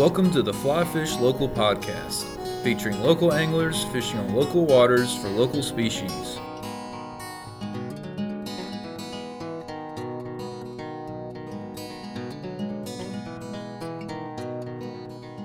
Welcome 0.00 0.30
to 0.30 0.40
the 0.40 0.54
Fly 0.54 0.82
Fish 0.82 1.14
Local 1.16 1.46
Podcast, 1.46 2.24
featuring 2.64 3.02
local 3.02 3.34
anglers 3.34 3.84
fishing 3.92 4.18
on 4.18 4.34
local 4.34 4.64
waters 4.64 5.14
for 5.18 5.28
local 5.28 5.62
species. 5.62 6.38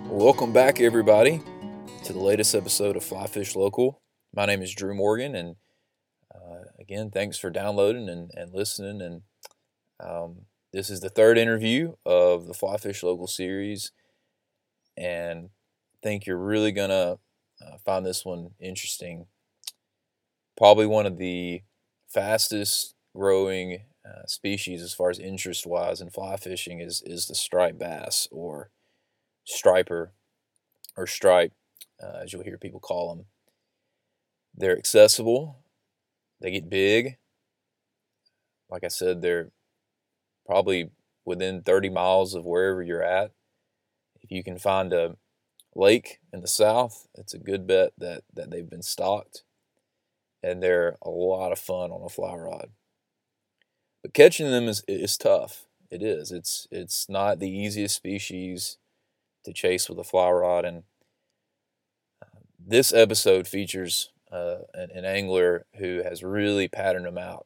Welcome 0.07 0.53
back, 0.53 0.79
everybody, 0.79 1.41
to 2.05 2.13
the 2.13 2.19
latest 2.19 2.55
episode 2.55 2.95
of 2.95 3.03
Fly 3.03 3.27
Fish 3.27 3.57
Local. 3.57 4.01
My 4.33 4.45
name 4.45 4.61
is 4.61 4.73
Drew 4.73 4.95
Morgan, 4.95 5.35
and 5.35 5.57
uh, 6.33 6.61
again, 6.79 7.11
thanks 7.11 7.37
for 7.37 7.49
downloading 7.49 8.07
and, 8.07 8.31
and 8.35 8.53
listening. 8.53 9.01
And 9.01 9.21
um, 9.99 10.43
this 10.71 10.89
is 10.89 11.01
the 11.01 11.09
third 11.09 11.37
interview 11.37 11.95
of 12.05 12.47
the 12.47 12.53
Fly 12.53 12.77
Fish 12.77 13.03
Local 13.03 13.27
series, 13.27 13.91
and 14.97 15.49
think 16.03 16.25
you're 16.25 16.37
really 16.37 16.71
gonna 16.71 17.17
uh, 17.61 17.77
find 17.83 18.05
this 18.05 18.25
one 18.25 18.51
interesting. 18.59 19.27
Probably 20.57 20.85
one 20.85 21.05
of 21.05 21.17
the 21.17 21.61
fastest 22.07 22.95
growing 23.15 23.81
uh, 24.05 24.25
species 24.27 24.81
as 24.81 24.93
far 24.93 25.09
as 25.09 25.19
interest 25.19 25.65
wise 25.65 26.01
in 26.01 26.09
fly 26.09 26.37
fishing 26.37 26.79
is 26.79 27.01
is 27.05 27.27
the 27.27 27.35
striped 27.35 27.79
bass 27.79 28.27
or 28.31 28.69
striper 29.45 30.13
or 30.97 31.07
stripe, 31.07 31.53
uh, 32.01 32.19
as 32.23 32.33
you'll 32.33 32.43
hear 32.43 32.57
people 32.57 32.79
call 32.79 33.15
them. 33.15 33.25
They're 34.55 34.77
accessible. 34.77 35.57
They 36.41 36.51
get 36.51 36.69
big. 36.69 37.17
Like 38.69 38.83
I 38.83 38.87
said, 38.89 39.21
they're 39.21 39.51
probably 40.45 40.91
within 41.25 41.61
30 41.61 41.89
miles 41.89 42.35
of 42.35 42.45
wherever 42.45 42.81
you're 42.81 43.03
at. 43.03 43.31
If 44.25 44.31
you 44.31 44.43
can 44.43 44.57
find 44.57 44.91
a 44.91 45.17
lake 45.75 46.19
in 46.33 46.41
the 46.41 46.47
south, 46.47 47.07
it's 47.13 47.35
a 47.35 47.39
good 47.39 47.67
bet 47.67 47.91
that, 47.99 48.23
that 48.33 48.49
they've 48.49 48.69
been 48.69 48.81
stocked. 48.81 49.43
And 50.41 50.63
they're 50.63 50.97
a 51.03 51.11
lot 51.11 51.51
of 51.51 51.59
fun 51.59 51.91
on 51.91 52.03
a 52.03 52.09
fly 52.09 52.33
rod. 52.33 52.69
But 54.01 54.15
catching 54.15 54.49
them 54.49 54.67
is, 54.67 54.83
is 54.87 55.15
tough. 55.15 55.65
It 55.91 56.01
is. 56.01 56.31
It's 56.31 56.67
it's 56.71 57.07
not 57.07 57.39
the 57.39 57.49
easiest 57.49 57.95
species 57.95 58.77
to 59.43 59.53
chase 59.53 59.87
with 59.87 59.99
a 59.99 60.03
fly 60.03 60.31
rod. 60.31 60.65
And 60.65 60.83
uh, 62.21 62.39
this 62.59 62.91
episode 62.91 63.47
features 63.47 64.11
uh, 64.31 64.57
an, 64.73 64.89
an 64.93 65.05
angler 65.05 65.67
who 65.77 66.01
has 66.03 66.23
really 66.23 66.67
patterned 66.67 67.05
them 67.05 67.19
out, 67.19 67.45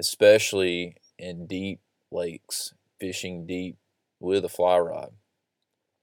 especially 0.00 0.96
in 1.16 1.46
deep 1.46 1.80
lakes, 2.10 2.74
fishing 2.98 3.46
deep 3.46 3.76
with 4.18 4.44
a 4.44 4.48
fly 4.48 4.78
rod, 4.78 5.12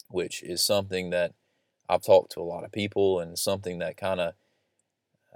which 0.10 0.44
is 0.44 0.64
something 0.64 1.10
that 1.12 1.34
I've 1.88 2.04
talked 2.04 2.32
to 2.34 2.42
a 2.42 2.44
lot 2.44 2.64
of 2.64 2.72
people 2.72 3.20
and 3.20 3.38
something 3.38 3.80
that 3.80 3.98
kind 3.98 4.20
of 4.20 4.34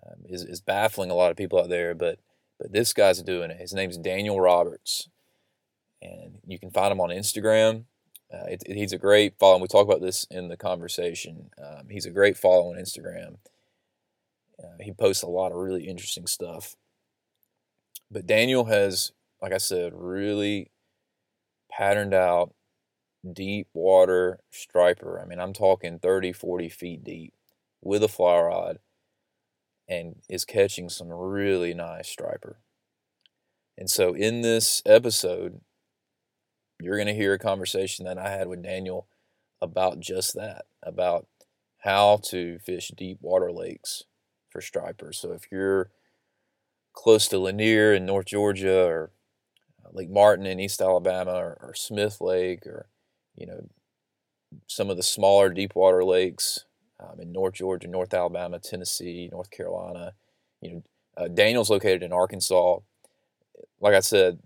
um, 0.03 0.21
is, 0.25 0.43
is 0.43 0.61
baffling 0.61 1.09
a 1.09 1.15
lot 1.15 1.31
of 1.31 1.37
people 1.37 1.59
out 1.59 1.69
there. 1.69 1.95
But 1.95 2.19
but 2.59 2.71
this 2.71 2.93
guy's 2.93 3.21
doing 3.21 3.51
it. 3.51 3.59
His 3.59 3.73
name's 3.73 3.97
Daniel 3.97 4.39
Roberts, 4.39 5.09
and 6.01 6.39
you 6.45 6.59
can 6.59 6.69
find 6.69 6.91
him 6.91 7.01
on 7.01 7.09
Instagram. 7.09 7.85
Uh, 8.31 8.45
it, 8.47 8.63
it, 8.65 8.77
he's 8.77 8.93
a 8.93 8.97
great 8.97 9.37
follow. 9.39 9.59
We 9.59 9.67
talk 9.67 9.85
about 9.85 10.01
this 10.01 10.25
in 10.29 10.47
the 10.47 10.57
conversation. 10.57 11.49
Um, 11.61 11.87
he's 11.89 12.05
a 12.05 12.11
great 12.11 12.37
follow 12.37 12.71
on 12.71 12.79
Instagram. 12.79 13.37
Uh, 14.63 14.77
he 14.79 14.93
posts 14.93 15.23
a 15.23 15.27
lot 15.27 15.51
of 15.51 15.57
really 15.57 15.87
interesting 15.87 16.27
stuff. 16.27 16.75
But 18.09 18.27
Daniel 18.27 18.65
has 18.65 19.11
like 19.43 19.51
I 19.51 19.57
said, 19.57 19.91
really 19.93 20.71
patterned 21.69 22.13
out 22.13 22.53
deep 23.31 23.67
water 23.73 24.39
striper. 24.51 25.19
I 25.21 25.25
mean, 25.25 25.39
I'm 25.39 25.53
talking 25.53 25.99
30, 25.99 26.33
40 26.33 26.69
feet 26.69 27.03
deep 27.03 27.33
with 27.81 28.03
a 28.03 28.07
fly 28.07 28.39
rod 28.39 28.79
and 29.87 30.15
is 30.29 30.45
catching 30.45 30.89
some 30.89 31.09
really 31.09 31.73
nice 31.73 32.07
striper. 32.07 32.57
And 33.77 33.89
so 33.89 34.13
in 34.13 34.41
this 34.41 34.81
episode, 34.85 35.61
you're 36.79 36.97
going 36.97 37.07
to 37.07 37.13
hear 37.13 37.33
a 37.33 37.39
conversation 37.39 38.05
that 38.05 38.17
I 38.17 38.29
had 38.29 38.47
with 38.47 38.63
Daniel 38.63 39.07
about 39.61 39.99
just 39.99 40.35
that, 40.35 40.65
about 40.81 41.27
how 41.79 42.19
to 42.25 42.59
fish 42.59 42.91
deep 42.95 43.17
water 43.21 43.51
lakes 43.51 44.03
for 44.49 44.61
stripers. 44.61 45.17
So 45.17 45.31
if 45.31 45.51
you're 45.51 45.89
close 46.93 47.27
to 47.29 47.39
Lanier 47.39 47.93
in 47.93 48.05
North 48.05 48.27
Georgia 48.27 48.85
or 48.85 49.11
Lake 49.91 50.09
Martin 50.09 50.45
in 50.45 50.59
East 50.59 50.81
Alabama 50.81 51.33
or, 51.33 51.57
or 51.61 51.73
Smith 51.75 52.21
Lake 52.21 52.65
or, 52.65 52.87
you 53.35 53.47
know, 53.47 53.67
some 54.67 54.89
of 54.89 54.97
the 54.97 55.03
smaller 55.03 55.49
deep 55.49 55.75
water 55.75 56.03
lakes 56.03 56.65
um, 56.99 57.19
in 57.19 57.31
North 57.31 57.55
Georgia, 57.55 57.87
North 57.87 58.13
Alabama, 58.13 58.59
Tennessee, 58.59 59.29
North 59.31 59.49
Carolina. 59.49 60.13
You 60.61 60.71
know, 60.71 60.83
uh, 61.17 61.27
Daniel's 61.27 61.69
located 61.69 62.03
in 62.03 62.13
Arkansas. 62.13 62.79
Like 63.79 63.93
I 63.93 63.99
said, 63.99 64.39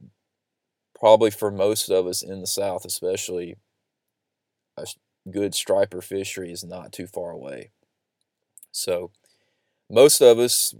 probably 1.00 1.32
for 1.32 1.52
most 1.52 1.90
of 1.90 2.08
us 2.08 2.24
in 2.24 2.42
the 2.42 2.48
South, 2.48 2.86
especially, 2.86 3.58
a 4.78 4.86
good 5.30 5.54
striper 5.54 6.02
fishery 6.02 6.52
is 6.52 6.64
not 6.64 6.92
too 6.92 7.08
far 7.08 7.32
away. 7.32 7.72
So, 8.72 9.12
most 9.90 10.22
of 10.22 10.40
us, 10.40 10.76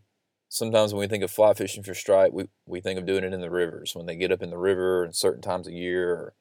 sometimes 0.50 0.94
when 0.94 1.02
we 1.02 1.08
think 1.08 1.24
of 1.24 1.32
fly 1.32 1.54
fishing 1.54 1.84
for 1.84 1.94
stripe, 1.94 2.34
we, 2.34 2.46
we 2.66 2.82
think 2.82 3.00
of 3.00 3.06
doing 3.06 3.24
it 3.24 3.34
in 3.34 3.42
the 3.42 3.50
rivers 3.50 3.96
when 3.96 4.06
they 4.06 4.16
get 4.16 4.32
up 4.32 4.42
in 4.42 4.50
the 4.50 4.58
river 4.58 5.04
and 5.04 5.16
certain 5.16 5.42
times 5.42 5.68
of 5.68 5.74
year, 5.74 6.12
or 6.12 6.34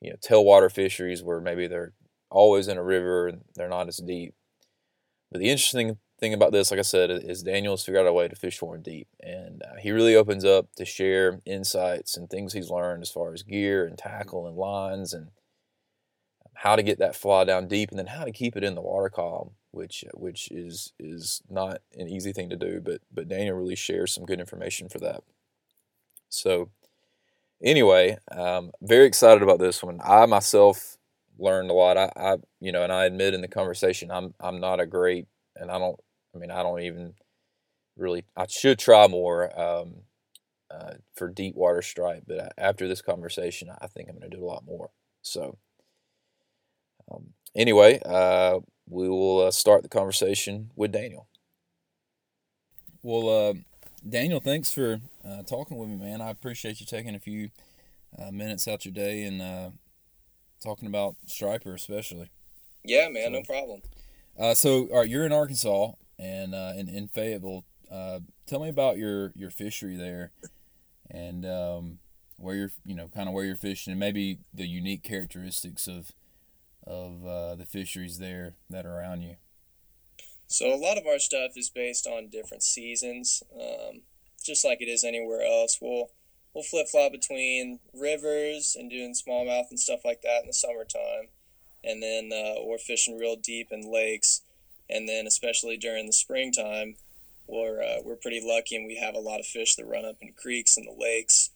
you 0.00 0.10
know, 0.10 0.16
tailwater 0.16 0.70
fisheries 0.70 1.22
where 1.22 1.40
maybe 1.40 1.66
they're 1.66 1.92
always 2.30 2.68
in 2.68 2.78
a 2.78 2.82
river 2.82 3.28
and 3.28 3.42
they're 3.54 3.68
not 3.68 3.88
as 3.88 3.98
deep. 3.98 4.34
But 5.30 5.40
the 5.40 5.50
interesting 5.50 5.98
thing 6.18 6.34
about 6.34 6.52
this, 6.52 6.70
like 6.70 6.80
I 6.80 6.82
said, 6.82 7.10
is 7.10 7.42
Daniel's 7.42 7.84
figured 7.84 8.02
out 8.02 8.08
a 8.08 8.12
way 8.12 8.28
to 8.28 8.36
fish 8.36 8.58
for 8.58 8.76
deep, 8.76 9.08
and 9.20 9.62
uh, 9.62 9.76
he 9.80 9.90
really 9.92 10.16
opens 10.16 10.44
up 10.44 10.66
to 10.76 10.84
share 10.84 11.40
insights 11.46 12.16
and 12.16 12.28
things 12.28 12.52
he's 12.52 12.70
learned 12.70 13.02
as 13.02 13.10
far 13.10 13.32
as 13.32 13.42
gear 13.42 13.86
and 13.86 13.96
tackle 13.96 14.46
and 14.46 14.56
lines 14.56 15.12
and 15.12 15.28
how 16.54 16.76
to 16.76 16.82
get 16.82 16.98
that 16.98 17.16
fly 17.16 17.44
down 17.44 17.68
deep, 17.68 17.90
and 17.90 17.98
then 17.98 18.08
how 18.08 18.24
to 18.24 18.32
keep 18.32 18.56
it 18.56 18.64
in 18.64 18.74
the 18.74 18.82
water 18.82 19.08
column 19.08 19.52
which 19.72 20.04
which 20.14 20.50
is 20.50 20.92
is 20.98 21.42
not 21.48 21.80
an 21.96 22.08
easy 22.08 22.32
thing 22.32 22.50
to 22.50 22.56
do, 22.56 22.80
but 22.80 23.00
but 23.12 23.28
Daniel 23.28 23.56
really 23.56 23.76
shares 23.76 24.12
some 24.12 24.24
good 24.24 24.40
information 24.40 24.88
for 24.88 24.98
that. 24.98 25.22
So 26.28 26.70
anyway, 27.62 28.18
um, 28.30 28.70
very 28.82 29.06
excited 29.06 29.42
about 29.42 29.58
this 29.58 29.82
one. 29.82 30.00
I 30.04 30.26
myself 30.26 30.96
learned 31.38 31.70
a 31.70 31.74
lot. 31.74 31.96
I, 31.96 32.12
I 32.16 32.36
you 32.60 32.72
know, 32.72 32.82
and 32.82 32.92
I 32.92 33.04
admit 33.04 33.34
in 33.34 33.40
the 33.40 33.48
conversation, 33.48 34.10
I'm 34.10 34.34
I'm 34.40 34.60
not 34.60 34.80
a 34.80 34.86
great, 34.86 35.26
and 35.56 35.70
I 35.70 35.78
don't. 35.78 35.98
I 36.34 36.38
mean, 36.38 36.50
I 36.50 36.62
don't 36.62 36.80
even 36.80 37.14
really. 37.96 38.24
I 38.36 38.46
should 38.46 38.78
try 38.78 39.06
more 39.08 39.58
um, 39.60 40.02
uh, 40.70 40.94
for 41.14 41.28
deep 41.28 41.54
water 41.54 41.82
stripe, 41.82 42.24
but 42.26 42.52
after 42.58 42.88
this 42.88 43.02
conversation, 43.02 43.70
I 43.80 43.86
think 43.86 44.08
I'm 44.08 44.18
going 44.18 44.30
to 44.30 44.36
do 44.36 44.44
a 44.44 44.46
lot 44.46 44.64
more. 44.64 44.90
So. 45.22 45.58
Um, 47.12 47.34
anyway, 47.56 48.00
uh, 48.04 48.60
we 48.88 49.08
will 49.08 49.46
uh, 49.46 49.50
start 49.50 49.82
the 49.82 49.88
conversation 49.88 50.70
with 50.76 50.92
Daniel. 50.92 51.26
Well, 53.02 53.28
uh, 53.28 53.54
Daniel, 54.06 54.40
thanks 54.40 54.72
for 54.72 55.00
uh, 55.24 55.42
talking 55.42 55.76
with 55.76 55.88
me, 55.88 55.96
man. 55.96 56.20
I 56.20 56.30
appreciate 56.30 56.80
you 56.80 56.86
taking 56.86 57.14
a 57.14 57.18
few 57.18 57.50
uh, 58.18 58.30
minutes 58.30 58.66
out 58.66 58.84
your 58.84 58.94
day 58.94 59.24
and 59.24 59.40
uh, 59.40 59.70
talking 60.62 60.88
about 60.88 61.16
striper, 61.26 61.74
especially. 61.74 62.30
Yeah, 62.84 63.08
man, 63.08 63.26
so, 63.26 63.30
no 63.30 63.42
problem. 63.42 63.82
Uh, 64.38 64.54
so, 64.54 64.86
all 64.86 65.00
right, 65.00 65.08
you're 65.08 65.26
in 65.26 65.32
Arkansas 65.32 65.92
and 66.18 66.54
in, 66.54 66.88
in 66.88 67.08
Fayetteville. 67.08 67.64
tell 68.46 68.60
me 68.60 68.68
about 68.68 68.96
your 68.96 69.32
your 69.34 69.50
fishery 69.50 69.96
there, 69.96 70.32
and 71.10 71.44
um, 71.44 71.98
where 72.36 72.54
you're, 72.54 72.72
you 72.84 72.94
know, 72.94 73.08
kind 73.08 73.28
of 73.28 73.34
where 73.34 73.44
you're 73.44 73.56
fishing, 73.56 73.90
and 73.90 74.00
maybe 74.00 74.38
the 74.54 74.66
unique 74.66 75.02
characteristics 75.02 75.86
of 75.86 76.12
of 76.86 77.26
uh, 77.26 77.54
the 77.54 77.64
fisheries 77.64 78.18
there 78.18 78.54
that 78.68 78.86
are 78.86 78.98
around 78.98 79.22
you? 79.22 79.36
So 80.46 80.74
a 80.74 80.76
lot 80.76 80.98
of 80.98 81.06
our 81.06 81.18
stuff 81.18 81.52
is 81.56 81.70
based 81.70 82.06
on 82.06 82.28
different 82.28 82.62
seasons, 82.62 83.42
um, 83.54 84.02
just 84.44 84.64
like 84.64 84.80
it 84.80 84.88
is 84.88 85.04
anywhere 85.04 85.42
else. 85.42 85.78
We'll 85.80 86.10
we'll 86.54 86.64
flip 86.64 86.88
flop 86.88 87.12
between 87.12 87.80
rivers 87.94 88.76
and 88.78 88.90
doing 88.90 89.14
smallmouth 89.14 89.70
and 89.70 89.78
stuff 89.78 90.00
like 90.04 90.22
that 90.22 90.40
in 90.42 90.46
the 90.48 90.52
summertime, 90.52 91.28
and 91.84 92.02
then 92.02 92.30
uh, 92.32 92.62
we're 92.64 92.78
fishing 92.78 93.18
real 93.18 93.36
deep 93.36 93.68
in 93.70 93.92
lakes, 93.92 94.42
and 94.88 95.08
then 95.08 95.26
especially 95.26 95.76
during 95.76 96.06
the 96.06 96.12
springtime, 96.12 96.96
we're 97.46 97.82
uh, 97.82 98.00
we're 98.04 98.16
pretty 98.16 98.40
lucky 98.44 98.76
and 98.76 98.86
we 98.86 98.96
have 98.96 99.14
a 99.14 99.20
lot 99.20 99.40
of 99.40 99.46
fish 99.46 99.76
that 99.76 99.86
run 99.86 100.04
up 100.04 100.16
in 100.20 100.32
creeks 100.32 100.76
and 100.76 100.86
the 100.86 100.96
lakes. 100.98 101.50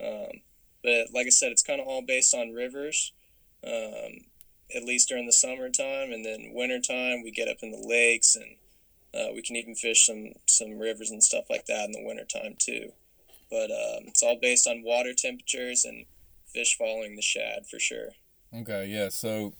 Um, 0.00 0.42
but 0.82 1.08
like 1.14 1.26
I 1.26 1.30
said, 1.30 1.52
it's 1.52 1.62
kind 1.62 1.80
of 1.80 1.86
all 1.86 2.02
based 2.02 2.34
on 2.34 2.52
rivers. 2.52 3.12
Um, 3.64 4.24
at 4.74 4.84
least 4.84 5.08
during 5.08 5.26
the 5.26 5.32
summertime, 5.32 6.12
and 6.12 6.24
then 6.24 6.52
wintertime 6.52 7.22
we 7.22 7.30
get 7.30 7.48
up 7.48 7.58
in 7.62 7.70
the 7.70 7.86
lakes 7.86 8.36
and 8.36 8.56
uh, 9.14 9.32
we 9.34 9.42
can 9.42 9.56
even 9.56 9.74
fish 9.74 10.06
some 10.06 10.32
some 10.46 10.78
rivers 10.78 11.10
and 11.10 11.22
stuff 11.22 11.44
like 11.50 11.66
that 11.66 11.86
in 11.86 11.92
the 11.92 12.04
wintertime 12.04 12.56
too. 12.58 12.92
But 13.50 13.70
um, 13.70 14.04
it's 14.08 14.22
all 14.22 14.38
based 14.40 14.66
on 14.66 14.82
water 14.82 15.12
temperatures 15.16 15.84
and 15.84 16.06
fish 16.46 16.76
following 16.76 17.16
the 17.16 17.22
shad 17.22 17.66
for 17.70 17.78
sure. 17.78 18.10
Okay, 18.54 18.86
yeah. 18.86 19.08
So 19.10 19.54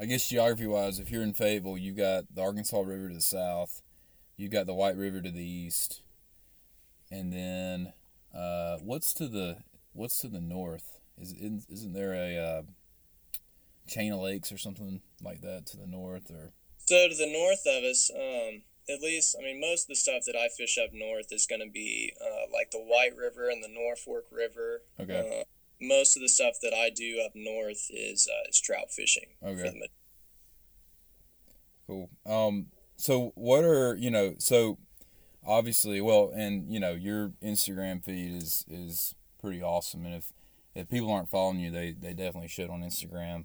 I 0.00 0.06
guess 0.06 0.28
geography 0.28 0.66
wise, 0.66 0.98
if 0.98 1.10
you're 1.10 1.22
in 1.22 1.34
Fayetteville, 1.34 1.78
you've 1.78 1.96
got 1.96 2.24
the 2.34 2.42
Arkansas 2.42 2.80
River 2.80 3.08
to 3.08 3.14
the 3.14 3.20
south, 3.20 3.82
you've 4.36 4.50
got 4.50 4.66
the 4.66 4.74
White 4.74 4.96
River 4.96 5.20
to 5.20 5.30
the 5.30 5.44
east, 5.44 6.02
and 7.10 7.32
then 7.32 7.92
uh, 8.34 8.78
what's 8.78 9.14
to 9.14 9.28
the 9.28 9.58
what's 9.92 10.18
to 10.18 10.28
the 10.28 10.40
north? 10.40 10.98
Is 11.18 11.32
isn't 11.32 11.92
there 11.92 12.12
a 12.12 12.36
uh, 12.36 12.62
chain 13.86 14.12
of 14.12 14.20
lakes 14.20 14.50
or 14.50 14.58
something 14.58 15.00
like 15.22 15.40
that 15.42 15.66
to 15.66 15.76
the 15.76 15.86
north 15.86 16.30
or? 16.30 16.50
So 16.86 17.08
to 17.08 17.14
the 17.14 17.32
north 17.32 17.62
of 17.66 17.84
us, 17.84 18.10
um, 18.14 18.62
at 18.88 19.00
least, 19.00 19.36
I 19.38 19.42
mean, 19.42 19.60
most 19.60 19.84
of 19.84 19.88
the 19.88 19.96
stuff 19.96 20.22
that 20.26 20.36
I 20.36 20.48
fish 20.48 20.78
up 20.78 20.90
north 20.92 21.32
is 21.32 21.46
going 21.46 21.62
to 21.62 21.70
be 21.70 22.12
uh, 22.20 22.50
like 22.52 22.70
the 22.70 22.78
White 22.78 23.16
River 23.16 23.48
and 23.48 23.62
the 23.62 23.68
Norfork 23.68 24.24
River. 24.30 24.82
Okay. 25.00 25.40
Uh, 25.40 25.44
most 25.80 26.16
of 26.16 26.22
the 26.22 26.28
stuff 26.28 26.54
that 26.62 26.74
I 26.74 26.90
do 26.90 27.20
up 27.24 27.32
north 27.34 27.90
is 27.90 28.28
uh, 28.30 28.48
is 28.48 28.60
trout 28.60 28.90
fishing. 28.90 29.28
Okay. 29.42 29.88
Cool. 31.86 32.10
Um. 32.26 32.66
So 32.96 33.32
what 33.34 33.64
are 33.64 33.96
you 33.96 34.10
know? 34.10 34.34
So 34.38 34.78
obviously, 35.46 36.00
well, 36.00 36.32
and 36.34 36.70
you 36.72 36.80
know, 36.80 36.92
your 36.92 37.32
Instagram 37.42 38.04
feed 38.04 38.34
is 38.34 38.64
is 38.68 39.14
pretty 39.40 39.62
awesome, 39.62 40.06
and 40.06 40.14
if 40.14 40.32
if 40.74 40.88
people 40.88 41.12
aren't 41.12 41.28
following 41.28 41.60
you, 41.60 41.70
they 41.70 41.92
they 41.92 42.12
definitely 42.12 42.48
should 42.48 42.70
on 42.70 42.80
Instagram. 42.80 43.44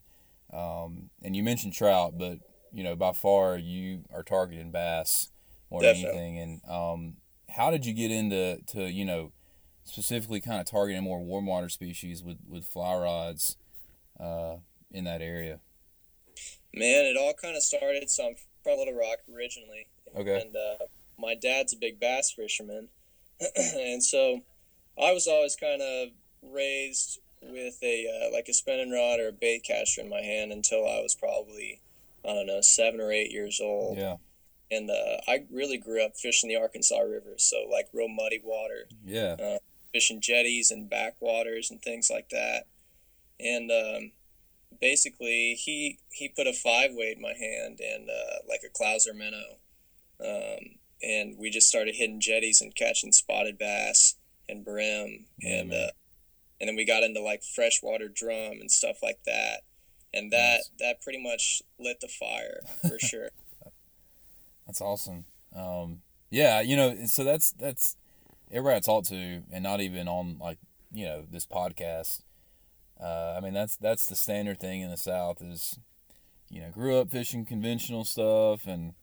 Um, 0.52 1.10
and 1.22 1.36
you 1.36 1.44
mentioned 1.44 1.74
trout, 1.74 2.18
but 2.18 2.40
you 2.74 2.84
know, 2.84 2.96
by 2.96 3.14
far 3.14 3.58
you 3.58 4.04
are 4.14 4.24
targeting 4.24 4.72
bass 4.72 5.30
more 5.70 5.82
than 5.82 5.96
anything. 5.96 6.40
And 6.40 6.62
um, 6.70 7.14
how 7.50 7.72
did 7.72 7.86
you 7.86 7.94
get 7.94 8.12
into 8.12 8.60
to 8.68 8.90
you 8.90 9.06
know 9.06 9.32
specifically 9.84 10.40
kind 10.40 10.60
of 10.60 10.66
targeting 10.66 11.04
more 11.04 11.20
warm 11.20 11.46
water 11.46 11.70
species 11.70 12.24
with 12.24 12.38
with 12.48 12.66
fly 12.66 12.96
rods 12.96 13.58
uh, 14.20 14.56
in 14.92 15.04
that 15.06 15.22
area? 15.22 15.60
Man, 16.74 17.06
it 17.06 17.18
all 17.18 17.34
kind 17.34 17.56
of 17.56 17.64
started. 17.64 18.10
So 18.10 18.28
I'm 18.28 18.36
from 18.64 18.78
Little 18.78 18.94
Rock 18.94 19.20
originally. 19.34 19.88
Okay. 20.16 20.42
And 20.42 20.56
uh, 20.56 20.86
my 21.18 21.36
dad's 21.36 21.74
a 21.74 21.78
big 21.78 22.00
bass 22.00 22.32
fisherman, 22.32 22.90
and 23.56 24.04
so 24.04 24.42
I 25.02 25.12
was 25.12 25.28
always 25.28 25.56
kind 25.56 25.82
of 25.82 26.10
raised 26.42 27.20
with 27.42 27.78
a 27.84 28.06
uh, 28.08 28.34
like 28.34 28.48
a 28.50 28.54
spinning 28.54 28.92
rod 28.92 29.20
or 29.20 29.30
a 29.30 29.32
bait 29.32 29.64
caster 29.64 30.02
in 30.02 30.10
my 30.10 30.22
hand 30.22 30.52
until 30.52 30.80
I 30.80 31.02
was 31.02 31.16
probably 31.16 31.80
I 32.26 32.34
don't 32.34 32.48
know 32.48 32.62
seven 32.62 33.00
or 33.00 33.12
eight 33.12 33.32
years 33.32 33.60
old. 33.62 33.98
Yeah. 33.98 34.16
And 34.72 34.90
uh, 34.90 35.18
I 35.28 35.46
really 35.52 35.78
grew 35.78 36.04
up 36.06 36.16
fishing 36.16 36.50
the 36.50 36.56
Arkansas 36.56 37.00
River, 37.00 37.34
so 37.38 37.58
like 37.72 37.90
real 37.94 38.08
muddy 38.08 38.40
water. 38.44 38.86
Yeah. 39.04 39.36
Uh, 39.42 39.58
fishing 39.94 40.22
jetties 40.22 40.72
and 40.72 40.90
backwaters 40.90 41.72
and 41.72 41.82
things 41.82 42.10
like 42.12 42.30
that. 42.30 42.66
And 43.40 43.72
um, 43.72 44.12
basically, 44.80 45.56
he 45.56 46.00
he 46.12 46.30
put 46.30 46.48
a 46.48 46.54
five 46.54 46.92
weight 46.94 47.18
in 47.18 47.22
my 47.22 47.34
hand 47.34 47.80
and 47.80 48.10
uh, 48.10 48.40
like 48.48 48.62
a 48.66 48.70
Clouser 48.70 49.16
minnow, 49.16 49.58
um, 50.24 50.76
and 51.02 51.38
we 51.38 51.50
just 51.50 51.70
started 51.70 51.96
hitting 51.96 52.20
jetties 52.20 52.62
and 52.62 52.76
catching 52.76 53.12
spotted 53.12 53.58
bass 53.58 54.16
and 54.48 54.66
brim 54.66 55.26
Yeah, 55.42 55.62
and 55.62 55.74
uh, 55.74 55.92
and 56.60 56.68
then 56.68 56.76
we 56.76 56.86
got 56.86 57.04
into 57.04 57.22
like 57.22 57.44
freshwater 57.44 58.10
drum 58.10 58.60
and 58.60 58.70
stuff 58.70 58.98
like 59.02 59.20
that. 59.26 59.62
And 60.14 60.32
that 60.32 60.58
Nice. 60.58 60.70
that 60.80 61.02
pretty 61.02 61.22
much 61.22 61.62
lit 61.80 62.00
the 62.02 62.08
fire 62.08 62.62
for 62.88 62.98
sure. 63.06 63.30
That's 64.66 64.82
awesome. 64.82 65.26
Um, 65.56 66.02
yeah, 66.32 66.62
you 66.62 66.76
know, 66.76 67.06
so 67.06 67.24
that's 67.24 67.52
that's 67.54 67.96
everybody 68.52 68.78
I 68.78 68.80
talk 68.80 69.06
to, 69.06 69.42
and 69.52 69.64
not 69.64 69.82
even 69.82 70.08
on 70.08 70.38
like 70.40 70.58
you 70.92 71.06
know 71.06 71.26
this 71.30 71.46
podcast. 71.46 72.22
Uh, 73.02 73.36
I 73.38 73.40
mean, 73.40 73.54
that's 73.54 73.76
that's 73.78 74.06
the 74.08 74.16
standard 74.16 74.60
thing 74.60 74.82
in 74.82 74.90
the 74.90 74.98
South 74.98 75.42
is, 75.42 75.80
you 76.50 76.62
know, 76.62 76.70
grew 76.70 76.98
up 77.00 77.10
fishing 77.10 77.46
conventional 77.46 78.04
stuff, 78.04 78.68
and 78.68 78.94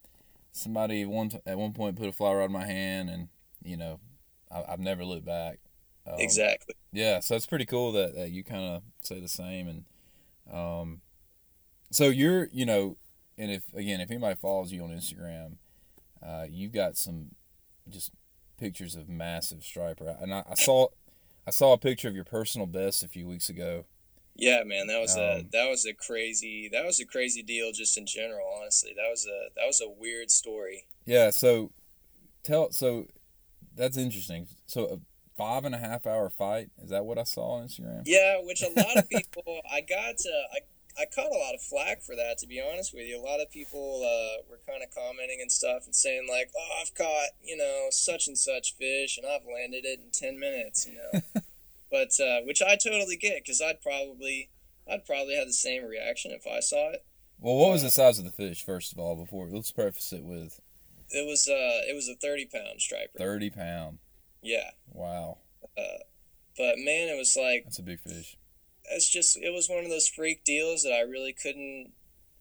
somebody 0.52 1.04
one 1.04 1.30
t- 1.30 1.38
at 1.46 1.58
one 1.58 1.72
point 1.72 1.96
put 1.96 2.08
a 2.08 2.12
fly 2.12 2.32
rod 2.32 2.44
in 2.46 2.52
my 2.52 2.66
hand, 2.66 3.10
and 3.10 3.28
you 3.64 3.76
know, 3.76 3.98
I, 4.50 4.64
I've 4.68 4.80
never 4.80 5.04
looked 5.04 5.24
back. 5.26 5.58
Um, 6.06 6.14
exactly. 6.18 6.74
yeah, 6.92 7.18
so 7.20 7.34
it's 7.34 7.46
pretty 7.46 7.66
cool 7.66 7.90
that, 7.92 8.14
that 8.14 8.30
you 8.30 8.44
kind 8.44 8.64
of 8.64 8.82
say 9.02 9.18
the 9.18 9.26
same, 9.28 9.66
and 9.66 9.84
um, 10.52 11.00
so 11.90 12.08
you're 12.08 12.48
you 12.52 12.66
know, 12.66 12.96
and 13.38 13.50
if 13.50 13.62
again 13.74 14.00
if 14.00 14.10
anybody 14.10 14.36
follows 14.40 14.72
you 14.72 14.82
on 14.82 14.90
Instagram, 14.90 15.56
uh, 16.22 16.46
you've 16.48 16.72
got 16.72 16.96
some 16.96 17.34
just 17.88 18.12
pictures 18.58 18.94
of 18.94 19.08
massive 19.08 19.62
striper, 19.62 20.16
and 20.20 20.32
I, 20.32 20.42
I 20.50 20.54
saw 20.54 20.88
I 21.46 21.50
saw 21.50 21.72
a 21.72 21.78
picture 21.78 22.08
of 22.08 22.14
your 22.14 22.24
personal 22.24 22.66
best 22.66 23.02
a 23.02 23.08
few 23.08 23.26
weeks 23.26 23.48
ago. 23.48 23.84
Yeah, 24.34 24.64
man, 24.64 24.86
that 24.88 25.00
was 25.00 25.16
a 25.16 25.36
Um, 25.38 25.48
that 25.52 25.68
was 25.68 25.86
a 25.86 25.94
crazy 25.94 26.68
that 26.72 26.84
was 26.84 27.00
a 27.00 27.06
crazy 27.06 27.42
deal 27.42 27.72
just 27.72 27.96
in 27.96 28.06
general. 28.06 28.46
Honestly, 28.60 28.92
that 28.96 29.08
was 29.10 29.26
a 29.26 29.48
that 29.56 29.66
was 29.66 29.80
a 29.80 29.88
weird 29.88 30.30
story. 30.30 30.86
Yeah, 31.04 31.30
so 31.30 31.72
tell 32.42 32.70
so 32.70 33.06
that's 33.74 33.96
interesting. 33.96 34.48
So 34.66 34.86
a 34.86 34.98
five 35.36 35.64
and 35.64 35.74
a 35.74 35.78
half 35.78 36.06
hour 36.06 36.30
fight 36.30 36.70
is 36.82 36.90
that 36.90 37.04
what 37.04 37.18
I 37.18 37.24
saw 37.24 37.56
on 37.58 37.66
Instagram? 37.66 38.02
Yeah, 38.06 38.38
which 38.42 38.62
a 38.62 38.68
lot 38.68 38.96
of 38.96 39.08
people 39.10 39.60
I 39.70 39.80
got 39.80 40.16
to 40.18 40.30
I 40.52 40.58
I 40.98 41.04
caught 41.14 41.30
a 41.30 41.38
lot 41.38 41.54
of 41.54 41.60
flack 41.60 42.00
for 42.02 42.16
that. 42.16 42.38
To 42.38 42.46
be 42.46 42.58
honest 42.58 42.94
with 42.94 43.06
you, 43.06 43.20
a 43.20 43.22
lot 43.22 43.40
of 43.40 43.50
people 43.50 44.00
uh, 44.02 44.42
were 44.48 44.60
kind 44.66 44.82
of 44.82 44.88
commenting 44.94 45.40
and 45.42 45.52
stuff 45.52 45.84
and 45.84 45.94
saying 45.94 46.26
like, 46.30 46.50
"Oh, 46.58 46.78
I've 46.80 46.94
caught 46.94 47.28
you 47.44 47.56
know 47.56 47.88
such 47.90 48.28
and 48.28 48.38
such 48.38 48.74
fish 48.76 49.18
and 49.18 49.26
I've 49.26 49.44
landed 49.44 49.84
it 49.84 50.00
in 50.00 50.10
ten 50.10 50.40
minutes," 50.40 50.86
you 50.86 50.94
know. 50.94 51.20
but 51.90 52.18
uh, 52.18 52.40
which 52.46 52.62
I 52.62 52.76
totally 52.76 53.16
get 53.16 53.42
because 53.44 53.60
I'd 53.60 53.82
probably 53.82 54.48
I'd 54.90 55.04
probably 55.04 55.36
have 55.36 55.46
the 55.46 55.52
same 55.52 55.84
reaction 55.84 56.30
if 56.30 56.46
I 56.46 56.60
saw 56.60 56.92
it. 56.92 57.04
Well, 57.38 57.56
what 57.56 57.72
was 57.72 57.82
the 57.82 57.90
size 57.90 58.18
of 58.18 58.24
the 58.24 58.32
fish 58.32 58.64
first 58.64 58.92
of 58.92 58.98
all? 58.98 59.16
Before 59.16 59.48
let's 59.50 59.72
preface 59.72 60.14
it 60.14 60.24
with 60.24 60.60
It 61.10 61.26
was 61.28 61.46
uh 61.46 61.84
it 61.90 61.94
was 61.94 62.08
a 62.08 62.14
thirty 62.14 62.46
pound 62.46 62.80
striper. 62.80 63.18
thirty 63.18 63.50
pound. 63.50 63.98
Yeah, 64.46 64.70
Wow, 64.92 65.38
but 66.56 66.78
man, 66.78 67.08
it 67.08 67.16
was 67.18 67.36
like 67.36 67.64
that's 67.64 67.78
a 67.78 67.82
big 67.82 68.00
fish. 68.00 68.36
it's 68.90 69.08
just 69.10 69.36
it 69.36 69.52
was 69.52 69.68
one 69.68 69.84
of 69.84 69.90
those 69.90 70.08
freak 70.08 70.44
deals 70.44 70.82
that 70.82 70.92
I 70.92 71.00
really 71.00 71.32
couldn't 71.32 71.92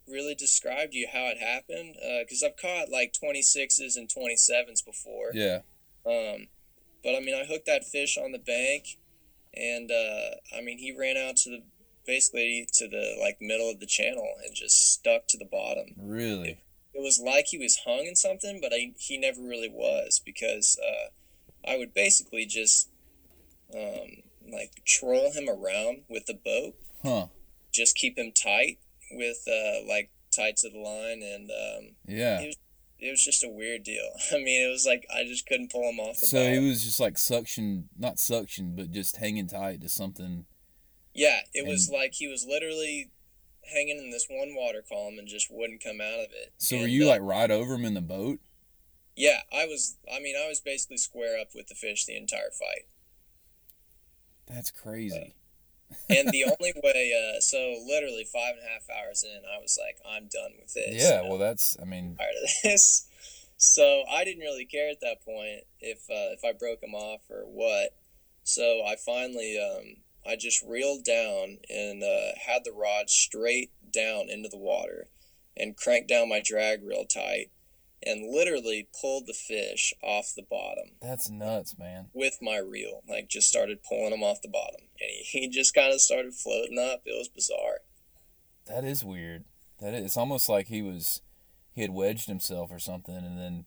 really 0.07 0.35
describe 0.35 0.91
to 0.91 0.97
you 0.97 1.07
how 1.11 1.25
it 1.25 1.39
happened 1.39 1.95
because 2.21 2.43
I've 2.43 2.57
caught 2.57 2.89
like 2.89 3.13
26s 3.13 3.95
and 3.97 4.07
27s 4.07 4.85
before. 4.85 5.31
Yeah, 5.33 5.61
Um, 6.05 6.47
but 7.03 7.15
I 7.15 7.19
mean, 7.19 7.35
I 7.35 7.45
hooked 7.45 7.65
that 7.65 7.83
fish 7.85 8.17
on 8.17 8.31
the 8.31 8.39
bank, 8.39 8.97
and 9.53 9.91
uh, 9.91 10.35
I 10.55 10.61
mean, 10.61 10.77
he 10.77 10.95
ran 10.97 11.17
out 11.17 11.37
to 11.37 11.49
the 11.49 11.63
basically 12.05 12.67
to 12.73 12.87
the 12.87 13.17
like 13.19 13.37
middle 13.41 13.69
of 13.69 13.79
the 13.79 13.87
channel 13.87 14.27
and 14.45 14.55
just 14.55 14.93
stuck 14.93 15.27
to 15.29 15.37
the 15.37 15.45
bottom. 15.45 15.95
really. 15.97 16.59
It 16.93 17.01
was 17.01 17.19
like 17.19 17.47
he 17.47 17.57
was 17.57 17.79
hung 17.85 18.05
in 18.05 18.15
something, 18.15 18.59
but 18.61 18.71
I, 18.71 18.93
he 18.97 19.17
never 19.17 19.41
really 19.41 19.67
was 19.69 20.21
because 20.23 20.79
uh, 20.81 21.09
I 21.67 21.77
would 21.77 21.93
basically 21.93 22.45
just 22.45 22.89
um, 23.73 24.21
like 24.51 24.71
troll 24.85 25.31
him 25.33 25.49
around 25.49 26.03
with 26.09 26.25
the 26.25 26.33
boat 26.35 26.75
Huh? 27.03 27.27
just 27.71 27.95
keep 27.95 28.17
him 28.17 28.31
tight 28.31 28.79
with 29.11 29.37
uh, 29.47 29.87
like 29.87 30.09
tied 30.35 30.57
to 30.57 30.69
the 30.69 30.79
line, 30.79 31.21
and 31.23 31.49
um, 31.51 31.95
Yeah. 32.07 32.39
He 32.41 32.55
it 32.97 33.11
was 33.11 33.23
just 33.23 33.43
a 33.43 33.49
weird 33.49 33.83
deal. 33.83 34.09
I 34.31 34.37
mean, 34.37 34.65
it 34.67 34.71
was 34.71 34.85
like 34.85 35.05
I 35.13 35.23
just 35.25 35.45
couldn't 35.45 35.71
pull 35.71 35.89
him 35.89 35.99
off 35.99 36.19
the 36.19 36.27
So 36.27 36.37
boat. 36.37 36.53
he 36.53 36.67
was 36.69 36.83
just 36.83 36.99
like 36.99 37.17
suction, 37.17 37.89
not 37.97 38.19
suction, 38.19 38.73
but 38.75 38.91
just 38.91 39.17
hanging 39.17 39.47
tight 39.47 39.81
to 39.81 39.89
something. 39.89 40.45
yeah, 41.13 41.39
it 41.53 41.67
was 41.67 41.89
like 41.89 42.13
he 42.15 42.27
was 42.27 42.45
literally 42.47 43.11
hanging 43.73 43.97
in 43.97 44.11
this 44.11 44.27
one 44.29 44.53
water 44.55 44.83
column 44.87 45.17
and 45.19 45.27
just 45.27 45.47
wouldn't 45.51 45.83
come 45.83 45.99
out 45.99 46.19
of 46.19 46.27
it. 46.31 46.53
So 46.57 46.77
were 46.79 46.87
you 46.87 47.05
uh, 47.05 47.09
like 47.09 47.21
right 47.21 47.51
over 47.51 47.73
him 47.75 47.85
in 47.85 47.93
the 47.95 48.01
boat? 48.01 48.39
Yeah, 49.15 49.41
I 49.51 49.65
was. 49.65 49.97
I 50.13 50.19
mean, 50.19 50.35
I 50.35 50.47
was 50.47 50.59
basically 50.59 50.97
square 50.97 51.39
up 51.39 51.49
with 51.55 51.67
the 51.67 51.75
fish 51.75 52.05
the 52.05 52.17
entire 52.17 52.51
fight. 52.51 52.87
That's 54.47 54.71
crazy. 54.71 55.35
And 56.09 56.29
the 56.29 56.43
only 56.43 56.73
way, 56.83 57.13
uh, 57.13 57.39
so 57.39 57.75
literally 57.85 58.25
five 58.25 58.55
and 58.55 58.65
a 58.65 58.69
half 58.69 58.89
hours 58.89 59.23
in, 59.23 59.41
I 59.45 59.61
was 59.61 59.79
like, 59.81 59.97
I'm 60.05 60.27
done 60.27 60.51
with 60.59 60.73
this. 60.73 61.01
yeah. 61.01 61.21
Well, 61.21 61.37
that's. 61.37 61.77
I 61.81 61.85
mean, 61.85 62.15
tired 62.17 62.35
of 62.43 62.49
this. 62.63 63.07
So 63.57 64.03
I 64.11 64.25
didn't 64.25 64.41
really 64.41 64.65
care 64.65 64.89
at 64.89 64.99
that 65.01 65.23
point 65.23 65.61
if 65.79 65.99
uh, 66.09 66.33
if 66.33 66.43
I 66.43 66.51
broke 66.51 66.83
him 66.83 66.93
off 66.93 67.21
or 67.29 67.43
what. 67.45 67.91
So 68.43 68.83
I 68.85 68.95
finally, 68.97 69.57
um, 69.57 70.03
I 70.29 70.35
just 70.35 70.61
reeled 70.63 71.05
down 71.05 71.59
and 71.69 72.03
uh, 72.03 72.37
had 72.45 72.63
the 72.63 72.73
rod 72.73 73.09
straight 73.09 73.71
down 73.91 74.29
into 74.29 74.49
the 74.49 74.57
water, 74.57 75.07
and 75.55 75.77
cranked 75.77 76.09
down 76.09 76.29
my 76.29 76.41
drag 76.43 76.83
real 76.83 77.05
tight, 77.05 77.51
and 78.03 78.31
literally 78.33 78.87
pulled 78.99 79.27
the 79.27 79.33
fish 79.33 79.93
off 80.03 80.33
the 80.35 80.43
bottom 80.49 80.91
that's 81.01 81.29
nuts, 81.29 81.77
man. 81.77 82.07
with 82.13 82.37
my 82.41 82.57
reel. 82.57 83.01
Like 83.07 83.27
just 83.29 83.47
started 83.49 83.83
pulling 83.83 84.13
him 84.13 84.23
off 84.23 84.41
the 84.41 84.47
bottom, 84.49 84.81
and 84.99 85.09
he, 85.23 85.39
he 85.41 85.49
just 85.49 85.73
kind 85.73 85.93
of 85.93 86.01
started 86.01 86.33
floating 86.33 86.77
up. 86.79 87.01
It 87.05 87.17
was 87.17 87.27
bizarre. 87.29 87.79
That 88.67 88.83
is 88.83 89.03
weird. 89.03 89.45
That 89.79 89.93
is. 89.93 90.05
It's 90.05 90.17
almost 90.17 90.49
like 90.49 90.67
he 90.67 90.81
was, 90.81 91.21
he 91.73 91.81
had 91.81 91.91
wedged 91.91 92.27
himself 92.27 92.71
or 92.71 92.79
something, 92.79 93.15
and 93.15 93.37
then, 93.39 93.65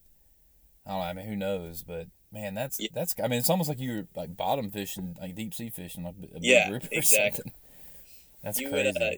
I 0.86 0.90
don't 0.90 1.00
know. 1.00 1.04
I 1.06 1.12
mean, 1.12 1.26
who 1.26 1.36
knows? 1.36 1.82
But 1.82 2.08
man, 2.32 2.54
that's 2.54 2.80
Yeah. 2.80 2.88
that's. 2.94 3.14
I 3.22 3.28
mean, 3.28 3.38
it's 3.38 3.50
almost 3.50 3.68
like 3.68 3.78
you 3.78 3.92
were 3.94 4.08
like 4.16 4.36
bottom 4.36 4.70
fishing, 4.70 5.16
like 5.20 5.34
deep 5.34 5.54
sea 5.54 5.70
fishing, 5.70 6.04
like 6.04 6.14
a 6.18 6.40
big 6.40 6.44
Yeah, 6.44 6.70
or 6.70 6.80
exactly. 6.90 7.36
something. 7.44 7.52
That's 8.42 8.60
you 8.60 8.70
crazy. 8.70 8.92
would 8.96 9.02
uh, 9.02 9.10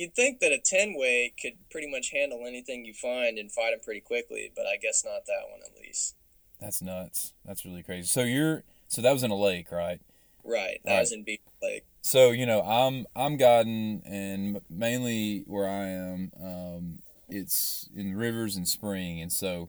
you'd 0.00 0.14
think 0.14 0.40
that 0.40 0.52
a 0.52 0.58
10 0.58 0.94
way 0.96 1.32
could 1.40 1.54
pretty 1.70 1.90
much 1.90 2.10
handle 2.10 2.44
anything 2.46 2.84
you 2.84 2.94
find 2.94 3.38
and 3.38 3.52
fight 3.52 3.70
them 3.70 3.80
pretty 3.84 4.00
quickly, 4.00 4.50
but 4.56 4.66
I 4.66 4.76
guess 4.76 5.04
not 5.04 5.26
that 5.26 5.50
one 5.50 5.60
at 5.64 5.80
least. 5.80 6.16
That's 6.60 6.82
nuts. 6.82 7.32
That's 7.44 7.64
really 7.64 7.82
crazy. 7.82 8.06
So 8.06 8.22
you're 8.22 8.64
so 8.88 9.02
that 9.02 9.12
was 9.12 9.22
in 9.22 9.30
a 9.30 9.36
lake, 9.36 9.70
right? 9.70 10.00
Right. 10.44 10.80
That 10.84 10.92
Right. 10.94 11.00
was 11.00 11.12
in 11.12 11.22
Beaver 11.22 11.42
Lake. 11.62 11.84
So 12.02 12.30
you 12.30 12.46
know, 12.46 12.62
I'm 12.62 13.06
I'm 13.14 13.36
guiding, 13.36 14.02
and 14.06 14.60
mainly 14.70 15.44
where 15.46 15.68
I 15.68 15.86
am, 15.86 16.32
um, 16.42 16.98
it's 17.28 17.88
in 17.94 18.16
rivers 18.16 18.56
and 18.56 18.66
spring, 18.66 19.20
and 19.20 19.30
so, 19.30 19.68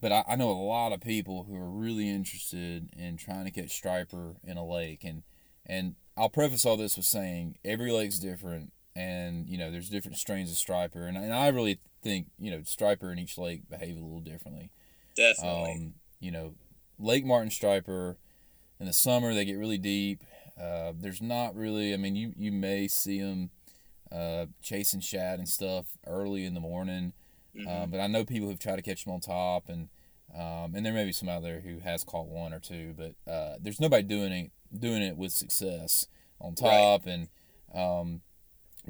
but 0.00 0.12
I, 0.12 0.24
I 0.28 0.36
know 0.36 0.50
a 0.50 0.52
lot 0.52 0.92
of 0.92 1.00
people 1.00 1.44
who 1.44 1.56
are 1.56 1.70
really 1.70 2.08
interested 2.08 2.90
in 2.96 3.16
trying 3.16 3.44
to 3.46 3.50
catch 3.50 3.70
striper 3.70 4.36
in 4.44 4.58
a 4.58 4.64
lake, 4.66 5.04
and 5.04 5.22
and 5.66 5.94
I'll 6.16 6.28
preface 6.28 6.66
all 6.66 6.76
this 6.76 6.96
with 6.96 7.06
saying 7.06 7.56
every 7.64 7.90
lake's 7.90 8.18
different, 8.18 8.72
and 8.96 9.48
you 9.48 9.58
know, 9.58 9.70
there's 9.70 9.88
different 9.88 10.16
strains 10.18 10.50
of 10.50 10.56
striper, 10.56 11.06
and, 11.06 11.16
and 11.16 11.32
I 11.32 11.48
really 11.48 11.78
think 12.02 12.26
you 12.38 12.50
know 12.50 12.62
striper 12.64 13.10
in 13.12 13.18
each 13.18 13.38
lake 13.38 13.68
behave 13.68 13.96
a 13.96 14.00
little 14.00 14.20
differently. 14.20 14.70
Definitely. 15.16 15.72
Um, 15.72 15.94
you 16.20 16.30
know, 16.30 16.54
Lake 16.98 17.24
Martin 17.24 17.50
striper 17.50 18.16
in 18.80 18.86
the 18.86 18.92
summer 18.92 19.34
they 19.34 19.44
get 19.44 19.58
really 19.58 19.78
deep. 19.78 20.22
Uh, 20.60 20.92
there's 20.98 21.20
not 21.22 21.54
really. 21.56 21.92
I 21.92 21.96
mean, 21.96 22.14
you 22.16 22.32
you 22.36 22.52
may 22.52 22.86
see 22.88 23.20
them 23.20 23.50
uh, 24.12 24.46
chasing 24.62 25.00
shad 25.00 25.38
and 25.38 25.48
stuff 25.48 25.86
early 26.06 26.44
in 26.44 26.54
the 26.54 26.60
morning, 26.60 27.12
Mhm. 27.56 27.66
uh, 27.68 27.86
but 27.86 27.98
I 28.00 28.06
know 28.06 28.24
people 28.24 28.48
who've 28.48 28.58
tried 28.58 28.76
to 28.76 28.82
catch 28.82 29.04
them 29.04 29.14
on 29.14 29.20
top, 29.20 29.68
and 29.68 29.88
um, 30.34 30.74
and 30.74 30.84
there 30.86 30.92
may 30.92 31.04
be 31.04 31.12
some 31.12 31.28
out 31.28 31.42
there 31.42 31.60
who 31.60 31.78
has 31.80 32.04
caught 32.04 32.26
one 32.26 32.52
or 32.52 32.60
two, 32.60 32.94
but 32.96 33.14
uh, 33.32 33.56
there's 33.60 33.80
nobody 33.80 34.02
doing 34.04 34.32
it 34.32 34.50
doing 34.78 35.02
it 35.02 35.16
with 35.16 35.32
success 35.32 36.06
on 36.40 36.54
top, 36.54 37.06
and 37.06 37.28
um, 37.74 38.20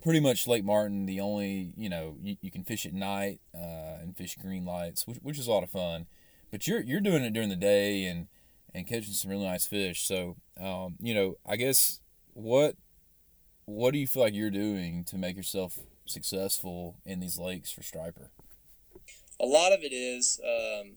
pretty 0.03 0.21
much 0.21 0.47
Lake 0.47 0.65
Martin. 0.65 1.07
The 1.07 1.21
only 1.21 1.73
you 1.77 1.89
know 1.89 2.17
you, 2.21 2.37
you 2.41 2.51
can 2.51 2.65
fish 2.65 2.87
at 2.87 2.93
night 2.93 3.41
uh, 3.55 4.01
and 4.01 4.17
fish 4.17 4.37
green 4.37 4.65
lights, 4.65 5.07
which, 5.07 5.19
which 5.23 5.39
is 5.39 5.47
a 5.47 5.51
lot 5.51 5.63
of 5.63 5.71
fun, 5.71 6.07
but 6.51 6.67
you're 6.67 6.81
you're 6.81 7.01
doing 7.01 7.25
it 7.25 7.33
during 7.33 7.49
the 7.49 7.57
day 7.57 8.05
and 8.05 8.29
and 8.75 8.87
catching 8.87 9.13
some 9.13 9.31
really 9.31 9.47
nice 9.47 9.67
fish. 9.67 10.07
So 10.07 10.37
um, 10.61 10.97
you 11.01 11.15
know, 11.15 11.37
I 11.47 11.57
guess 11.57 12.01
what 12.33 12.77
what 13.67 13.93
do 13.93 13.99
you 13.99 14.07
feel 14.07 14.23
like 14.23 14.35
you're 14.35 14.51
doing 14.51 15.05
to 15.05 15.17
make 15.17 15.37
yourself 15.37 15.79
successful 16.07 16.97
in 17.07 17.21
these 17.21 17.39
lakes 17.39 17.71
for 17.71 17.83
striper? 17.83 18.31
a 19.41 19.47
lot 19.47 19.73
of 19.73 19.81
it 19.83 19.93
is 19.93 20.41
um, 20.45 20.97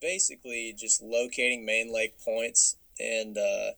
basically 0.00 0.74
just 0.76 1.02
locating 1.02 1.64
main 1.64 1.92
lake 1.92 2.14
points 2.24 2.76
and 2.98 3.36
uh, 3.36 3.72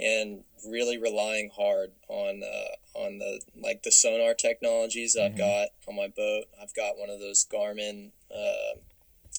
and 0.00 0.44
really 0.66 0.98
relying 0.98 1.50
hard 1.56 1.92
on 2.08 2.42
uh, 2.42 2.98
on 2.98 3.18
the 3.18 3.40
like 3.54 3.82
the 3.82 3.92
sonar 3.92 4.34
technologies 4.34 5.16
Mhm. 5.16 5.24
I've 5.26 5.36
got 5.36 5.68
on 5.86 5.96
my 5.96 6.08
boat. 6.08 6.44
I've 6.60 6.74
got 6.74 6.96
one 6.98 7.10
of 7.10 7.20
those 7.20 7.44
Garmin. 7.44 8.12
Uh, 8.34 8.78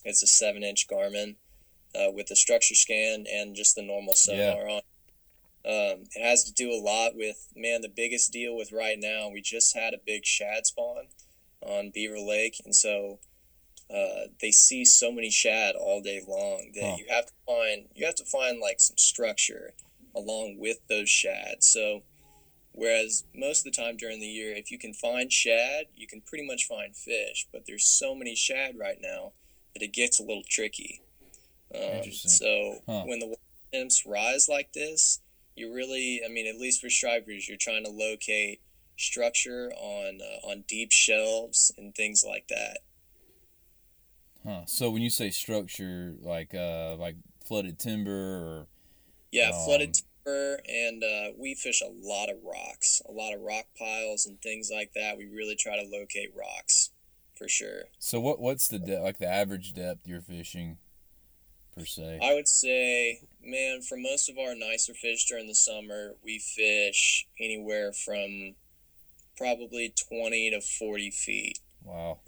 it's 0.06 0.24
a 0.24 0.28
seven 0.28 0.64
inch 0.64 0.88
Garmin 0.88 1.36
uh, 1.96 2.12
with 2.12 2.28
the 2.28 2.36
structure 2.36 2.76
scan 2.76 3.26
and 3.32 3.56
just 3.56 3.76
the 3.76 3.82
normal 3.82 4.14
sonar 4.16 4.68
on. 4.70 4.82
Um, 5.64 6.06
it 6.16 6.24
has 6.24 6.44
to 6.46 6.54
do 6.54 6.72
a 6.72 6.82
lot 6.82 7.16
with 7.16 7.48
man. 7.56 7.82
The 7.82 7.90
biggest 7.90 8.32
deal 8.32 8.56
with 8.56 8.72
right 8.72 8.98
now, 9.00 9.30
we 9.30 9.42
just 9.42 9.76
had 9.76 9.94
a 9.94 10.00
big 10.04 10.26
shad 10.26 10.66
spawn 10.66 11.08
on 11.62 11.92
Beaver 11.92 12.20
Lake, 12.20 12.60
and 12.66 12.76
so 12.76 13.20
uh, 13.94 14.28
they 14.40 14.50
see 14.52 14.86
so 14.86 15.12
many 15.12 15.30
shad 15.30 15.76
all 15.76 16.02
day 16.02 16.22
long 16.28 16.72
that 16.74 16.84
Huh. 16.84 16.96
you 16.98 17.06
have 17.10 17.28
to 17.28 17.34
find 17.46 17.90
you 17.94 18.06
have 18.06 18.16
to 18.16 18.26
find 18.26 18.60
like 18.60 18.80
some 18.80 18.98
structure 18.98 19.74
along 20.16 20.58
with 20.60 20.78
those 20.90 21.10
shad. 21.10 21.64
So 21.64 22.04
whereas 22.74 23.26
most 23.36 23.66
of 23.66 23.74
the 23.74 23.82
time 23.82 23.98
during 23.98 24.20
the 24.20 24.28
year, 24.28 24.54
if 24.56 24.72
you 24.72 24.78
can 24.80 24.94
find 24.94 25.32
shad, 25.32 25.86
you 25.96 26.08
can 26.08 26.22
pretty 26.22 26.46
much 26.46 26.68
find 26.68 26.96
fish. 26.96 27.48
But 27.52 27.64
there's 27.68 27.86
so 27.86 28.16
many 28.16 28.36
shad 28.36 28.78
right 28.78 28.98
now 29.02 29.34
that 29.74 29.84
it 29.84 29.94
gets 29.94 30.20
a 30.20 30.24
little 30.24 30.44
tricky. 30.48 31.02
Um, 31.74 32.04
so 32.12 32.80
Huh. 32.88 33.04
when 33.06 33.20
the 33.20 33.36
temps 33.74 34.06
rise 34.06 34.50
like 34.50 34.74
this, 34.74 35.20
you 35.56 35.74
really, 35.74 36.22
I 36.26 36.30
mean, 36.30 36.48
at 36.48 36.60
least 36.60 36.82
for 36.82 36.90
stripers, 36.90 37.48
you're 37.48 37.58
trying 37.58 37.86
to 37.86 37.92
locate 37.92 38.62
structure 38.98 39.72
on 39.74 40.20
uh, 40.22 40.48
on 40.48 40.64
deep 40.68 40.92
shelves 40.92 41.72
and 41.78 41.96
things 41.96 42.24
like 42.28 42.48
that. 42.50 42.80
Huh. 44.46 44.64
So 44.66 44.90
when 44.90 45.02
you 45.02 45.10
say 45.10 45.30
structure, 45.30 46.16
like 46.20 46.54
uh, 46.54 46.96
like 46.96 47.16
flooded 47.46 47.80
timber 47.80 48.12
or 48.12 48.68
Yeah, 49.32 49.50
Um, 49.50 49.66
flooded 49.66 49.94
timber, 49.96 50.60
and 50.68 51.04
uh, 51.04 51.32
we 51.38 51.56
fish 51.56 51.82
a 51.82 51.90
lot 51.90 52.30
of 52.30 52.38
rocks, 52.44 53.02
a 53.08 53.12
lot 53.12 53.34
of 53.34 53.42
rock 53.42 53.66
piles 53.78 54.26
and 54.26 54.42
things 54.42 54.70
like 54.74 54.92
that. 54.94 55.18
We 55.18 55.26
really 55.28 55.56
try 55.56 55.76
to 55.82 55.90
locate 55.90 56.34
rocks 56.36 56.92
for 57.38 57.48
sure. 57.48 57.86
so 57.98 58.20
what 58.20 58.40
what's 58.40 58.68
the 58.68 58.78
de- 58.78 59.02
like 59.02 59.18
the 59.18 59.28
average 59.28 59.74
depth 59.74 60.06
you're 60.06 60.22
fishing 60.22 60.78
per 61.76 61.86
se? 61.86 62.20
I 62.22 62.34
would 62.36 62.48
say, 62.48 63.22
man, 63.44 63.82
for 63.82 63.98
most 63.98 64.30
of 64.30 64.38
our 64.38 64.54
nicer 64.54 64.94
fish 64.94 65.26
during 65.26 65.48
the 65.48 65.56
summer, 65.56 66.16
we 66.24 66.38
fish 66.38 67.26
anywhere 67.40 67.94
from 67.94 68.56
probably 69.38 69.92
20 70.10 70.52
to 70.52 70.62
40 70.62 71.10
feet. 71.10 71.60
Wow. 71.84 72.20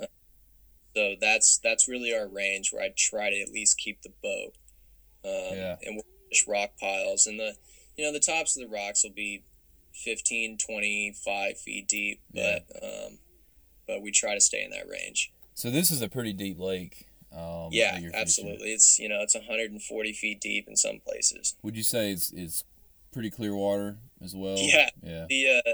So 0.95 1.15
that's 1.19 1.59
that's 1.63 1.87
really 1.87 2.13
our 2.15 2.27
range 2.27 2.71
where 2.71 2.81
I 2.83 2.89
try 2.95 3.29
to 3.29 3.39
at 3.41 3.49
least 3.49 3.77
keep 3.77 4.01
the 4.01 4.13
boat. 4.23 4.53
Um, 5.25 5.57
Yeah. 5.57 5.75
And 5.83 5.95
we'll 5.95 6.05
fish 6.33 6.45
rock 6.47 6.71
piles, 6.79 7.27
and 7.27 7.39
the 7.39 7.55
you 7.97 8.03
know 8.05 8.11
the 8.11 8.19
tops 8.19 8.57
of 8.57 8.67
the 8.67 8.73
rocks 8.73 9.03
will 9.03 9.11
be 9.11 9.43
15, 9.93 10.57
25 10.57 11.57
feet 11.57 11.87
deep, 11.87 12.21
Yeah. 12.31 12.59
but 12.71 12.83
um, 12.83 13.19
but 13.87 14.01
we 14.01 14.11
try 14.11 14.33
to 14.33 14.41
stay 14.41 14.63
in 14.63 14.71
that 14.71 14.87
range. 14.89 15.31
So 15.53 15.69
this 15.69 15.91
is 15.91 16.01
a 16.01 16.09
pretty 16.09 16.33
deep 16.33 16.59
lake. 16.59 17.07
Um, 17.31 17.69
yeah, 17.71 17.93
that 17.93 18.01
you're 18.01 18.11
fishing. 18.11 18.21
absolutely. 18.21 18.69
It's 18.73 18.99
you 18.99 19.09
know 19.09 19.19
it's 19.21 19.35
140 19.35 20.13
feet 20.13 20.39
deep 20.41 20.67
in 20.67 20.75
some 20.75 20.99
places. 20.99 21.55
Would 21.63 21.75
you 21.75 21.83
say 21.83 22.11
it's 22.11 22.31
it's 22.31 22.63
pretty 23.11 23.29
clear 23.29 23.55
water 23.55 23.97
as 24.23 24.35
well? 24.35 24.55
Yeah. 24.57 24.89
Yeah. 25.03 25.25
The 25.29 25.61
uh, 25.65 25.71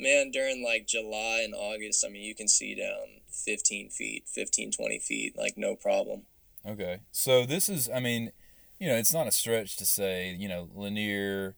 man 0.00 0.30
during 0.30 0.64
like 0.64 0.86
July 0.86 1.42
and 1.44 1.54
August, 1.54 2.04
I 2.06 2.08
mean 2.10 2.22
you 2.22 2.34
can 2.34 2.48
see 2.48 2.74
down 2.74 3.20
15 3.30 3.90
feet, 3.90 4.24
15, 4.28 4.72
20 4.72 4.98
feet, 4.98 5.36
like 5.36 5.54
no 5.56 5.74
problem. 5.76 6.22
Okay. 6.66 7.00
So 7.12 7.46
this 7.46 7.68
is, 7.68 7.88
I 7.94 8.00
mean, 8.00 8.32
you 8.78 8.88
know, 8.88 8.94
it's 8.94 9.12
not 9.12 9.26
a 9.26 9.32
stretch 9.32 9.76
to 9.76 9.86
say, 9.86 10.34
you 10.38 10.48
know, 10.48 10.68
Lanier, 10.74 11.54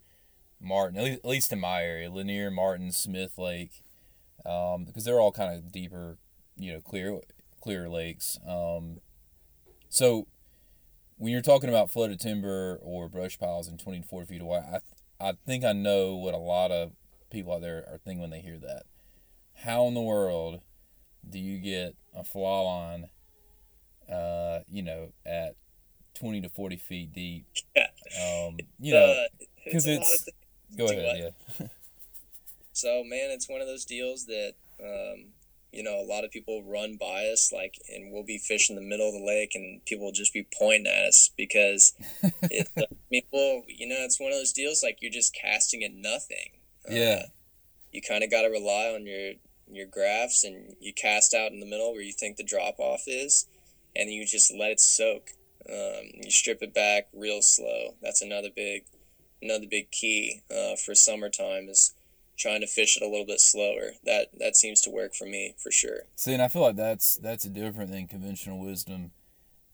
Martin, 0.61 0.99
at 0.99 1.25
least, 1.25 1.53
in 1.53 1.61
my 1.61 1.83
area, 1.83 2.11
Lanier, 2.11 2.50
Martin, 2.50 2.93
Smith 2.93 3.39
Lake, 3.39 3.83
um, 4.47 4.85
because 4.85 5.05
they're 5.05 5.21
all 5.21 5.33
kind 5.33 5.55
of 5.55 5.73
deeper, 5.73 6.19
you 6.57 6.73
know, 6.73 6.81
clear, 6.81 7.21
clear 7.61 7.89
lakes. 7.89 8.39
Um, 8.47 9.00
so 9.89 10.27
when 11.17 11.33
you're 11.33 11.43
talking 11.43 11.69
about 11.69 11.91
flooded 11.91 12.21
timber 12.21 12.79
or 12.83 13.09
brush 13.09 13.39
piles 13.39 13.69
in 13.69 13.77
20 13.77 14.00
to 14.00 14.07
40 14.09 14.27
feet 14.27 14.43
away, 14.43 14.59
I, 15.21 15.29
I 15.29 15.33
think 15.47 15.65
I 15.65 15.73
know 15.73 16.17
what 16.17 16.35
a 16.35 16.39
lot 16.39 16.71
of 16.71 16.93
people 17.31 17.53
out 17.53 17.61
there 17.61 17.85
are 17.91 17.99
thinking 17.99 18.21
when 18.21 18.31
they 18.31 18.41
hear 18.41 18.59
that. 18.59 18.85
How 19.65 19.87
in 19.87 19.95
the 19.95 20.00
world 20.00 20.61
do 21.29 21.39
you 21.39 21.59
get 21.59 21.95
a 22.15 22.25
fly 22.25 22.61
line 22.61 23.11
uh, 24.11 24.61
you 24.69 24.83
know, 24.83 25.12
at 25.25 25.55
20 26.21 26.43
to 26.43 26.49
40 26.50 26.77
feet 26.77 27.12
deep. 27.15 27.47
Yeah. 27.75 27.87
Um, 28.47 28.59
you 28.79 28.93
know, 28.93 29.05
Uh, 29.05 29.45
'cause 29.73 29.87
a 29.87 29.95
lot 29.97 30.03
it's- 30.03 30.29
go 30.77 30.85
ahead. 30.87 31.33
Yeah. 31.61 31.67
So 32.73 33.03
man, 33.05 33.31
it's 33.31 33.49
one 33.49 33.61
of 33.61 33.67
those 33.67 33.85
deals 33.85 34.27
that 34.27 34.55
um, 34.83 35.33
you 35.73 35.83
know 35.83 36.00
a 36.00 36.07
lot 36.07 36.25
of 36.25 36.31
people 36.31 36.62
run 36.62 36.97
by 36.97 37.27
us, 37.27 37.53
like, 37.53 37.75
and 37.89 38.11
we'll 38.12 38.23
be 38.23 38.39
fishing 38.39 38.77
the 38.77 38.81
middle 38.83 39.07
of 39.09 39.12
the 39.15 39.25
lake, 39.27 39.55
and 39.55 39.85
people 39.85 40.07
will 40.07 40.12
just 40.12 40.33
be 40.33 40.47
pointing 40.59 40.87
at 40.87 41.05
us 41.09 41.31
because 41.37 41.93
it. 42.45 42.69
I 42.79 42.85
mean, 43.11 43.23
well, 43.33 43.65
you 43.67 43.87
know, 43.87 43.97
it's 43.99 44.19
one 44.21 44.31
of 44.33 44.39
those 44.39 44.53
deals 44.53 44.83
like 44.83 44.99
you're 45.03 45.11
just 45.11 45.35
casting 45.35 45.83
at 45.85 45.93
nothing. 45.93 46.50
Uh, 46.89 46.95
Yeah. 46.95 47.27
you 47.93 48.00
kind 48.00 48.25
of 48.25 48.31
got 48.31 48.43
to 48.43 48.49
rely 48.49 48.87
on 48.95 49.05
your 49.05 49.33
your 49.71 49.87
graphs, 49.87 50.43
and 50.45 50.75
you 50.81 50.93
cast 50.95 51.35
out 51.35 51.53
in 51.53 51.61
the 51.61 51.67
middle 51.67 51.93
where 51.93 52.03
you 52.03 52.12
think 52.12 52.37
the 52.39 52.45
drop 52.45 52.79
off 52.79 53.03
is, 53.07 53.47
and 53.95 54.11
you 54.11 54.25
just 54.25 54.50
let 54.55 54.71
it 54.71 54.81
soak. 54.81 55.33
Um, 55.71 56.11
you 56.15 56.31
strip 56.31 56.62
it 56.62 56.75
back 56.75 57.09
real 57.12 57.43
slow. 57.43 57.95
That's 58.03 58.23
another 58.23 58.49
big, 58.55 58.85
another 59.41 59.67
big 59.71 59.91
key 59.91 60.41
uh, 60.50 60.77
for 60.77 60.95
summertime 60.95 61.69
is 61.69 61.95
trying 62.37 62.61
to 62.62 62.67
fish 62.67 62.97
it 62.97 63.03
a 63.03 63.09
little 63.09 63.27
bit 63.27 63.41
slower. 63.41 63.93
That 64.05 64.29
that 64.39 64.57
seems 64.57 64.81
to 64.83 64.91
work 64.91 65.15
for 65.15 65.27
me 65.27 65.55
for 65.59 65.71
sure. 65.71 66.03
See, 66.17 66.33
and 66.33 66.43
I 66.43 66.49
feel 66.49 66.62
like 66.62 66.77
that's 66.77 67.17
that's 67.17 67.45
different 67.45 67.91
than 67.91 68.09
conventional 68.09 68.59
wisdom 68.59 69.12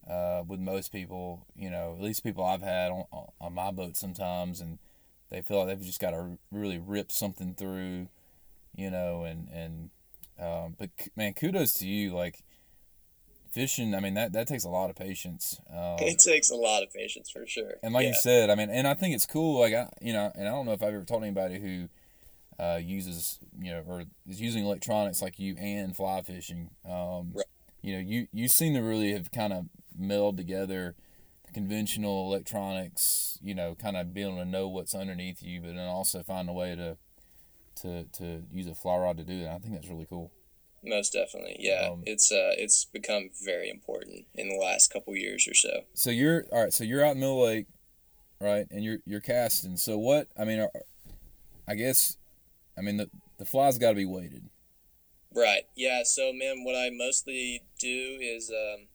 uh, 0.09 0.43
with 0.47 0.61
most 0.61 0.93
people. 0.93 1.47
You 1.57 1.71
know, 1.71 1.95
at 1.97 2.03
least 2.03 2.25
people 2.25 2.45
I've 2.45 2.63
had 2.63 2.91
on, 2.91 3.05
on 3.41 3.55
my 3.55 3.71
boat 3.71 3.97
sometimes, 3.97 4.61
and 4.61 4.79
they 5.31 5.41
feel 5.41 5.59
like 5.59 5.69
they've 5.69 5.87
just 5.87 6.01
got 6.01 6.11
to 6.11 6.39
really 6.51 6.79
rip 6.79 7.11
something 7.11 7.55
through, 7.55 8.09
you 8.75 8.91
know, 8.91 9.25
and 9.25 9.49
and 9.49 9.91
um, 10.39 10.77
but 10.79 10.91
man, 11.17 11.35
kudos 11.35 11.75
to 11.75 11.87
you. 11.87 12.15
Like 12.15 12.43
fishing, 13.57 13.95
I 13.95 14.01
mean 14.01 14.15
that 14.15 14.33
that 14.35 14.47
takes 14.47 14.65
a 14.65 14.69
lot 14.69 14.91
of 14.91 14.97
patience. 14.97 15.59
Um, 15.71 15.97
it 15.99 16.19
takes 16.19 16.51
a 16.51 16.55
lot 16.55 16.83
of 16.83 16.93
patience 16.93 17.31
for 17.31 17.47
sure. 17.47 17.77
And 17.83 17.95
like 17.95 18.03
yeah. 18.03 18.11
you 18.11 18.15
said, 18.15 18.51
I 18.51 18.55
mean, 18.55 18.69
and 18.69 18.87
I 18.87 18.93
think 18.93 19.15
it's 19.15 19.25
cool. 19.25 19.59
Like 19.59 19.73
I, 19.73 19.89
you 20.03 20.13
know, 20.13 20.31
and 20.35 20.47
I 20.47 20.51
don't 20.51 20.67
know 20.67 20.73
if 20.73 20.83
I've 20.83 20.93
ever 20.93 21.05
told 21.05 21.23
anybody 21.23 21.59
who 21.59 21.89
uh, 22.63 22.79
uses 22.83 23.39
you 23.59 23.71
know 23.71 23.83
or 23.87 24.05
is 24.29 24.41
using 24.41 24.65
electronics 24.65 25.23
like 25.23 25.39
you 25.39 25.57
and 25.59 25.97
fly 25.97 26.21
fishing. 26.23 26.71
Um, 26.85 27.33
Right. 27.35 27.47
You 27.81 27.95
know, 27.95 28.01
you 28.01 28.29
you 28.31 28.49
seem 28.49 28.75
to 28.75 28.81
really 28.81 29.13
have 29.13 29.33
kind 29.33 29.53
of 29.53 29.67
melded 29.99 30.37
together 30.37 30.95
the 31.47 31.53
conventional 31.53 32.27
electronics. 32.27 33.39
You 33.43 33.55
know, 33.55 33.75
kind 33.75 33.97
of 33.97 34.13
being 34.13 34.29
able 34.35 34.45
to 34.45 34.45
know 34.45 34.69
what's 34.69 34.95
underneath 34.95 35.43
you, 35.43 35.63
but 35.63 35.75
then 35.77 35.89
also 35.89 36.23
find 36.23 36.51
a 36.51 36.53
way 36.53 36.77
to 36.77 36.99
to 37.83 38.05
to 38.19 38.43
use 38.53 38.67
a 38.67 38.75
fly 38.75 38.99
rod 38.99 39.17
to 39.17 39.25
do 39.25 39.43
that. 39.45 39.53
I 39.53 39.59
think 39.59 39.73
that's 39.73 39.89
really 39.89 40.07
cool. 40.11 40.31
Most 40.87 41.13
definitely, 41.13 41.57
yeah. 41.59 41.89
Um, 41.91 42.05
it's 42.07 42.31
uh, 42.31 42.55
it's 42.57 42.85
become 42.85 43.31
very 43.45 43.69
important 43.69 44.27
in 44.37 44.49
the 44.49 44.55
last 44.55 44.93
couple 44.93 45.17
years 45.17 45.49
or 45.49 45.55
so. 45.55 45.81
So 45.95 46.11
you're 46.11 46.45
all 46.53 46.63
right. 46.63 46.73
So 46.73 46.85
you're 46.85 47.05
out 47.05 47.17
in 47.17 47.21
Mill 47.21 47.43
Lake, 47.43 47.67
right? 48.41 48.67
And 48.71 48.85
you're 48.85 48.99
you're 49.05 49.21
casting. 49.21 49.77
So 49.77 49.99
what? 49.99 50.29
I 50.39 50.45
mean, 50.45 50.61
are, 50.61 50.71
I 51.67 51.75
guess, 51.75 52.17
I 52.79 52.83
mean 52.83 52.99
the 52.99 53.11
the 53.39 53.45
fly's 53.45 53.79
got 53.79 53.91
to 53.91 53.95
be 53.97 54.05
weighted. 54.05 54.49
Right. 55.35 55.65
Yeah. 55.75 56.03
So, 56.05 56.33
man, 56.33 56.63
what 56.63 56.77
I 56.77 56.91
mostly 56.91 57.63
do 57.81 58.19
is 58.21 58.51
um, 58.51 58.87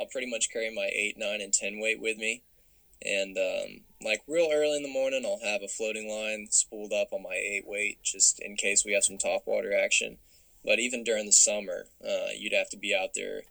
I'll 0.00 0.06
pretty 0.06 0.30
much 0.30 0.50
carry 0.50 0.74
my 0.74 0.88
eight, 0.92 1.16
nine, 1.18 1.42
and 1.42 1.52
ten 1.52 1.78
weight 1.78 2.00
with 2.00 2.16
me, 2.16 2.42
and 3.04 3.36
um, 3.36 3.80
like 4.02 4.22
real 4.26 4.48
early 4.50 4.78
in 4.78 4.82
the 4.82 4.88
morning, 4.88 5.24
I'll 5.26 5.46
have 5.46 5.62
a 5.62 5.68
floating 5.68 6.08
line 6.08 6.48
spooled 6.50 6.94
up 6.94 7.08
on 7.12 7.22
my 7.22 7.34
eight 7.34 7.66
weight 7.66 8.02
just 8.02 8.40
in 8.40 8.56
case 8.56 8.84
we 8.84 8.94
have 8.94 9.04
some 9.04 9.18
top 9.18 9.42
water 9.44 9.72
action. 9.78 10.16
But 10.64 10.78
even 10.78 11.04
during 11.04 11.26
the 11.26 11.32
summer, 11.32 11.86
uh, 12.04 12.28
you'd 12.36 12.52
have 12.52 12.68
to 12.70 12.76
be 12.76 12.94
out 12.94 13.10
there, 13.14 13.42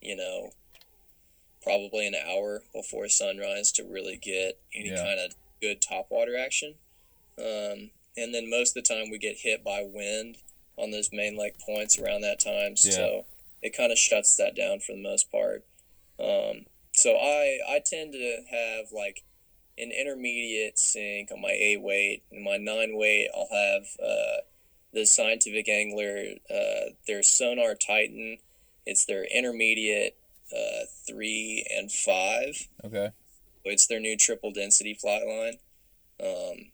you 0.00 0.16
know, 0.16 0.50
probably 1.62 2.06
an 2.06 2.14
hour 2.14 2.62
before 2.72 3.08
sunrise 3.08 3.72
to 3.72 3.84
really 3.84 4.16
get 4.16 4.60
any 4.74 4.88
Yeah. 4.90 4.96
kind 5.02 5.20
of 5.20 5.34
good 5.60 5.82
top 5.82 6.10
water 6.10 6.36
action. 6.36 6.78
Um, 7.38 7.90
and 8.16 8.34
then 8.34 8.48
most 8.48 8.76
of 8.76 8.84
the 8.84 8.94
time 8.94 9.10
we 9.10 9.18
get 9.18 9.38
hit 9.38 9.62
by 9.64 9.82
wind 9.82 10.38
on 10.76 10.90
those 10.90 11.12
main 11.12 11.36
lake 11.36 11.58
points 11.58 11.98
around 11.98 12.22
that 12.22 12.40
time. 12.40 12.76
So 12.76 13.26
it 13.62 13.76
kind 13.76 13.92
of 13.92 13.98
shuts 13.98 14.36
that 14.36 14.54
down 14.54 14.80
for 14.80 14.92
the 14.92 15.02
most 15.02 15.30
part. 15.30 15.66
Um, 16.18 16.66
so 16.92 17.16
I 17.16 17.58
I 17.68 17.80
tend 17.84 18.12
to 18.12 18.42
have 18.50 18.86
like 18.92 19.22
an 19.76 19.90
intermediate 19.92 20.78
sink 20.78 21.30
on 21.30 21.40
my 21.42 21.50
eight 21.50 21.82
weight 21.82 22.24
and 22.30 22.42
my 22.42 22.56
nine 22.56 22.96
weight. 22.96 23.28
I'll 23.34 23.48
have 23.52 23.86
uh, 24.02 24.40
the 24.96 25.04
Scientific 25.04 25.68
Angler 25.68 26.24
uh, 26.50 26.90
their 27.06 27.22
Sonar 27.22 27.74
Titan. 27.74 28.38
It's 28.86 29.04
their 29.04 29.24
intermediate 29.24 30.16
uh, 30.50 30.86
three 31.06 31.66
and 31.76 31.92
five. 31.92 32.66
Okay. 32.82 33.10
It's 33.64 33.86
their 33.86 34.00
new 34.00 34.16
triple 34.16 34.52
density 34.52 34.94
flat 34.94 35.22
line. 35.26 35.58
Um, 36.20 36.72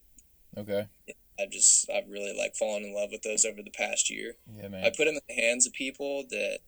Okay. 0.57 0.87
I've 1.41 1.51
just 1.51 1.91
I've 1.91 2.09
really 2.09 2.37
like 2.37 2.55
fallen 2.55 2.85
in 2.85 2.95
love 2.95 3.09
with 3.11 3.23
those 3.23 3.45
over 3.45 3.63
the 3.63 3.71
past 3.71 4.11
year. 4.11 4.35
Yeah, 4.55 4.69
man. 4.69 4.85
I 4.85 4.91
put 4.91 5.07
them 5.07 5.15
in 5.17 5.21
the 5.29 5.43
hands 5.43 5.67
of 5.67 5.73
people 5.73 6.25
that 6.31 6.59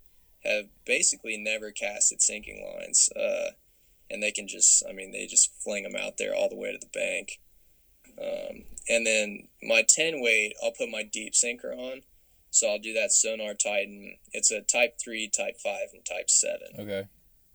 have 0.42 0.64
basically 0.86 1.36
never 1.36 1.70
casted 1.70 2.22
sinking 2.22 2.64
lines, 2.64 3.10
uh, 3.14 3.50
and 4.10 4.22
they 4.22 4.30
can 4.30 4.48
just 4.48 4.82
I 4.88 4.92
mean 4.92 5.12
they 5.12 5.26
just 5.26 5.52
fling 5.62 5.82
them 5.82 5.94
out 5.96 6.16
there 6.16 6.34
all 6.34 6.48
the 6.48 6.56
way 6.56 6.72
to 6.72 6.78
the 6.78 6.98
bank. 6.98 7.40
Um, 8.20 8.64
and 8.88 9.06
then 9.06 9.48
my 9.62 9.82
ten 9.88 10.20
weight, 10.20 10.54
I'll 10.62 10.72
put 10.72 10.90
my 10.90 11.02
deep 11.02 11.34
sinker 11.34 11.72
on. 11.72 12.02
So 12.50 12.68
I'll 12.68 12.78
do 12.78 12.92
that 12.94 13.12
Sonar 13.12 13.54
Titan. 13.54 14.16
It's 14.32 14.50
a 14.50 14.60
Type 14.60 14.98
three, 15.02 15.28
Type 15.28 15.58
five, 15.58 15.88
and 15.92 16.04
Type 16.04 16.30
seven. 16.30 16.68
Okay. 16.78 17.08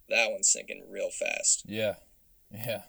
That 0.10 0.32
one's 0.32 0.52
sinking 0.52 0.88
real 0.90 1.10
fast. 1.10 1.64
Yeah. 1.66 1.96
Yeah. 2.52 2.82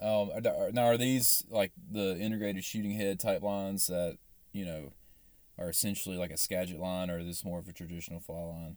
Um. 0.00 0.30
Now, 0.72 0.84
are 0.84 0.98
these 0.98 1.44
like 1.50 1.72
the 1.90 2.18
integrated 2.18 2.64
shooting 2.64 2.92
head 2.92 3.18
type 3.18 3.42
lines 3.42 3.86
that 3.86 4.18
you 4.52 4.66
know 4.66 4.92
are 5.58 5.70
essentially 5.70 6.16
like 6.16 6.30
a 6.30 6.36
Skagit 6.36 6.78
line, 6.78 7.10
or 7.10 7.18
is 7.18 7.26
this 7.26 7.44
more 7.44 7.58
of 7.58 7.68
a 7.68 7.72
traditional 7.72 8.20
fly 8.20 8.42
line? 8.42 8.76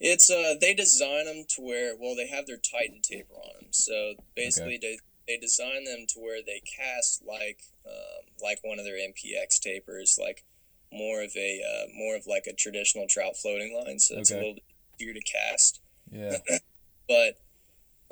It's 0.00 0.30
uh 0.30 0.54
they 0.60 0.74
design 0.74 1.26
them 1.26 1.44
to 1.50 1.62
where 1.62 1.94
well 1.98 2.16
they 2.16 2.28
have 2.28 2.46
their 2.46 2.56
Titan 2.56 3.00
taper 3.02 3.34
on 3.34 3.50
them. 3.60 3.72
So 3.72 4.14
basically 4.34 4.78
they 4.80 4.98
they 5.26 5.36
design 5.36 5.84
them 5.84 6.06
to 6.08 6.20
where 6.20 6.40
they 6.44 6.60
cast 6.60 7.24
like 7.26 7.60
um, 7.86 8.26
like 8.42 8.58
one 8.62 8.78
of 8.78 8.84
their 8.84 8.96
MPX 8.96 9.60
tapers, 9.60 10.18
like 10.20 10.44
more 10.92 11.22
of 11.22 11.32
a 11.36 11.60
uh, 11.62 11.86
more 11.96 12.16
of 12.16 12.26
like 12.26 12.46
a 12.46 12.52
traditional 12.52 13.06
trout 13.08 13.36
floating 13.36 13.74
line. 13.74 13.98
So 13.98 14.18
it's 14.18 14.30
a 14.30 14.36
little 14.36 14.54
bit 14.54 14.64
easier 15.00 15.14
to 15.14 15.20
cast. 15.20 15.80
Yeah. 16.10 16.36
But 17.08 17.38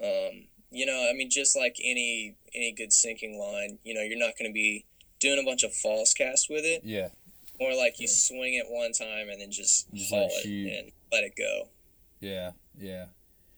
um, 0.00 0.46
you 0.70 0.86
know, 0.86 1.08
I 1.10 1.14
mean, 1.16 1.28
just 1.28 1.56
like 1.56 1.78
any 1.82 2.36
any 2.54 2.72
good 2.72 2.92
sinking 2.92 3.40
line, 3.40 3.78
you 3.82 3.92
know, 3.92 4.02
you're 4.02 4.18
not 4.18 4.38
going 4.38 4.48
to 4.48 4.54
be 4.54 4.86
doing 5.20 5.40
a 5.40 5.44
bunch 5.44 5.62
of 5.62 5.74
false 5.74 6.12
casts 6.12 6.48
with 6.48 6.64
it. 6.64 6.82
Yeah. 6.84 7.08
More 7.60 7.74
like 7.74 7.98
you 7.98 8.08
swing 8.08 8.54
it 8.54 8.66
one 8.68 8.92
time 8.92 9.28
and 9.30 9.40
then 9.40 9.50
just, 9.50 9.92
Just 9.94 10.12
let 10.12 10.18
haul 10.18 10.30
it 10.44 10.48
it 10.48 10.78
and 10.78 10.92
let 11.12 11.24
it 11.24 11.34
go. 11.36 11.68
Yeah. 12.20 12.50
Yeah. 12.78 13.06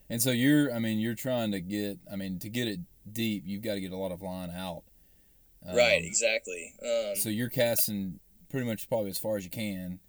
And 0.08 0.22
so 0.22 0.30
you're, 0.30 0.72
I 0.72 0.78
mean, 0.78 0.98
you're 0.98 1.14
trying 1.14 1.50
to 1.52 1.60
get, 1.60 1.98
I 2.10 2.16
mean, 2.16 2.38
to 2.40 2.48
get 2.48 2.68
it 2.68 2.80
deep, 3.10 3.44
you've 3.46 3.62
got 3.62 3.74
to 3.74 3.80
get 3.80 3.92
a 3.92 3.96
lot 3.96 4.12
of 4.12 4.22
line 4.22 4.50
out. 4.50 4.82
right, 5.64 5.98
Um, 6.00 6.04
exactly. 6.04 6.74
Um, 6.82 7.16
So 7.16 7.28
you're 7.28 7.48
casting 7.50 8.20
pretty 8.48 8.66
much 8.66 8.88
probably 8.88 9.10
as 9.10 9.18
far 9.18 9.36
as 9.36 9.44
you 9.44 9.50
can. 9.50 10.00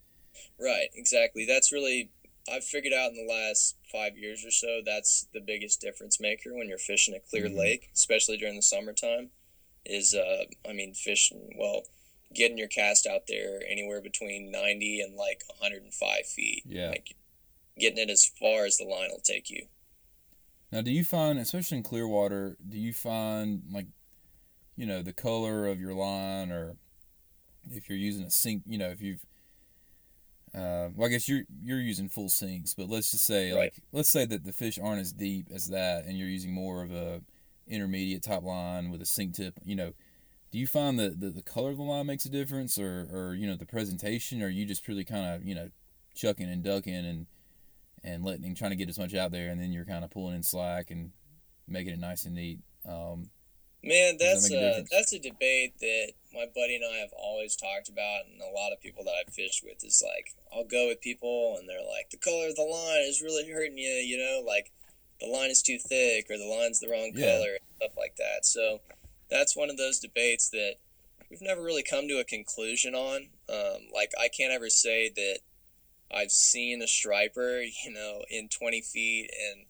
Right, 0.60 0.90
exactly. 0.94 1.46
That's 1.46 1.72
really 1.72 2.12
I've 2.50 2.64
figured 2.64 2.94
out 2.94 3.12
in 3.12 3.18
the 3.18 3.32
last 3.34 3.76
five 3.92 4.18
years 4.18 4.46
or 4.46 4.52
so. 4.52 4.82
That's 4.86 5.28
the 5.34 5.42
biggest 5.42 5.82
difference 5.82 6.20
maker 6.20 6.54
when 6.56 6.70
you're 6.70 6.78
fishing 6.78 7.14
a 7.14 7.20
clear 7.20 7.48
Mhm. 7.50 7.58
lake, 7.58 7.90
especially 7.94 8.38
during 8.38 8.56
the 8.56 8.62
summertime. 8.62 9.32
Is 9.86 10.14
uh, 10.14 10.46
I 10.68 10.74
mean, 10.74 10.94
fishing 10.94 11.56
well, 11.58 11.84
getting 12.34 12.58
your 12.58 12.68
cast 12.68 13.06
out 13.08 13.28
there 13.28 13.62
anywhere 13.68 14.00
between 14.02 14.52
ninety 14.52 15.02
and 15.02 15.16
like 15.16 15.44
105 15.48 16.26
feet. 16.28 16.64
Yeah. 16.66 16.90
like 16.90 17.16
getting 17.80 17.98
it 18.00 18.10
as 18.10 18.26
far 18.26 18.66
as 18.66 18.78
the 18.78 18.86
line 18.86 19.10
will 19.12 19.20
take 19.22 19.50
you. 19.50 19.68
Now, 20.72 20.82
do 20.82 20.92
you 20.92 21.04
find, 21.06 21.40
especially 21.40 21.78
in 21.78 21.84
clear 21.84 22.08
water, 22.08 22.58
do 22.68 22.78
you 22.78 22.94
find 22.94 23.64
like, 23.72 23.88
you 24.76 24.86
know, 24.86 25.02
the 25.02 25.14
color 25.14 25.68
of 25.68 25.80
your 25.80 25.94
line, 25.94 26.52
or 26.52 26.76
if 27.72 27.90
you're 27.90 27.98
using 27.98 28.26
a 28.26 28.32
sink, 28.32 28.64
you 28.66 28.78
know, 28.78 28.90
if 28.90 29.02
you've, 29.02 29.26
uh, 30.56 30.90
well, 30.96 31.08
I 31.08 31.10
guess 31.10 31.28
you're 31.30 31.44
you're 31.62 31.80
using 31.80 32.10
full 32.10 32.30
sinks, 32.30 32.74
but 32.74 32.90
let's 32.90 33.12
just 33.12 33.26
say 33.26 33.52
Right. 33.52 33.60
like 33.66 33.76
let's 33.92 34.10
say 34.10 34.26
that 34.26 34.44
the 34.44 34.54
fish 34.54 34.80
aren't 34.82 35.02
as 35.02 35.12
deep 35.14 35.48
as 35.54 35.68
that, 35.70 36.06
and 36.06 36.18
you're 36.18 36.28
using 36.30 36.54
more 36.54 36.84
of 36.84 36.92
a 36.92 37.22
intermediate 37.68 38.24
top 38.24 38.44
line 38.44 38.90
with 38.90 39.02
a 39.02 39.06
sink 39.06 39.36
tip. 39.36 39.56
You 39.66 39.76
know, 39.76 39.94
do 40.52 40.58
you 40.58 40.66
find 40.66 40.98
that 41.00 41.20
the, 41.20 41.30
the 41.30 41.44
color 41.44 41.72
of 41.72 41.78
the 41.78 41.84
line 41.84 42.06
makes 42.08 42.26
a 42.26 42.30
difference, 42.30 42.80
or 42.80 43.08
or 43.12 43.36
you 43.36 43.46
know 43.46 43.56
the 43.56 43.66
presentation, 43.66 44.42
or 44.42 44.48
you 44.48 44.66
just 44.66 44.84
purely 44.84 45.04
kind 45.04 45.36
of 45.36 45.44
you 45.46 45.54
know 45.54 45.70
chucking 46.16 46.50
and 46.50 46.64
ducking 46.64 47.06
and 47.06 47.28
and 48.08 48.24
letting 48.24 48.56
trying 48.56 48.72
to 48.72 48.78
get 48.78 48.90
as 48.90 48.98
much 48.98 49.14
out 49.14 49.32
there, 49.32 49.50
and 49.50 49.60
then 49.60 49.74
you're 49.74 49.86
kind 49.86 50.04
of 50.06 50.12
pulling 50.12 50.36
in 50.36 50.44
slack 50.44 50.92
and 50.92 51.12
making 51.68 51.94
it 51.94 52.00
nice 52.00 52.26
and 52.26 52.36
neat. 52.36 52.60
Um, 52.88 53.30
Man, 53.84 54.18
Does 54.18 54.50
that 54.50 54.50
that's 54.50 54.52
a 54.52 54.80
a, 54.80 54.86
that's 54.92 55.14
a 55.14 55.20
debate 55.20 55.74
that 55.80 56.14
my 56.34 56.46
buddy 56.56 56.76
and 56.76 56.86
I 56.86 56.98
have 56.98 57.14
always 57.18 57.56
talked 57.56 57.90
about, 57.90 58.26
and 58.26 58.42
a 58.42 58.54
lot 58.54 58.72
of 58.72 58.82
people 58.82 59.04
that 59.04 59.14
I've 59.20 59.34
fished 59.34 59.64
with 59.64 59.84
is 59.84 60.04
like, 60.06 60.34
I'll 60.54 60.66
go 60.66 60.88
with 60.88 61.02
people, 61.02 61.58
and 61.60 61.70
they're 61.70 61.86
like, 61.86 62.10
the 62.10 62.18
color 62.18 62.48
of 62.48 62.56
the 62.56 62.64
line 62.64 63.06
is 63.08 63.22
really 63.22 63.50
hurting 63.50 63.78
you, 63.78 63.90
you 63.90 64.18
know, 64.18 64.42
like 64.46 64.72
the 65.20 65.28
line 65.28 65.50
is 65.50 65.62
too 65.62 65.78
thick 65.78 66.26
or 66.30 66.38
the 66.38 66.46
line's 66.46 66.80
the 66.80 66.90
wrong 66.90 67.12
Yeah. 67.14 67.38
color, 67.38 67.58
and 67.60 67.68
stuff 67.78 67.98
like 67.98 68.16
that. 68.18 68.46
So 68.46 68.82
that's 69.30 69.56
one 69.56 69.70
of 69.70 69.78
those 69.78 70.00
debates 70.00 70.50
that 70.50 70.76
we've 71.30 71.42
never 71.42 71.62
really 71.62 71.84
come 71.84 72.08
to 72.08 72.20
a 72.20 72.26
conclusion 72.26 72.96
on. 72.96 73.30
Um, 73.50 73.88
like, 73.94 74.12
I 74.20 74.28
can't 74.28 74.54
ever 74.54 74.70
say 74.70 75.10
that 75.16 75.40
I've 76.14 76.32
seen 76.32 76.82
a 76.82 76.88
striper, 76.88 77.62
you 77.86 77.94
know, 77.94 78.24
in 78.30 78.50
20 78.50 78.82
feet 78.82 79.30
and 79.52 79.66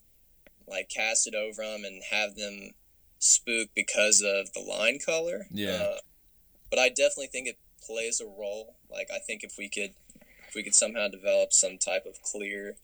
like 0.68 0.90
cast 0.90 1.28
it 1.28 1.36
over 1.36 1.64
them 1.64 1.86
and 1.86 2.02
have 2.12 2.36
them 2.36 2.72
spook 3.20 3.70
because 3.76 4.22
of 4.22 4.54
the 4.54 4.60
line 4.60 5.00
color. 5.04 5.48
Yeah. 5.52 5.76
Uh, 5.76 5.98
but 6.70 6.80
I 6.80 6.90
definitely 6.90 7.28
think 7.28 7.48
it 7.48 7.58
plays 7.86 8.20
a 8.20 8.26
role. 8.26 8.76
Like 8.92 9.08
I 9.14 9.20
think 9.20 9.44
if 9.44 9.58
we 9.58 9.70
could, 9.70 9.94
if 10.48 10.56
we 10.56 10.64
could 10.64 10.76
somehow 10.76 11.08
develop 11.08 11.54
some 11.54 11.78
type 11.78 12.06
of 12.06 12.22
clear 12.22 12.76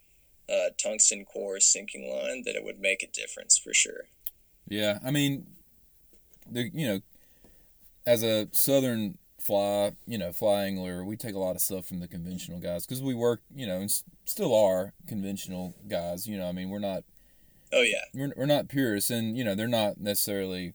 uh, 0.49 0.69
tungsten 0.81 1.25
core 1.25 1.59
sinking 1.59 2.09
line, 2.09 2.43
that 2.45 2.55
it 2.55 2.63
would 2.63 2.79
make 2.79 3.03
a 3.03 3.07
difference 3.07 3.57
for 3.57 3.73
sure. 3.73 4.05
yeah, 4.67 4.99
I 5.05 5.11
mean, 5.11 5.47
the 6.49 6.69
you 6.73 6.87
know, 6.87 7.01
as 8.05 8.23
a 8.23 8.47
southern 8.51 9.17
fly, 9.43 9.91
you 10.07 10.17
know, 10.17 10.31
fly 10.31 10.63
angler, 10.65 11.03
we 11.03 11.17
take 11.17 11.35
a 11.35 11.39
lot 11.39 11.55
of 11.55 11.61
stuff 11.61 11.85
from 11.85 11.99
the 11.99 12.07
conventional 12.07 12.59
guys 12.59 12.85
because 12.85 13.01
we 13.01 13.13
work, 13.13 13.41
you 13.53 13.67
know, 13.67 13.75
and 13.75 13.85
s- 13.85 14.03
still 14.25 14.55
are 14.55 14.93
conventional 15.07 15.75
guys. 15.87 16.27
You 16.27 16.37
know, 16.37 16.47
I 16.47 16.51
mean, 16.53 16.69
we're 16.69 16.79
not 16.79 17.03
Oh 17.73 17.81
yeah, 17.81 18.03
we're, 18.13 18.33
we're 18.37 18.45
not 18.45 18.67
purists 18.69 19.09
and 19.09 19.37
you 19.37 19.43
know 19.43 19.55
they're 19.55 19.67
not 19.67 19.99
necessarily 19.99 20.73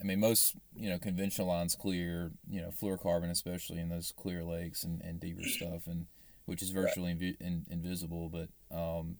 i 0.00 0.04
mean 0.04 0.20
most 0.20 0.54
you 0.76 0.88
know 0.88 0.98
conventional 0.98 1.48
lines 1.48 1.76
clear 1.76 2.30
you 2.48 2.60
know 2.62 2.70
fluorocarbon 2.70 3.30
especially 3.30 3.78
in 3.80 3.88
those 3.90 4.12
clear 4.16 4.44
lakes 4.44 4.84
and, 4.84 5.02
and 5.02 5.20
deeper 5.20 5.42
stuff 5.46 5.86
and 5.86 6.06
which 6.46 6.62
is 6.62 6.72
Right. 6.72 6.84
virtually 6.84 7.12
invi- 7.14 7.40
in, 7.40 7.66
invisible 7.70 8.30
but 8.30 8.48
um 8.74 9.16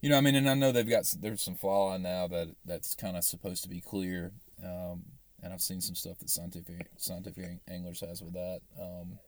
you 0.00 0.08
know 0.08 0.16
i 0.18 0.20
mean 0.20 0.34
and 0.34 0.48
i 0.48 0.54
know 0.54 0.72
they've 0.72 0.88
got 0.88 1.04
there's 1.20 1.42
some 1.42 1.54
fly 1.54 1.76
line 1.90 2.02
now 2.02 2.26
that 2.26 2.48
that's 2.64 2.94
kind 2.94 3.16
of 3.16 3.24
supposed 3.24 3.62
to 3.62 3.68
be 3.68 3.80
clear 3.80 4.32
um 4.64 5.04
and 5.42 5.52
I've 5.52 5.60
seen 5.60 5.80
some 5.80 5.94
stuff 5.94 6.18
that 6.18 6.30
scientific 6.30 6.88
scientific 6.96 7.60
anglers 7.68 8.00
has 8.00 8.22
with 8.22 8.34
that. 8.34 8.60
Um, 8.80 9.18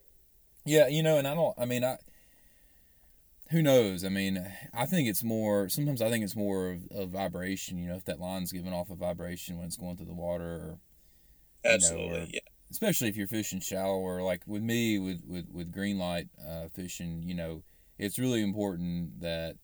yeah, 0.65 0.89
you 0.89 1.03
know, 1.03 1.19
and 1.19 1.27
I 1.27 1.35
don't. 1.35 1.55
I 1.59 1.65
mean, 1.65 1.85
I 1.85 1.99
who 3.51 3.63
knows? 3.63 4.05
I 4.05 4.11
mean, 4.11 4.47
I 4.75 4.87
think 4.87 5.09
it's 5.09 5.25
more. 5.25 5.69
Sometimes 5.69 6.03
I 6.03 6.11
think 6.11 6.23
it's 6.23 6.37
more 6.37 6.73
of, 6.73 6.81
of 6.91 7.11
vibration. 7.11 7.79
You 7.79 7.89
know, 7.89 7.97
if 7.97 8.05
that 8.05 8.21
line's 8.21 8.53
giving 8.53 8.73
off 8.73 8.91
a 8.91 8.95
vibration 8.95 9.57
when 9.57 9.67
it's 9.67 9.77
going 9.77 9.97
through 9.97 10.07
the 10.07 10.15
water, 10.15 10.45
or 10.45 10.79
absolutely, 11.65 12.09
know, 12.09 12.25
or, 12.25 12.27
yeah. 12.31 12.41
Especially 12.71 13.09
if 13.09 13.17
you're 13.17 13.27
fishing 13.27 13.61
shallow, 13.61 13.97
or 13.97 14.23
like 14.23 14.43
with 14.47 14.63
me 14.63 14.99
with 14.99 15.23
with 15.27 15.47
with 15.51 15.73
green 15.73 15.99
light 15.99 16.29
uh, 16.47 16.69
fishing, 16.75 17.23
you 17.23 17.35
know, 17.35 17.63
it's 17.99 18.19
really 18.19 18.43
important 18.43 19.21
that 19.21 19.57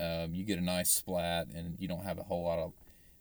um, 0.00 0.34
you 0.34 0.44
get 0.44 0.58
a 0.58 0.64
nice 0.64 0.90
splat 0.90 1.48
and 1.54 1.78
you 1.78 1.88
don't 1.88 2.04
have 2.04 2.18
a 2.18 2.22
whole 2.22 2.44
lot 2.44 2.58
of, 2.58 2.72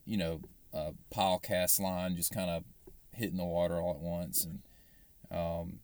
you 0.05 0.17
know, 0.17 0.39
uh, 0.73 0.91
pile 1.09 1.39
cast 1.39 1.79
line 1.79 2.15
just 2.15 2.33
kind 2.33 2.49
of 2.49 2.63
hitting 3.11 3.37
the 3.37 3.45
water 3.45 3.79
all 3.79 3.91
at 3.91 3.99
once 3.99 4.45
and. 4.45 4.59
Um, 5.31 5.79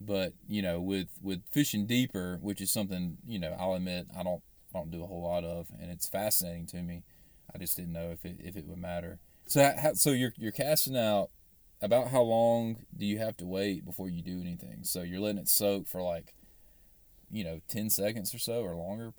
but 0.00 0.32
you 0.48 0.62
know, 0.62 0.80
with 0.80 1.08
with 1.22 1.42
fishing 1.52 1.86
deeper, 1.86 2.38
which 2.40 2.60
is 2.60 2.70
something 2.70 3.18
you 3.26 3.38
know, 3.38 3.56
I'll 3.58 3.74
admit 3.74 4.06
I 4.16 4.22
don't 4.22 4.42
I 4.74 4.78
don't 4.78 4.90
do 4.90 5.02
a 5.02 5.06
whole 5.06 5.22
lot 5.22 5.44
of, 5.44 5.68
and 5.80 5.90
it's 5.90 6.08
fascinating 6.08 6.66
to 6.66 6.82
me. 6.82 7.04
I 7.54 7.58
just 7.58 7.76
didn't 7.76 7.92
know 7.92 8.10
if 8.10 8.24
it 8.24 8.36
if 8.38 8.56
it 8.56 8.66
would 8.66 8.78
matter. 8.78 9.18
So 9.46 9.72
how, 9.76 9.94
so 9.94 10.10
you're 10.10 10.34
you're 10.36 10.52
casting 10.52 10.96
out. 10.96 11.30
About 11.80 12.08
how 12.08 12.22
long 12.22 12.84
do 12.96 13.04
you 13.04 13.18
have 13.18 13.36
to 13.38 13.44
wait 13.44 13.84
before 13.84 14.08
you 14.08 14.22
do 14.22 14.40
anything? 14.40 14.84
So 14.84 15.02
you're 15.02 15.18
letting 15.18 15.38
it 15.38 15.48
soak 15.48 15.88
for 15.88 16.00
like, 16.00 16.32
you 17.28 17.42
know, 17.42 17.60
ten 17.66 17.90
seconds 17.90 18.32
or 18.32 18.38
so 18.38 18.62
or 18.62 18.76
longer. 18.76 19.12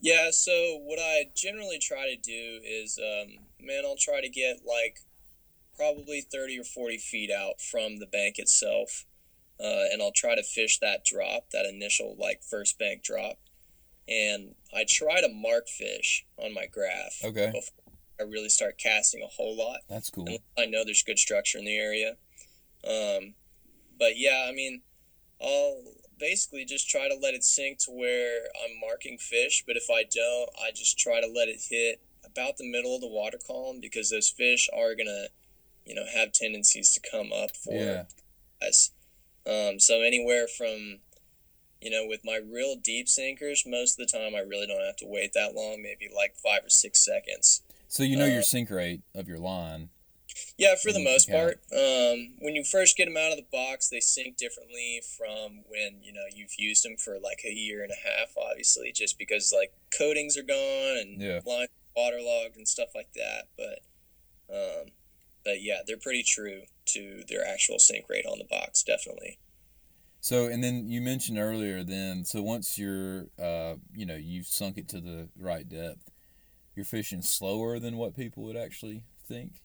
Yeah. 0.00 0.30
So 0.30 0.78
what 0.82 0.98
I 0.98 1.30
generally 1.34 1.78
try 1.78 2.14
to 2.14 2.16
do 2.16 2.60
is, 2.64 2.98
um, 2.98 3.38
man, 3.60 3.84
I'll 3.84 3.96
try 3.96 4.20
to 4.20 4.28
get 4.28 4.60
like 4.66 4.98
probably 5.76 6.20
thirty 6.20 6.58
or 6.58 6.64
forty 6.64 6.98
feet 6.98 7.30
out 7.30 7.60
from 7.60 7.98
the 7.98 8.06
bank 8.06 8.38
itself 8.38 9.06
uh, 9.60 9.84
and 9.92 10.02
I'll 10.02 10.12
try 10.12 10.34
to 10.34 10.42
fish 10.42 10.78
that 10.80 11.04
drop, 11.04 11.50
that 11.52 11.66
initial 11.66 12.16
like 12.18 12.42
first 12.42 12.78
bank 12.78 13.02
drop, 13.02 13.38
and 14.08 14.54
I 14.74 14.84
try 14.88 15.20
to 15.20 15.28
mark 15.28 15.68
fish 15.68 16.24
on 16.38 16.52
my 16.54 16.66
graph. 16.66 17.20
Okay. 17.22 17.52
Before 17.52 17.94
I 18.20 18.22
really 18.22 18.48
start 18.48 18.78
casting 18.78 19.22
a 19.22 19.26
whole 19.26 19.56
lot. 19.56 19.80
That's 19.88 20.08
cool. 20.08 20.28
I 20.56 20.66
know 20.66 20.84
there's 20.84 21.02
good 21.02 21.18
structure 21.18 21.58
in 21.58 21.64
the 21.64 21.76
area, 21.76 22.16
um, 22.86 23.34
but 23.98 24.16
yeah, 24.16 24.46
I 24.48 24.52
mean, 24.52 24.82
I'll 25.40 25.82
basically 26.18 26.64
just 26.64 26.88
try 26.88 27.08
to 27.08 27.14
let 27.14 27.34
it 27.34 27.44
sink 27.44 27.78
to 27.80 27.90
where 27.90 28.44
I'm 28.64 28.80
marking 28.80 29.18
fish. 29.18 29.64
But 29.66 29.76
if 29.76 29.90
I 29.90 30.04
don't, 30.04 30.50
I 30.62 30.70
just 30.72 30.98
try 30.98 31.20
to 31.20 31.26
let 31.26 31.48
it 31.48 31.60
hit 31.68 32.00
about 32.24 32.56
the 32.56 32.70
middle 32.70 32.94
of 32.94 33.00
the 33.00 33.08
water 33.08 33.38
column 33.46 33.80
because 33.80 34.10
those 34.10 34.28
fish 34.28 34.68
are 34.74 34.94
gonna, 34.94 35.28
you 35.84 35.94
know, 35.94 36.04
have 36.14 36.32
tendencies 36.32 36.92
to 36.94 37.00
come 37.10 37.32
up 37.32 37.56
for 37.56 37.74
yeah. 37.74 38.04
us. 38.66 38.90
Um, 39.46 39.78
so 39.78 40.00
anywhere 40.00 40.46
from, 40.46 41.00
you 41.80 41.90
know, 41.90 42.06
with 42.08 42.20
my 42.24 42.36
real 42.36 42.76
deep 42.76 43.08
sinkers, 43.08 43.64
most 43.66 44.00
of 44.00 44.06
the 44.06 44.18
time 44.18 44.34
I 44.34 44.40
really 44.40 44.66
don't 44.66 44.84
have 44.84 44.96
to 44.96 45.06
wait 45.06 45.32
that 45.34 45.54
long, 45.54 45.82
maybe 45.82 46.08
like 46.14 46.34
five 46.36 46.64
or 46.64 46.70
six 46.70 47.04
seconds. 47.04 47.62
So 47.88 48.02
you 48.02 48.16
know 48.16 48.24
uh, 48.24 48.28
your 48.28 48.42
sink 48.42 48.70
rate 48.70 49.02
of 49.14 49.28
your 49.28 49.38
line. 49.38 49.90
Yeah, 50.56 50.76
for 50.80 50.92
the 50.92 51.02
most 51.02 51.28
part. 51.28 51.60
Um, 51.72 52.34
when 52.38 52.54
you 52.54 52.62
first 52.62 52.96
get 52.96 53.06
them 53.06 53.16
out 53.16 53.32
of 53.32 53.38
the 53.38 53.46
box, 53.50 53.88
they 53.88 53.98
sink 53.98 54.36
differently 54.36 55.02
from 55.18 55.64
when 55.68 56.00
you 56.02 56.12
know 56.12 56.26
you've 56.32 56.54
used 56.58 56.84
them 56.84 56.96
for 56.96 57.18
like 57.18 57.40
a 57.44 57.52
year 57.52 57.82
and 57.82 57.90
a 57.90 58.08
half. 58.08 58.28
Obviously, 58.36 58.92
just 58.92 59.18
because 59.18 59.52
like 59.56 59.72
coatings 59.96 60.38
are 60.38 60.44
gone 60.44 60.98
and 60.98 61.20
yeah. 61.20 61.40
waterlogged 61.96 62.56
and 62.56 62.68
stuff 62.68 62.90
like 62.94 63.12
that. 63.14 63.48
But 63.56 64.54
um, 64.54 64.92
but 65.44 65.62
yeah, 65.62 65.80
they're 65.86 65.96
pretty 65.96 66.22
true 66.22 66.62
to 66.86 67.22
their 67.28 67.46
actual 67.46 67.78
sink 67.78 68.06
rate 68.08 68.26
on 68.26 68.38
the 68.38 68.44
box, 68.44 68.82
definitely. 68.82 69.38
So, 70.20 70.46
and 70.46 70.64
then 70.64 70.88
you 70.88 71.02
mentioned 71.02 71.38
earlier, 71.38 71.84
then, 71.84 72.24
so 72.24 72.42
once 72.42 72.78
you're, 72.78 73.26
uh, 73.38 73.74
you 73.94 74.06
know, 74.06 74.16
you've 74.16 74.46
sunk 74.46 74.78
it 74.78 74.88
to 74.88 75.00
the 75.00 75.28
right 75.38 75.68
depth, 75.68 76.10
you're 76.74 76.86
fishing 76.86 77.20
slower 77.20 77.78
than 77.78 77.98
what 77.98 78.16
people 78.16 78.42
would 78.44 78.56
actually 78.56 79.04
think? 79.28 79.60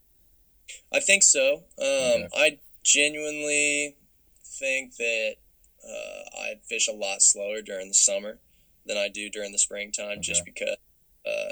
I 0.93 0.99
think 0.99 1.23
so. 1.23 1.63
Um, 1.77 2.25
okay. 2.25 2.27
I 2.35 2.59
genuinely 2.83 3.95
think 4.43 4.95
that 4.97 5.35
uh, 5.83 6.39
I 6.39 6.53
fish 6.67 6.87
a 6.87 6.93
lot 6.93 7.21
slower 7.21 7.61
during 7.61 7.87
the 7.87 7.93
summer 7.93 8.39
than 8.85 8.97
I 8.97 9.07
do 9.07 9.29
during 9.29 9.51
the 9.51 9.59
springtime, 9.59 10.19
okay. 10.19 10.21
just 10.21 10.45
because 10.45 10.77
uh, 11.25 11.51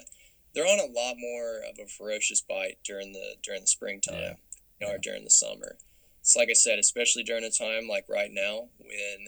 they're 0.53 0.65
on 0.65 0.79
a 0.79 0.91
lot 0.91 1.15
more 1.17 1.61
of 1.69 1.77
a 1.79 1.87
ferocious 1.87 2.41
bite 2.41 2.79
during 2.83 3.13
the 3.13 3.35
during 3.43 3.61
the 3.61 3.67
springtime. 3.67 4.15
Yeah 4.15 4.33
or 4.81 4.97
during 4.97 5.23
the 5.23 5.29
summer. 5.29 5.77
It's 6.21 6.35
like 6.35 6.49
I 6.49 6.53
said, 6.53 6.79
especially 6.79 7.23
during 7.23 7.43
a 7.43 7.49
time 7.49 7.87
like 7.87 8.05
right 8.09 8.31
now 8.31 8.67
when 8.79 9.27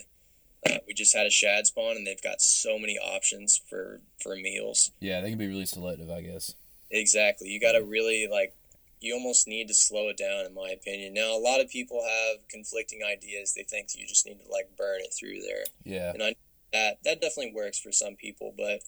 uh, 0.70 0.80
we 0.86 0.94
just 0.94 1.16
had 1.16 1.26
a 1.26 1.32
shad 1.32 1.68
spawn 1.68 1.96
and 1.96 2.06
they've 2.06 2.22
got 2.22 2.42
so 2.42 2.78
many 2.78 2.98
options 2.98 3.62
for 3.70 4.02
for 4.22 4.36
meals. 4.36 4.92
Yeah, 5.00 5.22
they 5.22 5.30
can 5.30 5.40
be 5.40 5.48
really 5.48 5.66
selective, 5.66 6.10
I 6.10 6.22
guess. 6.22 6.56
Exactly. 6.92 7.50
You 7.50 7.60
got 7.60 7.74
to 7.74 7.84
really 7.84 8.28
like 8.30 8.56
you 9.00 9.14
almost 9.14 9.48
need 9.48 9.68
to 9.68 9.74
slow 9.74 10.10
it 10.10 10.18
down 10.18 10.46
in 10.46 10.54
my 10.54 10.70
opinion. 10.70 11.14
Now, 11.14 11.36
a 11.36 11.40
lot 11.40 11.62
of 11.62 11.70
people 11.70 12.04
have 12.04 12.48
conflicting 12.50 13.02
ideas. 13.04 13.54
They 13.54 13.64
think 13.64 13.90
you 13.96 14.06
just 14.06 14.26
need 14.26 14.40
to 14.40 14.52
like 14.52 14.76
burn 14.78 15.00
it 15.02 15.14
through 15.18 15.42
there. 15.42 15.64
Yeah. 15.84 16.12
And 16.12 16.22
I 16.22 16.36
that 16.74 16.98
that 17.04 17.22
definitely 17.22 17.54
works 17.56 17.80
for 17.80 17.92
some 17.92 18.16
people, 18.16 18.54
but 18.58 18.82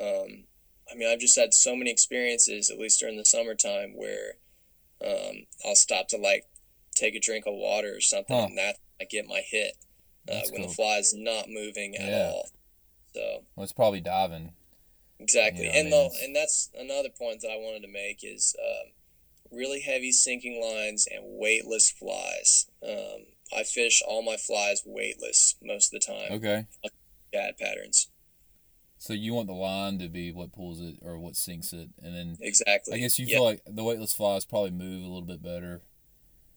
um 0.00 0.44
I 0.90 0.94
mean, 0.94 1.08
I've 1.08 1.20
just 1.20 1.38
had 1.38 1.52
so 1.52 1.76
many 1.76 1.90
experiences 1.90 2.70
at 2.70 2.78
least 2.78 3.00
during 3.00 3.16
the 3.16 3.24
summertime 3.24 3.94
where 3.94 4.36
um, 5.04 5.46
I'll 5.64 5.74
stop 5.74 6.08
to 6.08 6.16
like 6.16 6.44
take 6.94 7.14
a 7.14 7.20
drink 7.20 7.44
of 7.46 7.54
water 7.54 7.94
or 7.94 8.00
something, 8.00 8.36
huh. 8.36 8.46
and 8.46 8.58
that 8.58 8.76
I 9.00 9.04
get 9.04 9.26
my 9.26 9.42
hit 9.46 9.74
uh, 10.30 10.40
when 10.50 10.62
cool. 10.62 10.68
the 10.68 10.74
fly 10.74 10.96
is 10.96 11.14
not 11.16 11.46
moving 11.48 11.94
at 11.94 12.08
yeah. 12.08 12.30
all. 12.32 12.48
So 13.14 13.44
well, 13.54 13.64
it's 13.64 13.72
probably 13.72 14.00
diving. 14.00 14.52
Exactly, 15.20 15.66
you 15.66 15.72
know 15.72 15.78
and 15.78 15.92
the, 15.92 16.10
and 16.22 16.36
that's 16.36 16.70
another 16.78 17.08
point 17.08 17.40
that 17.40 17.50
I 17.50 17.56
wanted 17.56 17.82
to 17.82 17.92
make 17.92 18.20
is 18.22 18.54
um, 18.64 18.92
really 19.52 19.80
heavy 19.80 20.12
sinking 20.12 20.60
lines 20.60 21.06
and 21.10 21.22
weightless 21.24 21.90
flies. 21.90 22.66
Um, 22.82 23.26
I 23.56 23.62
fish 23.62 24.02
all 24.06 24.22
my 24.22 24.36
flies 24.36 24.82
weightless 24.84 25.56
most 25.62 25.92
of 25.92 26.00
the 26.00 26.06
time. 26.06 26.32
Okay. 26.32 26.66
Bad 27.32 27.56
patterns. 27.58 28.08
So 28.98 29.12
you 29.12 29.32
want 29.32 29.46
the 29.46 29.54
line 29.54 29.98
to 30.00 30.08
be 30.08 30.32
what 30.32 30.52
pulls 30.52 30.80
it 30.80 30.96
or 31.02 31.18
what 31.18 31.36
sinks 31.36 31.72
it, 31.72 31.88
and 32.02 32.16
then 32.16 32.36
exactly. 32.40 32.96
I 32.96 32.98
guess 32.98 33.18
you 33.18 33.26
feel 33.26 33.44
like 33.44 33.62
the 33.64 33.84
weightless 33.84 34.12
flies 34.12 34.44
probably 34.44 34.72
move 34.72 35.02
a 35.02 35.06
little 35.06 35.22
bit 35.22 35.40
better. 35.40 35.82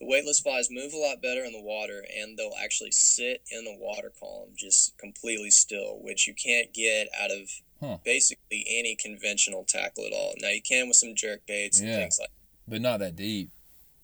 The 0.00 0.08
weightless 0.08 0.40
flies 0.40 0.66
move 0.68 0.92
a 0.92 0.98
lot 0.98 1.22
better 1.22 1.44
in 1.44 1.52
the 1.52 1.62
water, 1.62 2.04
and 2.18 2.36
they'll 2.36 2.56
actually 2.60 2.90
sit 2.90 3.42
in 3.52 3.64
the 3.64 3.76
water 3.78 4.12
column 4.18 4.50
just 4.56 4.98
completely 4.98 5.50
still, 5.50 6.00
which 6.02 6.26
you 6.26 6.34
can't 6.34 6.74
get 6.74 7.06
out 7.22 7.30
of 7.30 7.48
huh. 7.80 7.98
basically 8.04 8.66
any 8.68 8.96
conventional 8.96 9.64
tackle 9.64 10.04
at 10.04 10.12
all. 10.12 10.34
Now 10.40 10.48
you 10.48 10.62
can 10.62 10.88
with 10.88 10.96
some 10.96 11.14
jerk 11.14 11.46
baits 11.46 11.78
and 11.78 11.88
things 11.90 12.18
like, 12.20 12.30
but 12.66 12.80
not 12.80 13.00
that 13.00 13.16
deep. 13.16 13.50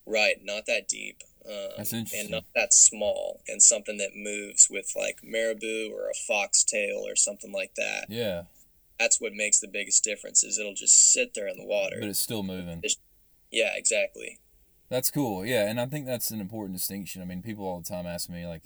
Right, 0.07 0.37
not 0.43 0.65
that 0.67 0.89
deep. 0.89 1.23
Um, 1.47 1.69
That's 1.77 1.93
interesting. 1.93 2.21
And 2.21 2.31
not 2.31 2.45
that 2.55 2.73
small, 2.73 3.41
and 3.49 3.63
something 3.63 3.97
that 3.99 4.11
moves 4.15 4.69
with 4.71 4.93
like 4.97 5.21
marabou 5.23 5.91
or 5.95 6.11
a 6.11 6.15
foxtail 6.15 7.05
or 7.07 7.17
something 7.17 7.53
like 7.53 7.75
that. 7.77 8.07
Yeah. 8.09 8.43
That's 8.99 9.21
what 9.21 9.33
makes 9.33 9.61
the 9.61 9.69
biggest 9.69 10.03
difference. 10.05 10.43
Is 10.43 10.59
it'll 10.59 10.75
just 10.75 11.13
sit 11.13 11.35
there 11.35 11.49
in 11.49 11.57
the 11.57 11.65
water, 11.65 11.97
but 12.01 12.09
it's 12.09 12.19
still 12.19 12.43
moving. 12.43 12.81
It's, 12.83 12.97
yeah, 13.51 13.71
exactly. 13.77 14.39
That's 14.89 15.11
cool. 15.11 15.45
Yeah, 15.47 15.69
and 15.69 15.81
I 15.81 15.87
think 15.87 16.07
that's 16.07 16.31
an 16.31 16.41
important 16.41 16.77
distinction. 16.77 17.23
I 17.23 17.25
mean, 17.25 17.43
people 17.43 17.65
all 17.65 17.81
the 17.81 17.89
time 17.89 18.07
ask 18.07 18.29
me 18.29 18.47
like, 18.47 18.65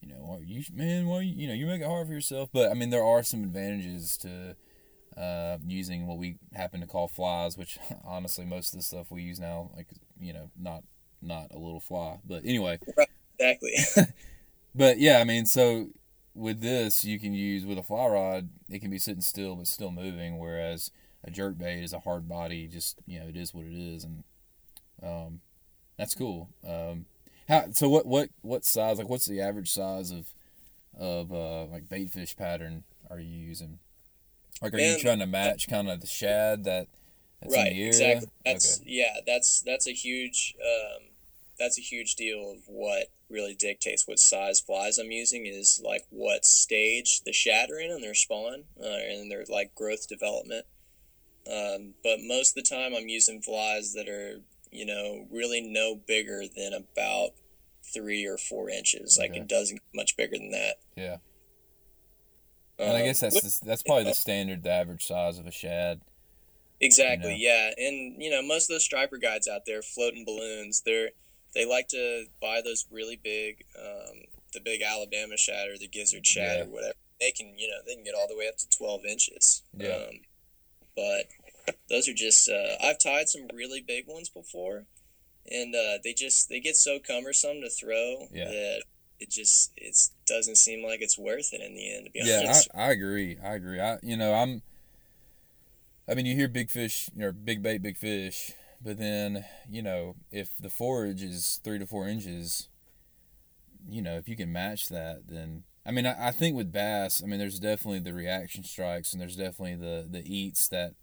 you 0.00 0.08
know, 0.08 0.40
you 0.44 0.62
man, 0.72 1.06
why 1.06 1.22
you, 1.22 1.34
you 1.34 1.48
know 1.48 1.54
you 1.54 1.66
make 1.66 1.80
it 1.80 1.86
hard 1.86 2.06
for 2.06 2.12
yourself? 2.12 2.50
But 2.52 2.70
I 2.70 2.74
mean, 2.74 2.90
there 2.90 3.04
are 3.04 3.22
some 3.22 3.42
advantages 3.42 4.16
to 4.18 4.56
uh, 5.16 5.58
using 5.66 6.06
what 6.06 6.18
we 6.18 6.36
happen 6.54 6.80
to 6.80 6.86
call 6.86 7.08
flies, 7.08 7.56
which 7.56 7.78
honestly 8.04 8.44
most 8.44 8.72
of 8.72 8.80
the 8.80 8.84
stuff 8.84 9.10
we 9.10 9.22
use 9.22 9.40
now, 9.40 9.70
like 9.76 9.88
you 10.20 10.32
know, 10.32 10.50
not 10.58 10.82
not 11.22 11.48
a 11.52 11.58
little 11.58 11.80
fly. 11.80 12.18
But 12.24 12.44
anyway. 12.44 12.78
Exactly. 13.38 14.06
but 14.74 14.98
yeah, 14.98 15.18
I 15.18 15.24
mean, 15.24 15.46
so 15.46 15.88
with 16.34 16.60
this, 16.60 17.04
you 17.04 17.18
can 17.18 17.34
use 17.34 17.64
with 17.64 17.78
a 17.78 17.82
fly 17.82 18.06
rod, 18.06 18.48
it 18.68 18.80
can 18.80 18.90
be 18.90 18.98
sitting 18.98 19.22
still 19.22 19.56
but 19.56 19.66
still 19.66 19.90
moving, 19.90 20.38
whereas 20.38 20.90
a 21.24 21.30
jerk 21.30 21.58
bait 21.58 21.82
is 21.82 21.92
a 21.92 22.00
hard 22.00 22.28
body, 22.28 22.66
just 22.66 23.00
you 23.06 23.20
know, 23.20 23.26
it 23.28 23.36
is 23.36 23.52
what 23.54 23.66
it 23.66 23.74
is, 23.74 24.04
and 24.04 24.24
um, 25.02 25.40
that's 25.98 26.14
cool. 26.14 26.48
Um, 26.66 27.06
how 27.48 27.70
so? 27.72 27.88
What 27.88 28.06
what 28.06 28.30
what 28.42 28.64
size? 28.64 28.98
Like, 28.98 29.08
what's 29.08 29.26
the 29.26 29.40
average 29.40 29.70
size 29.70 30.10
of 30.10 30.32
of 30.98 31.32
uh, 31.32 31.64
like 31.66 31.88
bait 31.88 32.10
fish 32.10 32.36
pattern 32.36 32.84
are 33.10 33.18
you 33.18 33.36
using? 33.36 33.78
Like, 34.60 34.74
are 34.74 34.78
you 34.78 34.98
trying 34.98 35.20
to 35.20 35.26
match 35.26 35.68
kind 35.68 35.88
of 35.88 36.00
the 36.00 36.06
shad 36.06 36.64
that 36.64 36.88
that's 37.40 37.56
right, 37.56 37.72
exactly. 37.72 38.28
That's 38.44 38.80
okay. 38.80 38.90
yeah. 38.90 39.20
That's 39.26 39.62
that's 39.62 39.86
a 39.86 39.92
huge 39.92 40.54
um, 40.60 41.04
that's 41.58 41.78
a 41.78 41.82
huge 41.82 42.14
deal 42.14 42.52
of 42.52 42.58
what 42.66 43.06
really 43.30 43.54
dictates 43.54 44.06
what 44.06 44.18
size 44.18 44.60
flies 44.60 44.98
I'm 44.98 45.10
using 45.10 45.46
is 45.46 45.80
like 45.84 46.04
what 46.10 46.44
stage 46.44 47.22
the 47.22 47.32
shad 47.32 47.70
are 47.70 47.78
in 47.78 47.90
in 47.90 48.02
their 48.02 48.14
spawn 48.14 48.64
uh, 48.78 48.86
and 48.86 49.30
their 49.30 49.44
like 49.48 49.74
growth 49.74 50.08
development. 50.08 50.66
Um, 51.46 51.94
but 52.02 52.18
most 52.20 52.56
of 52.56 52.62
the 52.62 52.68
time 52.68 52.94
I'm 52.94 53.08
using 53.08 53.40
flies 53.40 53.94
that 53.94 54.08
are 54.08 54.42
you 54.70 54.86
know, 54.86 55.26
really 55.30 55.60
no 55.60 55.94
bigger 55.94 56.42
than 56.56 56.72
about 56.72 57.30
three 57.92 58.26
or 58.26 58.38
four 58.38 58.70
inches. 58.70 59.18
Like 59.18 59.30
Okay. 59.30 59.40
it 59.40 59.48
doesn't 59.48 59.80
much 59.94 60.16
bigger 60.16 60.38
than 60.38 60.50
that. 60.50 60.76
Yeah. 60.96 61.16
And 62.80 62.96
I 62.96 63.00
Um, 63.00 63.06
guess 63.06 63.20
that's 63.20 63.58
the, 63.60 63.66
that's 63.66 63.82
probably 63.82 64.04
the 64.04 64.14
standard, 64.14 64.62
the 64.62 64.70
average 64.70 65.06
size 65.06 65.38
of 65.38 65.46
a 65.46 65.50
shad. 65.50 66.00
Exactly. 66.80 67.36
you 67.36 67.48
Yeah, 67.48 67.70
and 67.76 68.22
you 68.22 68.30
know 68.30 68.42
most 68.42 68.70
of 68.70 68.74
those 68.74 68.84
striper 68.84 69.18
guides 69.18 69.46
out 69.46 69.66
there 69.66 69.82
floating 69.82 70.24
balloons, 70.24 70.80
they're 70.80 71.10
they 71.54 71.66
like 71.66 71.88
to 71.88 72.26
buy 72.40 72.60
those 72.64 72.86
really 72.90 73.16
big, 73.16 73.64
um, 73.78 74.22
the 74.54 74.60
big 74.60 74.82
Alabama 74.82 75.36
shad 75.36 75.68
or 75.68 75.76
the 75.76 75.88
gizzard 75.88 76.26
shad 76.26 76.58
Yeah. 76.58 76.64
or 76.64 76.68
whatever. 76.68 76.94
They 77.20 77.32
can 77.32 77.58
you 77.58 77.68
know 77.68 77.78
they 77.86 77.94
can 77.94 78.04
get 78.04 78.14
all 78.14 78.28
the 78.28 78.36
way 78.36 78.48
up 78.48 78.56
to 78.58 78.68
twelve 78.70 79.04
inches. 79.04 79.62
Yeah. 79.76 79.88
Um, 80.08 80.20
but 80.96 81.26
those 81.90 82.08
are 82.08 82.14
just 82.14 82.48
uh, 82.48 82.76
I've 82.82 82.98
tied 82.98 83.28
some 83.28 83.46
really 83.52 83.82
big 83.82 84.06
ones 84.08 84.30
before, 84.30 84.86
and 85.50 85.74
uh, 85.74 85.98
they 86.02 86.14
just 86.14 86.48
they 86.48 86.60
get 86.60 86.76
so 86.76 86.98
cumbersome 86.98 87.60
to 87.60 87.68
throw 87.68 88.28
Yeah. 88.32 88.46
that 88.48 88.82
it 89.20 89.30
just 89.30 89.72
it 89.76 89.96
doesn't 90.26 90.56
seem 90.58 90.84
like 90.84 91.02
it's 91.02 91.18
worth 91.18 91.52
it 91.52 91.60
in 91.60 91.74
the 91.74 91.94
end. 91.96 92.06
To 92.06 92.12
be 92.12 92.20
Yeah, 92.20 92.38
honest. 92.38 92.70
I, 92.74 92.88
I 92.88 92.90
agree. 92.90 93.38
I 93.42 93.54
agree. 93.54 93.80
I 93.80 93.98
you 94.02 94.16
know 94.16 94.34
I'm. 94.34 94.62
I 96.08 96.14
mean, 96.14 96.26
you 96.26 96.34
hear 96.34 96.48
big 96.48 96.70
fish, 96.70 97.08
you 97.14 97.20
know, 97.22 97.32
big 97.32 97.62
bait, 97.62 97.78
big 97.82 97.96
fish, 97.96 98.52
but 98.82 98.98
then 98.98 99.44
you 99.68 99.82
know 99.82 100.16
if 100.30 100.56
the 100.58 100.70
forage 100.70 101.22
is 101.22 101.60
three 101.62 101.78
to 101.78 101.86
four 101.86 102.08
inches, 102.08 102.68
you 103.88 104.02
know 104.02 104.16
if 104.16 104.28
you 104.28 104.36
can 104.36 104.52
match 104.52 104.88
that, 104.88 105.28
then 105.28 105.64
I 105.86 105.90
mean 105.90 106.06
I, 106.06 106.28
I 106.28 106.30
think 106.30 106.56
with 106.56 106.72
bass, 106.72 107.22
I 107.22 107.26
mean 107.26 107.38
there's 107.38 107.58
definitely 107.58 108.00
the 108.00 108.12
reaction 108.14 108.64
strikes 108.64 109.12
and 109.12 109.20
there's 109.20 109.36
definitely 109.36 109.76
the 109.76 110.06
the 110.08 110.22
eats 110.24 110.68
that 110.68 110.94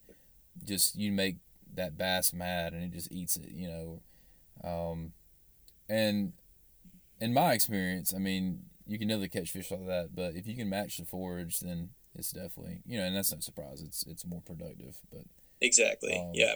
just 0.63 0.97
you 0.97 1.12
make 1.12 1.38
that 1.75 1.97
bass 1.97 2.34
mad 2.34 2.73
and 2.73 2.84
it 2.84 2.91
just 2.91 3.12
eats 3.12 3.38
it, 3.38 3.49
you 3.51 3.67
know, 3.67 4.01
um, 4.63 5.13
and 5.89 6.34
in 7.19 7.34
my 7.34 7.53
experience, 7.53 8.13
I 8.13 8.19
mean 8.19 8.63
you 8.86 8.97
can 8.97 9.08
never 9.10 9.27
catch 9.27 9.51
fish 9.51 9.69
like 9.71 9.86
that, 9.88 10.15
but 10.15 10.36
if 10.36 10.47
you 10.47 10.56
can 10.56 10.69
match 10.69 10.97
the 10.97 11.06
forage, 11.06 11.60
then 11.60 11.89
it's 12.15 12.32
definitely 12.32 12.82
you 12.86 12.97
know, 12.97 13.03
and 13.06 13.15
that's 13.15 13.34
no 13.34 13.39
surprise. 13.39 13.82
It's 13.82 14.06
it's 14.08 14.25
more 14.25 14.41
productive. 14.41 14.97
But 15.12 15.23
exactly. 15.62 16.17
Um, 16.17 16.32
yeah. 16.34 16.56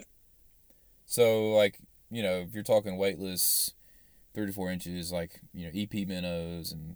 so 1.06 1.52
like 1.54 1.80
you 2.10 2.24
know, 2.24 2.40
if 2.48 2.54
you're 2.54 2.64
talking 2.64 2.98
weightless, 2.98 3.74
three 4.34 4.46
to 4.46 4.52
four 4.54 4.70
inches, 4.72 5.12
like 5.12 5.42
you 5.54 5.66
know, 5.66 5.72
EP 5.74 6.08
minnows 6.08 6.72
and 6.72 6.96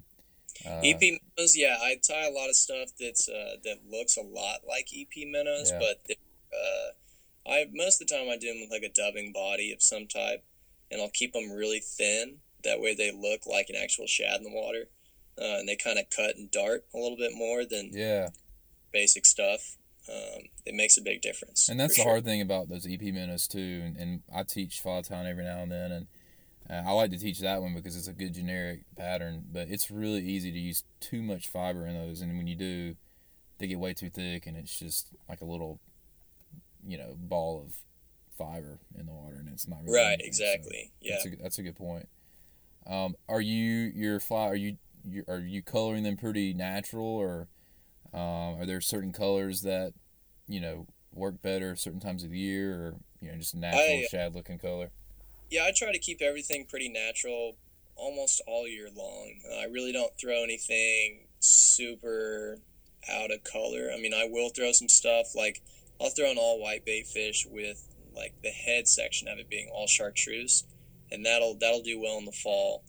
uh, 0.66 0.80
EP 0.84 1.00
minnows, 1.02 1.56
yeah, 1.58 1.78
I 1.82 1.96
tie 2.06 2.28
a 2.28 2.32
lot 2.32 2.50
of 2.50 2.56
stuff 2.56 2.90
that's 3.00 3.28
uh, 3.30 3.56
that 3.64 3.80
looks 3.90 4.18
a 4.18 4.22
lot 4.22 4.60
like 4.68 4.88
EP 4.96 5.28
minnows, 5.28 5.72
Yeah. 5.72 5.80
but 5.80 6.16
uh, 6.54 7.50
I 7.52 7.66
most 7.74 8.02
of 8.02 8.08
the 8.08 8.16
time 8.16 8.30
I 8.30 8.38
do 8.38 8.48
them 8.48 8.62
with 8.62 8.72
like 8.72 8.84
a 8.90 8.94
dubbing 8.94 9.32
body 9.34 9.72
of 9.74 9.82
some 9.82 10.08
type, 10.08 10.44
and 10.92 11.02
I'll 11.02 11.10
keep 11.10 11.34
them 11.34 11.52
really 11.52 11.80
thin. 11.80 12.38
That 12.66 12.82
way 12.82 12.94
they 12.96 13.12
look 13.12 13.46
like 13.46 13.70
an 13.70 13.76
actual 13.82 14.08
shad 14.08 14.38
in 14.38 14.44
the 14.44 14.52
water, 14.52 14.86
uh, 15.40 15.60
and 15.60 15.70
they 15.70 15.76
kind 15.76 15.98
of 16.00 16.10
cut 16.10 16.36
and 16.36 16.52
dart 16.52 16.86
a 16.94 16.98
little 16.98 17.18
bit 17.18 17.32
more 17.34 17.66
than 17.66 17.92
yeah, 17.94 18.30
basic 18.92 19.26
stuff. 19.26 19.78
Um, 20.08 20.44
it 20.66 20.76
makes 20.76 20.98
a 20.98 21.02
big 21.02 21.22
difference. 21.22 21.68
and 21.68 21.80
that's 21.80 21.96
the 21.96 22.04
sure. 22.04 22.12
hard 22.12 22.26
thing 22.26 22.42
about 22.42 22.70
those 22.70 22.86
EP 22.86 23.02
minnows 23.02 23.48
too. 23.48 23.82
And, 23.84 23.98
and 23.98 24.22
I 24.34 24.44
teach 24.44 24.80
fly 24.80 25.02
tying 25.02 25.26
every 25.26 25.44
now 25.44 25.64
and 25.64 25.72
then, 25.72 25.92
and 25.92 26.08
uh, 26.70 26.88
I 26.88 26.92
like 26.92 27.12
to 27.12 27.18
teach 27.18 27.40
that 27.40 27.62
one 27.62 27.74
because 27.74 27.96
it's 27.96 28.08
a 28.08 28.14
good 28.14 28.34
generic 28.34 28.82
pattern. 28.96 29.46
But 29.52 29.70
it's 29.70 29.90
really 29.90 30.22
easy 30.22 30.52
to 30.52 30.60
use 30.60 30.84
too 31.00 31.24
much 31.24 31.48
fiber 31.48 31.88
in 31.88 31.96
those, 31.96 32.22
and 32.22 32.38
when 32.38 32.48
you 32.48 32.56
do, 32.56 32.96
they 33.58 33.68
get 33.68 33.80
way 33.80 33.94
too 33.94 34.10
thick, 34.10 34.46
and 34.46 34.58
it's 34.58 34.78
just 34.78 35.10
like 35.30 35.42
a 35.42 35.46
little, 35.46 35.80
you 36.86 36.98
know, 36.98 37.16
ball 37.18 37.64
of 37.66 37.76
fiber 38.38 38.80
in 38.98 39.06
the 39.06 39.12
water, 39.12 39.38
and 39.38 39.50
it's 39.50 39.68
not 39.68 39.80
really 39.84 39.98
Right, 39.98 40.14
anything. 40.14 40.34
So 40.34 40.44
exactly. 40.44 40.92
Yeah. 41.02 41.16
That's 41.16 41.26
a, 41.26 41.30
that's 41.42 41.60
a 41.60 41.64
good 41.64 41.76
point. 41.76 42.08
Um, 42.88 43.16
are 43.28 43.42
you 43.42 43.92
your 43.96 44.20
fly? 44.20 44.48
Are 44.48 44.56
you, 44.56 44.78
you 45.04 45.24
are 45.28 45.40
you 45.40 45.62
coloring 45.62 46.04
them 46.04 46.18
pretty 46.18 46.54
natural, 46.54 47.06
or 47.06 47.48
um, 48.14 48.62
are 48.62 48.66
there 48.66 48.82
certain 48.82 49.12
colors 49.12 49.62
that 49.62 49.94
you 50.48 50.60
know 50.60 50.88
work 51.14 51.42
better 51.42 51.76
certain 51.76 52.00
times 52.00 52.24
of 52.24 52.32
the 52.32 52.38
year, 52.38 52.74
or 52.74 52.96
you 53.22 53.32
know 53.32 53.38
just 53.38 53.56
natural 53.56 53.82
I- 53.82 54.08
shad 54.10 54.36
looking 54.36 54.58
color? 54.58 54.92
Yeah, 55.50 55.66
I 55.66 55.72
try 55.76 55.92
to 55.92 56.00
keep 56.00 56.22
everything 56.22 56.66
pretty 56.66 56.90
natural 56.90 57.56
almost 57.96 58.42
all 58.48 58.68
year 58.68 58.90
long. 58.94 59.36
Uh, 59.50 59.60
I 59.60 59.66
really 59.66 59.92
don't 59.92 60.12
throw 60.20 60.44
anything 60.44 61.28
super 61.40 62.60
out 63.10 63.32
of 63.32 63.44
color. 63.44 63.92
I 63.94 64.00
mean, 64.00 64.14
I 64.14 64.28
will 64.30 64.50
throw 64.50 64.72
some 64.72 64.90
stuff 64.90 65.36
like 65.36 65.62
I'll 66.02 66.10
throw 66.10 66.32
an 66.32 66.38
all 66.38 66.60
white 66.60 66.86
bait 66.86 67.08
fish 67.08 67.46
with 67.50 67.88
like 68.16 68.34
the 68.42 68.50
head 68.50 68.88
section 68.88 69.28
of 69.28 69.38
it 69.40 69.50
being 69.50 69.70
all 69.74 69.88
chartreuse, 69.88 70.64
and 71.12 71.26
that'll 71.26 71.56
that'll 71.56 71.82
do 71.82 72.00
well 72.00 72.18
in 72.18 72.26
the 72.26 72.32
fall. 72.32 72.84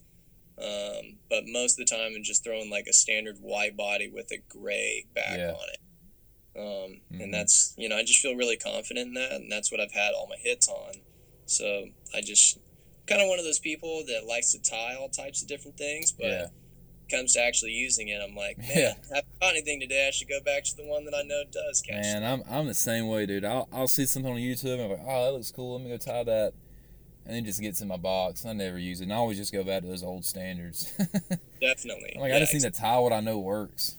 Um, 0.59 1.17
but 1.29 1.43
most 1.45 1.79
of 1.79 1.85
the 1.85 1.95
time, 1.95 2.13
I'm 2.15 2.23
just 2.23 2.43
throwing 2.43 2.69
like 2.69 2.87
a 2.87 2.93
standard 2.93 3.37
white 3.41 3.77
body 3.77 4.07
with 4.09 4.31
a 4.31 4.37
gray 4.49 5.05
back 5.13 5.37
Yeah. 5.37 5.51
on 5.53 5.69
it. 5.69 5.79
Um, 6.59 7.01
Mhm. 7.13 7.23
And 7.23 7.33
that's 7.33 7.73
you 7.77 7.87
know 7.89 7.97
I 7.97 8.03
just 8.03 8.19
feel 8.19 8.35
really 8.35 8.57
confident 8.57 9.09
in 9.09 9.13
that, 9.13 9.33
and 9.33 9.51
that's 9.51 9.71
what 9.71 9.79
I've 9.79 9.91
had 9.91 10.13
all 10.13 10.27
my 10.27 10.37
hits 10.37 10.67
on. 10.67 10.95
So 11.45 11.89
I 12.13 12.21
just 12.21 12.57
kind 13.05 13.21
of 13.21 13.27
one 13.29 13.37
of 13.39 13.45
those 13.45 13.59
people 13.59 14.03
that 14.07 14.25
likes 14.25 14.51
to 14.53 14.59
tie 14.59 14.95
all 14.95 15.09
types 15.09 15.41
of 15.41 15.47
different 15.47 15.77
things, 15.77 16.11
but 16.11 16.25
Yeah. 16.27 16.47
comes 17.09 17.33
to 17.35 17.41
actually 17.41 17.71
using 17.71 18.09
it, 18.09 18.19
I'm 18.21 18.35
like, 18.35 18.57
man, 18.57 18.67
Yeah. 18.75 18.93
I 19.11 19.15
haven't 19.17 19.39
caught 19.39 19.51
anything 19.53 19.79
today. 19.79 20.07
I 20.07 20.11
should 20.11 20.27
go 20.27 20.41
back 20.41 20.65
to 20.65 20.75
the 20.75 20.83
one 20.83 21.05
that 21.05 21.13
I 21.15 21.21
know 21.21 21.43
does 21.49 21.81
catch. 21.81 22.01
Man, 22.03 22.23
I'm 22.23 22.43
I'm 22.49 22.65
the 22.67 22.73
same 22.73 23.07
way, 23.07 23.25
dude. 23.27 23.45
I'll 23.45 23.69
I'll 23.71 23.87
see 23.87 24.05
something 24.07 24.31
on 24.33 24.39
YouTube 24.39 24.73
and 24.73 24.81
I'm 24.81 24.89
like, 24.89 25.01
oh, 25.05 25.25
that 25.25 25.33
looks 25.33 25.51
cool. 25.51 25.75
Let 25.77 25.83
me 25.83 25.89
go 25.91 25.97
tie 25.97 26.23
that, 26.23 26.53
and 27.27 27.35
then 27.35 27.43
it 27.43 27.45
just 27.45 27.61
gets 27.61 27.81
in 27.81 27.87
my 27.89 27.97
box. 27.97 28.45
I 28.45 28.53
never 28.53 28.79
use 28.79 29.01
it. 29.01 29.03
And 29.03 29.13
I 29.13 29.17
always 29.17 29.37
just 29.37 29.51
go 29.53 29.63
back 29.63 29.81
to 29.81 29.87
those 29.87 30.01
old 30.03 30.23
standards. 30.25 30.91
Definitely. 31.61 32.13
I'm 32.15 32.21
like, 32.21 32.29
Yeah, 32.29 32.37
I 32.37 32.39
just 32.39 32.53
need 32.53 32.61
to 32.63 32.71
tie 32.71 32.97
what 32.99 33.11
I 33.13 33.19
know 33.19 33.37
works. 33.37 33.97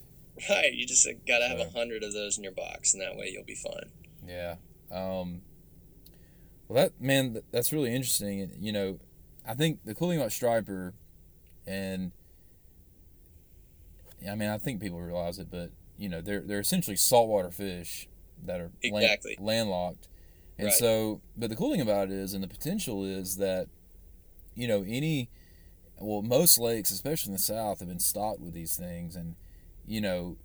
Right. 0.48 0.72
You 0.72 0.86
just 0.86 1.06
got 1.26 1.38
to 1.40 1.48
have 1.48 1.58
a 1.58 1.70
So- 1.70 1.78
hundred 1.78 2.02
of 2.02 2.12
those 2.14 2.38
in 2.38 2.42
your 2.44 2.52
box, 2.52 2.94
and 2.94 3.02
that 3.02 3.16
way 3.16 3.28
you'll 3.32 3.44
be 3.44 3.54
fine. 3.54 3.90
Yeah. 4.26 4.56
Um, 4.90 5.42
well, 6.68 6.82
that 6.82 7.00
man, 7.00 7.42
that's 7.52 7.72
really 7.72 7.94
interesting. 7.94 8.40
And 8.40 8.52
you 8.58 8.72
know, 8.72 8.98
I 9.46 9.54
think 9.54 9.84
the 9.84 9.94
cool 9.94 10.08
thing 10.08 10.18
about 10.18 10.32
striper, 10.32 10.94
and 11.66 12.12
I 14.28 14.34
mean, 14.34 14.48
I 14.48 14.58
think 14.58 14.80
people 14.80 15.00
realize 15.00 15.38
it, 15.38 15.48
but 15.50 15.70
you 15.96 16.08
know, 16.08 16.20
they're 16.20 16.40
they're 16.40 16.60
essentially 16.60 16.96
saltwater 16.96 17.50
fish 17.50 18.08
that 18.44 18.60
are 18.60 18.70
land- 18.84 19.04
Exactly. 19.04 19.36
landlocked, 19.40 20.08
and 20.58 20.66
Right. 20.66 20.74
so. 20.74 21.20
But 21.36 21.50
the 21.50 21.56
cool 21.56 21.70
thing 21.72 21.80
about 21.80 22.08
it 22.10 22.14
is, 22.14 22.34
and 22.34 22.42
the 22.42 22.48
potential 22.48 23.04
is 23.04 23.36
that, 23.36 23.68
you 24.54 24.66
know, 24.68 24.82
any, 24.86 25.28
well, 26.00 26.22
most 26.22 26.58
lakes, 26.58 26.90
especially 26.90 27.30
in 27.30 27.34
the 27.34 27.42
south, 27.42 27.78
have 27.80 27.88
been 27.88 27.98
stocked 28.00 28.40
with 28.40 28.54
these 28.54 28.76
things, 28.76 29.16
and 29.16 29.36
you 29.86 30.00
know, 30.00 30.36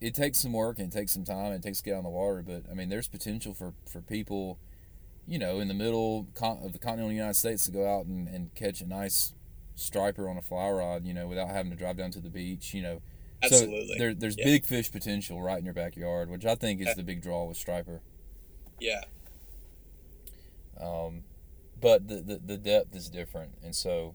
it 0.00 0.14
takes 0.14 0.38
some 0.38 0.52
work 0.54 0.78
and 0.78 0.90
it 0.90 0.96
takes 0.96 1.12
some 1.12 1.24
time. 1.24 1.52
And 1.52 1.56
it 1.56 1.62
takes 1.62 1.78
to 1.78 1.84
get 1.84 1.94
on 1.96 2.04
the 2.04 2.08
water, 2.10 2.42
but 2.42 2.62
I 2.70 2.74
mean, 2.74 2.88
there's 2.88 3.08
potential 3.08 3.52
for 3.52 3.74
for 3.86 4.00
people, 4.00 4.58
you 5.26 5.38
know, 5.38 5.60
in 5.60 5.68
the 5.68 5.74
middle 5.74 6.26
of 6.40 6.72
the 6.72 6.78
continental 6.78 7.12
United 7.12 7.34
States 7.34 7.64
to 7.66 7.70
go 7.72 7.86
out 7.86 8.06
and, 8.06 8.26
and 8.28 8.54
catch 8.54 8.80
a 8.80 8.86
nice 8.86 9.34
striper 9.74 10.28
on 10.28 10.36
a 10.38 10.42
fly 10.42 10.70
rod, 10.70 11.04
you 11.04 11.12
know, 11.14 11.26
without 11.26 11.48
having 11.48 11.70
to 11.70 11.76
drive 11.76 11.96
down 11.96 12.10
to 12.12 12.20
the 12.20 12.30
beach, 12.30 12.72
you 12.74 12.82
know. 12.82 13.02
Absolutely. 13.42 13.88
So 13.88 13.94
there, 13.98 14.14
there's 14.14 14.36
Yeah. 14.38 14.44
big 14.44 14.64
fish 14.66 14.90
potential 14.92 15.40
right 15.42 15.58
in 15.58 15.64
your 15.64 15.72
backyard, 15.74 16.28
which 16.30 16.44
I 16.46 16.54
think 16.54 16.80
is 16.80 16.94
the 16.94 17.02
big 17.02 17.20
draw 17.22 17.44
with 17.44 17.56
striper. 17.56 18.00
yeah. 18.78 19.02
Um, 20.80 21.22
but 21.80 22.08
the, 22.08 22.16
the 22.16 22.40
the 22.44 22.56
depth 22.58 22.94
is 22.94 23.08
different, 23.08 23.52
and 23.62 23.74
so, 23.74 24.14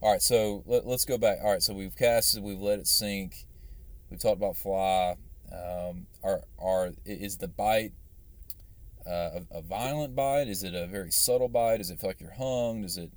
all 0.00 0.12
right. 0.12 0.22
So 0.22 0.62
let, 0.66 0.86
let's 0.86 1.04
go 1.04 1.18
back. 1.18 1.38
All 1.42 1.50
right. 1.52 1.62
So 1.62 1.74
we've 1.74 1.96
casted, 1.96 2.42
we've 2.42 2.60
let 2.60 2.78
it 2.78 2.86
sink. 2.86 3.46
We've 4.10 4.20
talked 4.20 4.36
about 4.36 4.56
fly. 4.56 5.16
Um, 5.52 6.06
are 6.22 6.42
are 6.58 6.92
is 7.04 7.38
the 7.38 7.48
bite 7.48 7.92
uh, 9.06 9.40
a, 9.50 9.58
a 9.58 9.62
violent 9.62 10.14
bite? 10.14 10.48
Is 10.48 10.62
it 10.62 10.74
a 10.74 10.86
very 10.86 11.10
subtle 11.10 11.48
bite? 11.48 11.78
Does 11.78 11.90
it 11.90 12.00
feel 12.00 12.10
like 12.10 12.20
you're 12.20 12.32
hung? 12.32 12.82
Does 12.82 12.96
it, 12.98 13.10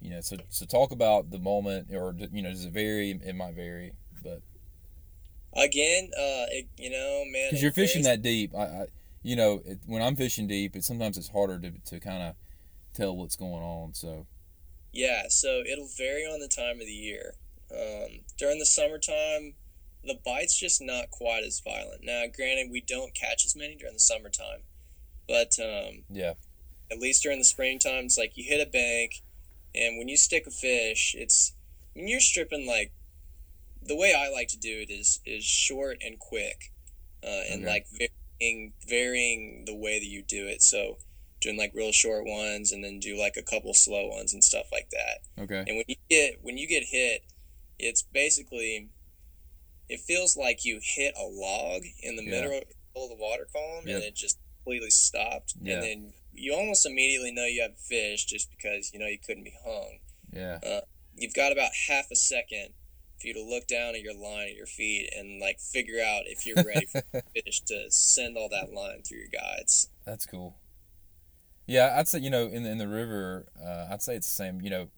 you 0.00 0.10
know? 0.10 0.20
So 0.20 0.36
so 0.48 0.64
talk 0.66 0.92
about 0.92 1.30
the 1.30 1.38
moment, 1.38 1.88
or 1.92 2.14
you 2.32 2.42
know, 2.42 2.50
does 2.50 2.64
it 2.64 2.72
vary? 2.72 3.10
It 3.10 3.34
might 3.34 3.54
vary, 3.54 3.92
but 4.22 4.42
Again, 5.54 6.10
uh, 6.16 6.46
it, 6.50 6.68
you 6.76 6.90
know, 6.90 7.24
man. 7.32 7.48
because 7.50 7.62
you're 7.62 7.72
fishing 7.72 8.02
varies. 8.02 8.16
that 8.18 8.22
deep, 8.22 8.54
I, 8.54 8.62
I 8.62 8.86
you 9.22 9.36
know, 9.36 9.62
it, 9.64 9.80
when 9.86 10.02
I'm 10.02 10.16
fishing 10.16 10.46
deep, 10.46 10.76
it 10.76 10.84
sometimes 10.84 11.16
it's 11.18 11.28
harder 11.30 11.58
to 11.60 11.72
to 11.86 12.00
kind 12.00 12.22
of 12.22 12.34
tell 12.94 13.16
what's 13.16 13.36
going 13.36 13.62
on. 13.62 13.94
So 13.94 14.26
Yeah, 14.92 15.24
so 15.28 15.62
it'll 15.66 15.88
vary 15.96 16.24
on 16.24 16.40
the 16.40 16.48
time 16.48 16.80
of 16.80 16.86
the 16.86 16.92
year. 16.92 17.34
Um, 17.70 18.20
during 18.38 18.58
the 18.58 18.66
summertime, 18.66 19.54
the 20.02 20.18
bite's 20.24 20.56
just 20.58 20.80
not 20.80 21.10
quite 21.10 21.44
as 21.44 21.60
violent. 21.60 22.02
Now, 22.02 22.24
granted, 22.34 22.70
we 22.70 22.80
don't 22.80 23.14
catch 23.14 23.44
as 23.44 23.54
many 23.56 23.76
during 23.76 23.94
the 23.94 24.00
summertime, 24.00 24.62
but 25.28 25.58
um, 25.60 26.04
yeah, 26.08 26.34
at 26.90 26.98
least 26.98 27.22
during 27.22 27.38
the 27.38 27.44
springtime, 27.44 28.06
it's 28.06 28.18
like 28.18 28.36
you 28.36 28.44
hit 28.44 28.66
a 28.66 28.70
bank, 28.70 29.22
and 29.74 29.98
when 29.98 30.08
you 30.08 30.16
stick 30.16 30.46
a 30.46 30.50
fish, 30.50 31.14
it's 31.18 31.54
when 31.94 32.08
you're 32.08 32.20
stripping 32.20 32.66
like 32.66 32.92
the 33.82 33.96
way 33.96 34.14
I 34.14 34.28
like 34.30 34.48
to 34.48 34.58
do 34.58 34.80
it 34.80 34.90
is 34.90 35.20
is 35.26 35.44
short 35.44 35.98
and 36.04 36.18
quick, 36.18 36.72
uh, 37.24 37.42
and 37.50 37.64
Okay. 37.64 37.66
like 37.66 37.86
varying 38.40 38.72
varying 38.88 39.64
the 39.66 39.74
way 39.74 39.98
that 39.98 40.06
you 40.06 40.22
do 40.22 40.46
it. 40.46 40.62
So 40.62 40.98
doing 41.40 41.56
like 41.56 41.72
real 41.74 41.92
short 41.92 42.24
ones, 42.26 42.72
and 42.72 42.82
then 42.84 42.98
do 42.98 43.16
like 43.18 43.36
a 43.36 43.42
couple 43.42 43.72
slow 43.74 44.08
ones 44.08 44.32
and 44.32 44.42
stuff 44.42 44.66
like 44.72 44.88
that. 44.90 45.42
Okay. 45.42 45.64
And 45.66 45.76
when 45.76 45.84
you 45.86 45.96
get 46.10 46.34
when 46.42 46.58
you 46.58 46.66
get 46.68 46.84
hit, 46.84 47.22
it's 47.78 48.02
basically 48.02 48.88
it 49.88 50.00
feels 50.00 50.36
like 50.36 50.64
you 50.64 50.80
hit 50.82 51.14
a 51.16 51.24
log 51.24 51.82
in 52.02 52.16
the 52.16 52.22
Yeah. 52.24 52.30
middle 52.42 52.58
of 52.58 53.08
the 53.08 53.14
water 53.16 53.46
column 53.52 53.86
Yep. 53.86 53.94
and 53.96 54.04
it 54.04 54.14
just 54.16 54.38
completely 54.58 54.90
stopped. 54.90 55.54
Yeah. 55.62 55.74
And 55.74 55.82
then 55.82 56.12
you 56.32 56.52
almost 56.54 56.84
immediately 56.84 57.30
know 57.32 57.46
you 57.46 57.62
have 57.62 57.78
fish 57.78 58.24
just 58.26 58.50
because 58.50 58.92
you 58.92 58.98
know 58.98 59.06
you 59.06 59.18
couldn't 59.18 59.44
be 59.44 59.54
hung. 59.64 60.00
Yeah. 60.32 60.58
Uh, 60.62 60.80
you've 61.16 61.34
got 61.34 61.52
about 61.52 61.70
half 61.88 62.10
a 62.10 62.16
second 62.16 62.74
for 63.20 63.26
you 63.26 63.34
to 63.34 63.42
look 63.42 63.66
down 63.66 63.94
at 63.94 64.00
your 64.02 64.14
line 64.14 64.48
at 64.48 64.54
your 64.54 64.66
feet 64.66 65.10
and 65.16 65.40
like 65.40 65.58
figure 65.58 66.00
out 66.00 66.22
if 66.26 66.46
you're 66.46 66.56
ready 66.56 66.86
for 66.86 67.02
fish 67.34 67.60
to 67.62 67.90
send 67.90 68.36
all 68.36 68.48
that 68.48 68.72
line 68.72 69.02
through 69.02 69.18
your 69.18 69.28
guides. 69.28 69.88
That's 70.06 70.26
cool. 70.26 70.56
Yeah, 71.66 71.94
I'd 71.98 72.08
say 72.08 72.20
you 72.20 72.30
know 72.30 72.46
in 72.46 72.62
the, 72.62 72.70
in 72.70 72.78
the 72.78 72.88
river, 72.88 73.46
uh, 73.62 73.88
I'd 73.90 74.02
say 74.02 74.16
it's 74.16 74.26
the 74.26 74.34
same. 74.34 74.60
You 74.62 74.70
know, 74.70 74.88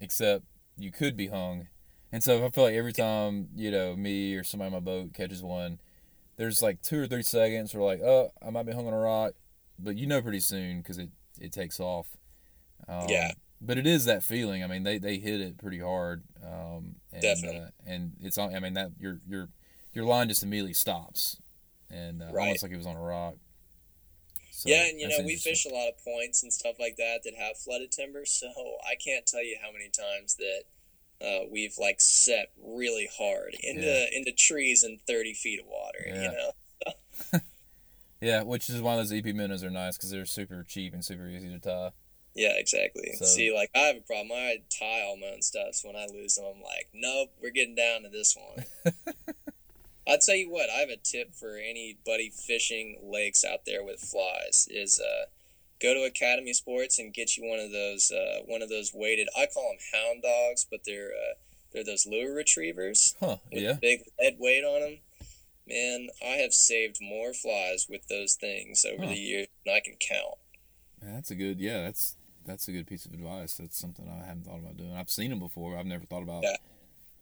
except 0.00 0.44
you 0.76 0.90
could 0.90 1.16
be 1.16 1.28
hung, 1.28 1.68
and 2.10 2.22
so 2.24 2.44
I 2.44 2.50
feel 2.50 2.64
like 2.64 2.74
every 2.74 2.92
time 2.92 3.48
you 3.54 3.70
know 3.70 3.94
me 3.94 4.34
or 4.34 4.42
somebody 4.42 4.66
on 4.66 4.72
my 4.72 4.80
boat 4.80 5.12
catches 5.14 5.42
one, 5.42 5.78
there's 6.36 6.60
like 6.60 6.82
two 6.82 7.00
or 7.00 7.06
three 7.06 7.22
seconds 7.22 7.72
where 7.72 7.84
like, 7.84 8.00
oh, 8.00 8.32
I 8.44 8.50
might 8.50 8.66
be 8.66 8.72
hung 8.72 8.86
on 8.88 8.94
a 8.94 8.98
rock, 8.98 9.34
but 9.78 9.96
you 9.96 10.06
know 10.06 10.20
pretty 10.20 10.40
soon 10.40 10.78
because 10.78 10.98
it 10.98 11.10
it 11.40 11.52
takes 11.52 11.78
off. 11.78 12.08
Um, 12.88 13.06
Yeah. 13.08 13.30
But 13.60 13.76
it 13.78 13.86
is 13.86 14.04
that 14.04 14.22
feeling. 14.22 14.62
I 14.62 14.66
mean, 14.68 14.84
they, 14.84 14.98
they 14.98 15.18
hit 15.18 15.40
it 15.40 15.58
pretty 15.58 15.80
hard. 15.80 16.22
Um, 16.44 16.96
and, 17.12 17.22
Definitely. 17.22 17.60
Uh, 17.60 17.70
and 17.86 18.12
it's 18.20 18.38
on. 18.38 18.54
I 18.54 18.60
mean 18.60 18.74
that 18.74 18.92
your 19.00 19.20
your 19.28 19.48
your 19.92 20.04
line 20.04 20.28
just 20.28 20.42
immediately 20.42 20.74
stops, 20.74 21.40
and 21.90 22.22
uh, 22.22 22.26
Right. 22.32 22.44
almost 22.44 22.62
like 22.62 22.70
it 22.72 22.76
was 22.76 22.86
on 22.86 22.96
a 22.96 23.02
rock. 23.02 23.34
So 24.52 24.68
yeah, 24.70 24.86
and 24.88 25.00
you 25.00 25.08
know 25.08 25.20
we 25.24 25.36
fish 25.36 25.66
a 25.66 25.68
lot 25.68 25.88
of 25.88 25.94
points 26.04 26.42
and 26.42 26.52
stuff 26.52 26.76
like 26.80 26.96
that 26.96 27.20
that 27.24 27.34
have 27.36 27.56
flooded 27.58 27.90
timber, 27.92 28.24
so 28.24 28.48
I 28.88 28.94
can't 28.96 29.24
tell 29.26 29.42
you 29.42 29.56
how 29.62 29.70
many 29.72 29.88
times 29.88 30.36
that 30.36 30.62
uh, 31.26 31.46
we've 31.50 31.74
like 31.78 32.00
set 32.00 32.50
really 32.60 33.08
hard 33.18 33.54
into 33.62 33.82
Yeah. 33.86 34.06
into 34.16 34.32
trees 34.32 34.82
in 34.84 34.98
thirty 35.06 35.34
feet 35.34 35.60
of 35.60 35.66
water. 35.66 35.98
Yeah. 36.06 36.22
You 36.22 36.28
know, 37.32 37.40
Yeah, 38.20 38.42
which 38.42 38.68
is 38.68 38.80
why 38.82 38.96
those 38.96 39.12
EP 39.12 39.24
minnows 39.26 39.62
are 39.62 39.70
nice 39.70 39.96
because 39.96 40.10
they're 40.10 40.24
super 40.26 40.64
cheap 40.66 40.92
and 40.92 41.04
super 41.04 41.28
easy 41.28 41.48
to 41.50 41.58
tie. 41.60 41.90
Yeah, 42.38 42.52
exactly. 42.56 43.12
So- 43.16 43.24
See, 43.24 43.52
like 43.52 43.70
I 43.74 43.80
have 43.80 43.96
a 43.96 44.00
problem. 44.00 44.32
I 44.32 44.58
tie 44.78 45.02
all 45.02 45.16
my 45.16 45.26
own 45.34 45.42
stuff, 45.42 45.74
so 45.74 45.88
when 45.88 45.96
I 45.96 46.06
lose 46.06 46.36
them, 46.36 46.44
I'm 46.46 46.62
like, 46.62 46.88
nope, 46.94 47.30
we're 47.42 47.50
getting 47.50 47.74
down 47.74 48.02
to 48.02 48.08
this 48.08 48.36
one. 48.36 48.94
I'll 50.06 50.18
tell 50.18 50.36
you 50.36 50.50
what, 50.50 50.70
I 50.70 50.78
have 50.78 50.88
a 50.88 50.96
tip 50.96 51.34
for 51.34 51.56
anybody 51.58 52.30
fishing 52.30 52.98
lakes 53.02 53.44
out 53.44 53.66
there 53.66 53.84
with 53.84 54.00
flies 54.00 54.66
is 54.70 54.98
uh, 54.98 55.26
go 55.82 55.92
to 55.92 56.04
Academy 56.04 56.54
Sports 56.54 56.98
and 56.98 57.12
get 57.12 57.36
you 57.36 57.44
one 57.44 57.58
of 57.60 57.72
those 57.72 58.10
uh, 58.10 58.40
one 58.46 58.62
of 58.62 58.70
those 58.70 58.92
weighted. 58.94 59.28
I 59.36 59.46
call 59.52 59.68
them 59.70 59.78
hound 59.92 60.22
dogs, 60.22 60.64
but 60.70 60.80
they're 60.86 61.10
uh, 61.10 61.34
they're 61.72 61.84
those 61.84 62.06
lure 62.06 62.34
retrievers 62.34 63.16
Huh? 63.20 63.36
with 63.52 63.62
Yeah. 63.62 63.74
big 63.74 64.00
lead 64.18 64.36
weight 64.38 64.64
on 64.64 64.80
them. 64.80 64.98
Man, 65.68 66.08
I 66.22 66.36
have 66.40 66.54
saved 66.54 66.96
more 67.02 67.34
flies 67.34 67.86
with 67.90 68.08
those 68.08 68.32
things 68.34 68.86
over 68.86 69.02
Huh. 69.02 69.10
the 69.10 69.18
years 69.18 69.48
than 69.66 69.74
I 69.74 69.80
can 69.80 69.96
count. 70.00 70.38
That's 71.02 71.30
a 71.30 71.34
good. 71.34 71.60
Yeah, 71.60 71.82
that's 71.82 72.16
that's 72.48 72.66
a 72.68 72.72
good 72.72 72.86
piece 72.86 73.06
of 73.06 73.12
advice. 73.12 73.56
That's 73.56 73.78
something 73.78 74.08
I 74.08 74.26
haven't 74.26 74.44
thought 74.46 74.58
about 74.58 74.76
doing. 74.76 74.92
I've 74.92 75.10
seen 75.10 75.30
them 75.30 75.38
before. 75.38 75.76
I've 75.76 75.86
never 75.86 76.04
thought 76.04 76.22
about. 76.22 76.42
Yeah. 76.42 76.56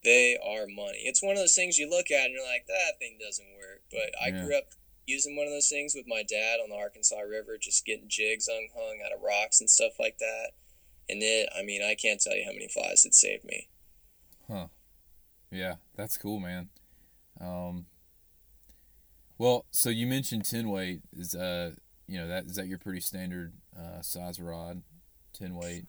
They 0.04 0.38
are 0.42 0.66
money. 0.66 1.00
It's 1.04 1.22
one 1.22 1.32
of 1.32 1.38
those 1.38 1.54
things 1.54 1.78
you 1.78 1.90
look 1.90 2.10
at 2.10 2.26
and 2.26 2.32
you're 2.32 2.46
like, 2.46 2.66
that 2.68 2.98
thing 2.98 3.18
doesn't 3.20 3.46
work. 3.58 3.82
But 3.90 4.14
I 4.22 4.28
Yeah. 4.28 4.44
grew 4.44 4.56
up 4.56 4.68
using 5.06 5.36
one 5.36 5.46
of 5.46 5.52
those 5.52 5.68
things 5.68 5.94
with 5.94 6.06
my 6.06 6.22
dad 6.22 6.58
on 6.62 6.70
the 6.70 6.76
Arkansas 6.76 7.18
River, 7.20 7.58
just 7.58 7.84
getting 7.84 8.08
jigs 8.08 8.48
unhung 8.48 9.00
out 9.04 9.12
of 9.12 9.20
rocks 9.20 9.60
and 9.60 9.68
stuff 9.68 9.98
like 9.98 10.18
that. 10.18 10.52
And 11.08 11.22
it, 11.22 11.48
I 11.56 11.62
mean, 11.62 11.82
I 11.82 11.94
can't 11.94 12.20
tell 12.20 12.36
you 12.36 12.44
how 12.44 12.52
many 12.52 12.68
flies 12.68 13.04
it 13.04 13.14
saved 13.14 13.44
me. 13.44 13.68
Huh. 14.48 14.68
Yeah, 15.50 15.76
that's 15.96 16.16
cool, 16.16 16.40
man. 16.40 16.70
Um. 17.40 17.86
Well, 19.38 19.66
so 19.70 19.90
you 19.90 20.06
mentioned 20.06 20.44
ten 20.44 20.68
weight 20.70 21.02
is 21.12 21.34
uh 21.34 21.72
you 22.08 22.18
know 22.18 22.26
that 22.28 22.46
is 22.46 22.56
that 22.56 22.68
your 22.68 22.78
pretty 22.78 23.00
standard 23.00 23.52
uh, 23.78 24.00
size 24.00 24.40
rod, 24.40 24.82
ten 25.38 25.54
weight. 25.54 25.84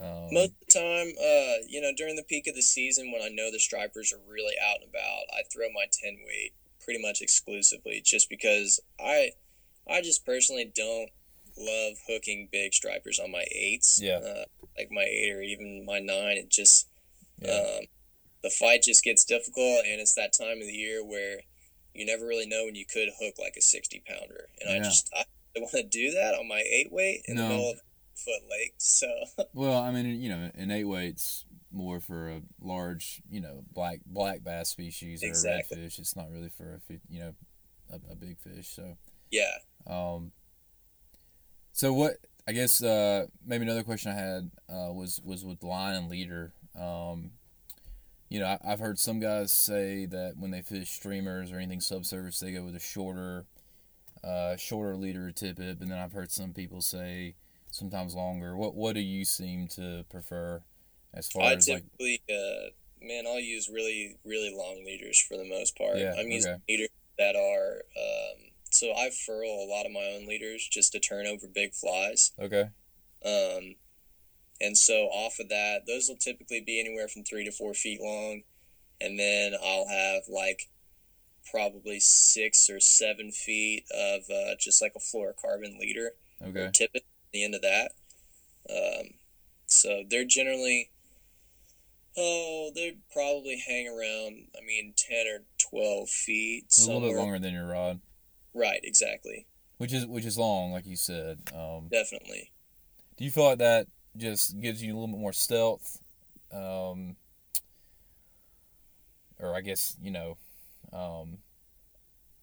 Um, 0.00 0.28
Most 0.30 0.50
of 0.50 0.66
the 0.68 0.78
time, 0.78 1.12
uh, 1.18 1.64
you 1.66 1.80
know, 1.80 1.92
during 1.96 2.16
the 2.16 2.22
peak 2.22 2.46
of 2.46 2.54
the 2.54 2.62
season 2.62 3.12
when 3.12 3.22
I 3.22 3.28
know 3.28 3.50
the 3.50 3.58
stripers 3.58 4.12
are 4.12 4.20
really 4.30 4.54
out 4.62 4.80
and 4.82 4.90
about, 4.90 5.24
I 5.32 5.42
throw 5.50 5.68
my 5.74 5.86
10 5.90 6.18
weight 6.26 6.52
pretty 6.84 7.00
much 7.00 7.22
exclusively 7.22 8.02
just 8.04 8.28
because 8.28 8.78
I 9.00 9.30
I 9.88 10.02
just 10.02 10.26
personally 10.26 10.70
don't 10.74 11.10
love 11.56 11.94
hooking 12.06 12.48
big 12.52 12.74
stripers 12.74 13.18
on 13.18 13.30
my 13.32 13.44
eights. 13.50 13.98
Yeah. 14.02 14.18
Uh, 14.18 14.44
like 14.76 14.90
my 14.90 15.02
eight 15.04 15.32
or 15.32 15.40
even 15.40 15.84
my 15.86 15.98
nine, 15.98 16.36
it 16.36 16.50
just 16.50 16.88
yeah. 17.38 17.78
um, 17.78 17.86
the 18.42 18.50
fight 18.50 18.82
just 18.82 19.02
gets 19.02 19.24
difficult, 19.24 19.84
and 19.86 20.00
it's 20.00 20.14
that 20.14 20.32
time 20.32 20.60
of 20.60 20.66
the 20.66 20.72
year 20.72 21.04
where 21.04 21.40
you 21.94 22.04
never 22.04 22.26
really 22.26 22.46
know 22.46 22.64
when 22.66 22.74
you 22.74 22.84
could 22.84 23.08
hook 23.20 23.34
like 23.38 23.54
a 23.56 23.62
60 23.62 24.02
pounder. 24.06 24.48
And 24.60 24.70
I 24.70 24.84
just 24.84 25.10
I 25.16 25.24
want 25.56 25.72
to 25.72 25.82
do 25.82 26.10
that 26.12 26.34
on 26.34 26.46
my 26.46 26.60
eight 26.70 26.92
weight 26.92 27.22
in 27.26 27.36
No. 27.36 27.42
the 27.42 27.48
middle 27.48 27.70
of 27.70 27.80
foot 28.16 28.42
lake. 28.50 28.74
So 28.78 29.06
Well, 29.54 29.78
I 29.78 29.90
mean, 29.90 30.20
you 30.20 30.28
know, 30.28 30.50
an 30.54 30.70
eight 30.70 30.84
weight's 30.84 31.44
more 31.72 32.00
for 32.00 32.30
a 32.30 32.42
large, 32.60 33.22
you 33.30 33.40
know, 33.40 33.64
black 33.72 34.00
black 34.06 34.42
bass 34.42 34.68
species 34.70 35.22
or 35.22 35.26
Exactly. 35.26 35.78
a 35.78 35.86
redfish. 35.86 35.98
It's 35.98 36.16
not 36.16 36.30
really 36.30 36.48
for 36.48 36.80
a, 36.90 36.94
you 37.08 37.20
know, 37.20 37.34
a, 37.90 38.12
a 38.12 38.16
big 38.16 38.38
fish. 38.38 38.68
So, 38.68 38.96
yeah. 39.30 39.56
um, 39.86 40.32
so 41.72 41.92
what? 41.92 42.16
I 42.48 42.52
guess 42.52 42.82
uh, 42.82 43.26
maybe 43.44 43.64
another 43.64 43.82
question 43.82 44.12
I 44.12 44.14
had 44.14 44.50
uh, 44.68 44.92
was 44.92 45.20
was 45.24 45.44
with 45.44 45.62
line 45.62 45.94
and 45.96 46.08
leader. 46.08 46.52
Um, 46.78 47.32
you 48.28 48.40
know, 48.40 48.46
I, 48.46 48.58
I've 48.64 48.78
heard 48.80 48.98
some 48.98 49.18
guys 49.20 49.50
say 49.52 50.06
that 50.06 50.34
when 50.38 50.50
they 50.52 50.62
fish 50.62 50.90
streamers 50.90 51.52
or 51.52 51.56
anything 51.56 51.80
subsurface, 51.80 52.40
they 52.40 52.52
go 52.52 52.62
with 52.64 52.76
a 52.76 52.80
shorter, 52.80 53.46
uh, 54.24 54.56
shorter 54.56 54.96
leader 54.96 55.30
tippet. 55.32 55.78
But 55.78 55.88
then 55.88 55.98
I've 55.98 56.12
heard 56.12 56.30
some 56.30 56.52
people 56.52 56.80
say 56.80 57.34
sometimes 57.76 58.14
longer. 58.14 58.56
What 58.56 58.74
what 58.74 58.94
do 58.94 59.00
you 59.00 59.24
seem 59.24 59.68
to 59.68 60.04
prefer 60.10 60.62
as 61.14 61.28
far 61.28 61.44
I 61.44 61.52
as 61.52 61.68
like? 61.68 61.84
uh, 62.00 62.70
man, 63.00 63.26
I'll 63.26 63.40
use 63.40 63.68
really, 63.68 64.18
really 64.24 64.52
long 64.54 64.84
leaders 64.84 65.20
for 65.20 65.36
the 65.36 65.48
most 65.48 65.76
part. 65.76 65.96
Yeah, 65.96 66.14
I'm 66.18 66.28
using 66.28 66.52
okay. 66.52 66.62
leaders 66.68 66.88
that 67.18 67.36
are, 67.36 67.82
um, 67.96 68.50
so 68.70 68.92
I 68.92 69.10
furl 69.10 69.48
a 69.48 69.70
lot 69.70 69.86
of 69.86 69.92
my 69.92 70.04
own 70.14 70.26
leaders 70.26 70.66
just 70.70 70.92
to 70.92 71.00
turn 71.00 71.26
over 71.26 71.46
big 71.46 71.72
flies. 71.72 72.32
Okay. 72.38 72.64
Um, 73.24 73.76
and 74.60 74.76
so 74.76 75.06
off 75.06 75.38
of 75.38 75.48
that, 75.48 75.82
those 75.86 76.08
will 76.08 76.16
typically 76.16 76.60
be 76.60 76.80
anywhere 76.80 77.08
from 77.08 77.24
three 77.24 77.44
to 77.44 77.52
four 77.52 77.74
feet 77.74 78.00
long. 78.00 78.42
And 79.00 79.18
then 79.18 79.52
I'll 79.62 79.88
have 79.88 80.22
like 80.28 80.68
probably 81.50 82.00
six 82.00 82.68
or 82.70 82.80
seven 82.80 83.30
feet 83.30 83.84
of 83.94 84.22
uh, 84.30 84.54
just 84.58 84.80
like 84.80 84.92
a 84.96 84.98
fluorocarbon 84.98 85.78
leader 85.78 86.12
Okay. 86.42 86.70
tippet 86.72 87.04
the 87.32 87.44
end 87.44 87.54
of 87.54 87.62
that. 87.62 87.92
Um, 88.68 89.10
so 89.66 90.02
they're 90.08 90.24
generally, 90.24 90.90
oh, 92.16 92.70
they'd 92.74 92.98
probably 93.12 93.62
hang 93.66 93.86
around, 93.88 94.48
I 94.56 94.64
mean, 94.64 94.94
10 94.96 95.26
or 95.26 95.44
12 95.70 96.08
feet. 96.08 96.66
A 96.80 96.84
little 96.86 97.00
bit 97.08 97.16
longer 97.16 97.38
than 97.38 97.54
your 97.54 97.66
rod, 97.68 98.00
Right, 98.54 98.80
exactly. 98.82 99.46
which 99.78 99.92
is 99.92 100.06
which 100.06 100.24
is 100.24 100.38
long, 100.38 100.72
like 100.72 100.86
you 100.86 100.96
said. 100.96 101.38
Um, 101.54 101.88
Definitely. 101.90 102.52
do 103.16 103.24
you 103.24 103.30
feel 103.30 103.44
like 103.44 103.58
that 103.58 103.86
just 104.16 104.58
gives 104.60 104.82
you 104.82 104.92
a 104.92 104.94
little 104.94 105.14
bit 105.14 105.20
more 105.20 105.32
stealth? 105.32 106.00
Um, 106.52 107.16
or 109.38 109.54
I 109.54 109.60
guess 109.60 109.96
you 110.00 110.10
know, 110.10 110.36
um, 110.92 111.38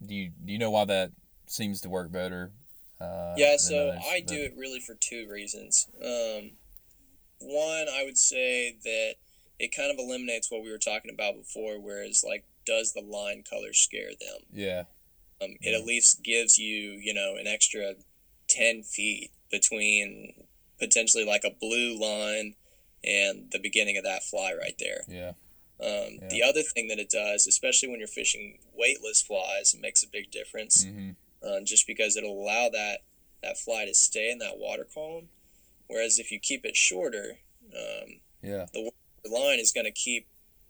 do 0.06 0.14
you 0.14 0.30
do 0.46 0.52
you 0.54 0.60
know 0.60 0.72
why 0.72 0.86
that 0.86 1.12
seems 1.48 1.82
to 1.82 1.90
work 1.90 2.12
better? 2.12 2.52
Uh, 3.00 3.36
yeah, 3.38 3.58
so 3.58 3.90
others? 3.90 4.04
I 4.08 4.22
But- 4.22 4.28
do 4.34 4.42
it 4.44 4.56
really 4.56 4.80
for 4.80 4.96
two 4.96 5.28
reasons. 5.28 5.88
Um, 6.02 6.52
one, 7.40 7.88
I 7.90 8.04
would 8.04 8.18
say 8.18 8.78
that 8.84 9.16
it 9.60 9.76
kind 9.76 9.92
of 9.92 9.98
eliminates 10.00 10.50
what 10.50 10.64
we 10.64 10.72
were 10.72 10.78
talking 10.78 11.12
about 11.12 11.36
before, 11.36 11.80
whereas, 11.80 12.24
like, 12.24 12.46
does 12.66 12.94
the 12.94 13.02
line 13.02 13.44
color 13.44 13.74
scare 13.74 14.12
them? 14.16 14.46
Yeah, 14.54 14.84
Um, 15.42 15.58
it 15.62 15.74
at 15.74 15.84
least 15.86 16.24
gives 16.24 16.58
you, 16.58 16.94
you 16.94 17.14
know, 17.14 17.36
an 17.36 17.48
extra 17.48 17.96
10 18.48 18.84
feet 18.84 19.32
between 19.52 20.48
potentially 20.80 21.26
like 21.26 21.44
a 21.44 21.50
blue 21.52 21.98
line 22.00 22.56
and 23.04 23.52
the 23.52 23.60
beginning 23.60 23.98
of 23.98 24.04
that 24.06 24.24
fly 24.24 24.54
right 24.54 24.78
there. 24.80 25.04
yeah, 25.08 25.34
Um, 25.80 26.20
Yeah. 26.22 26.28
The 26.30 26.44
other 26.44 26.64
thing 26.64 26.88
that 26.88 27.00
it 27.00 27.10
does, 27.10 27.46
especially 27.48 27.90
when 27.90 28.00
you're 28.00 28.08
fishing 28.08 28.60
weightless 28.74 29.22
flies, 29.22 29.74
it 29.74 29.82
makes 29.82 30.02
a 30.04 30.08
big 30.08 30.32
difference 30.32 30.84
hmm 30.86 31.12
uh, 31.46 31.62
just 31.64 31.88
because 31.88 32.16
it'll 32.18 32.42
allow 32.42 32.70
that, 32.70 33.00
that 33.42 33.58
fly 33.58 33.86
to 33.86 33.94
stay 33.94 34.32
in 34.32 34.40
that 34.40 34.58
water 34.58 34.88
column. 34.94 35.30
Whereas 35.88 36.20
if 36.20 36.32
you 36.32 36.40
keep 36.40 36.66
it 36.66 36.76
shorter, 36.76 37.38
um, 37.76 38.20
yeah, 38.42 38.66
the 38.74 38.92
line 39.30 39.60
is 39.60 39.72
going 39.72 39.86
to 39.86 39.92
keep 39.92 40.28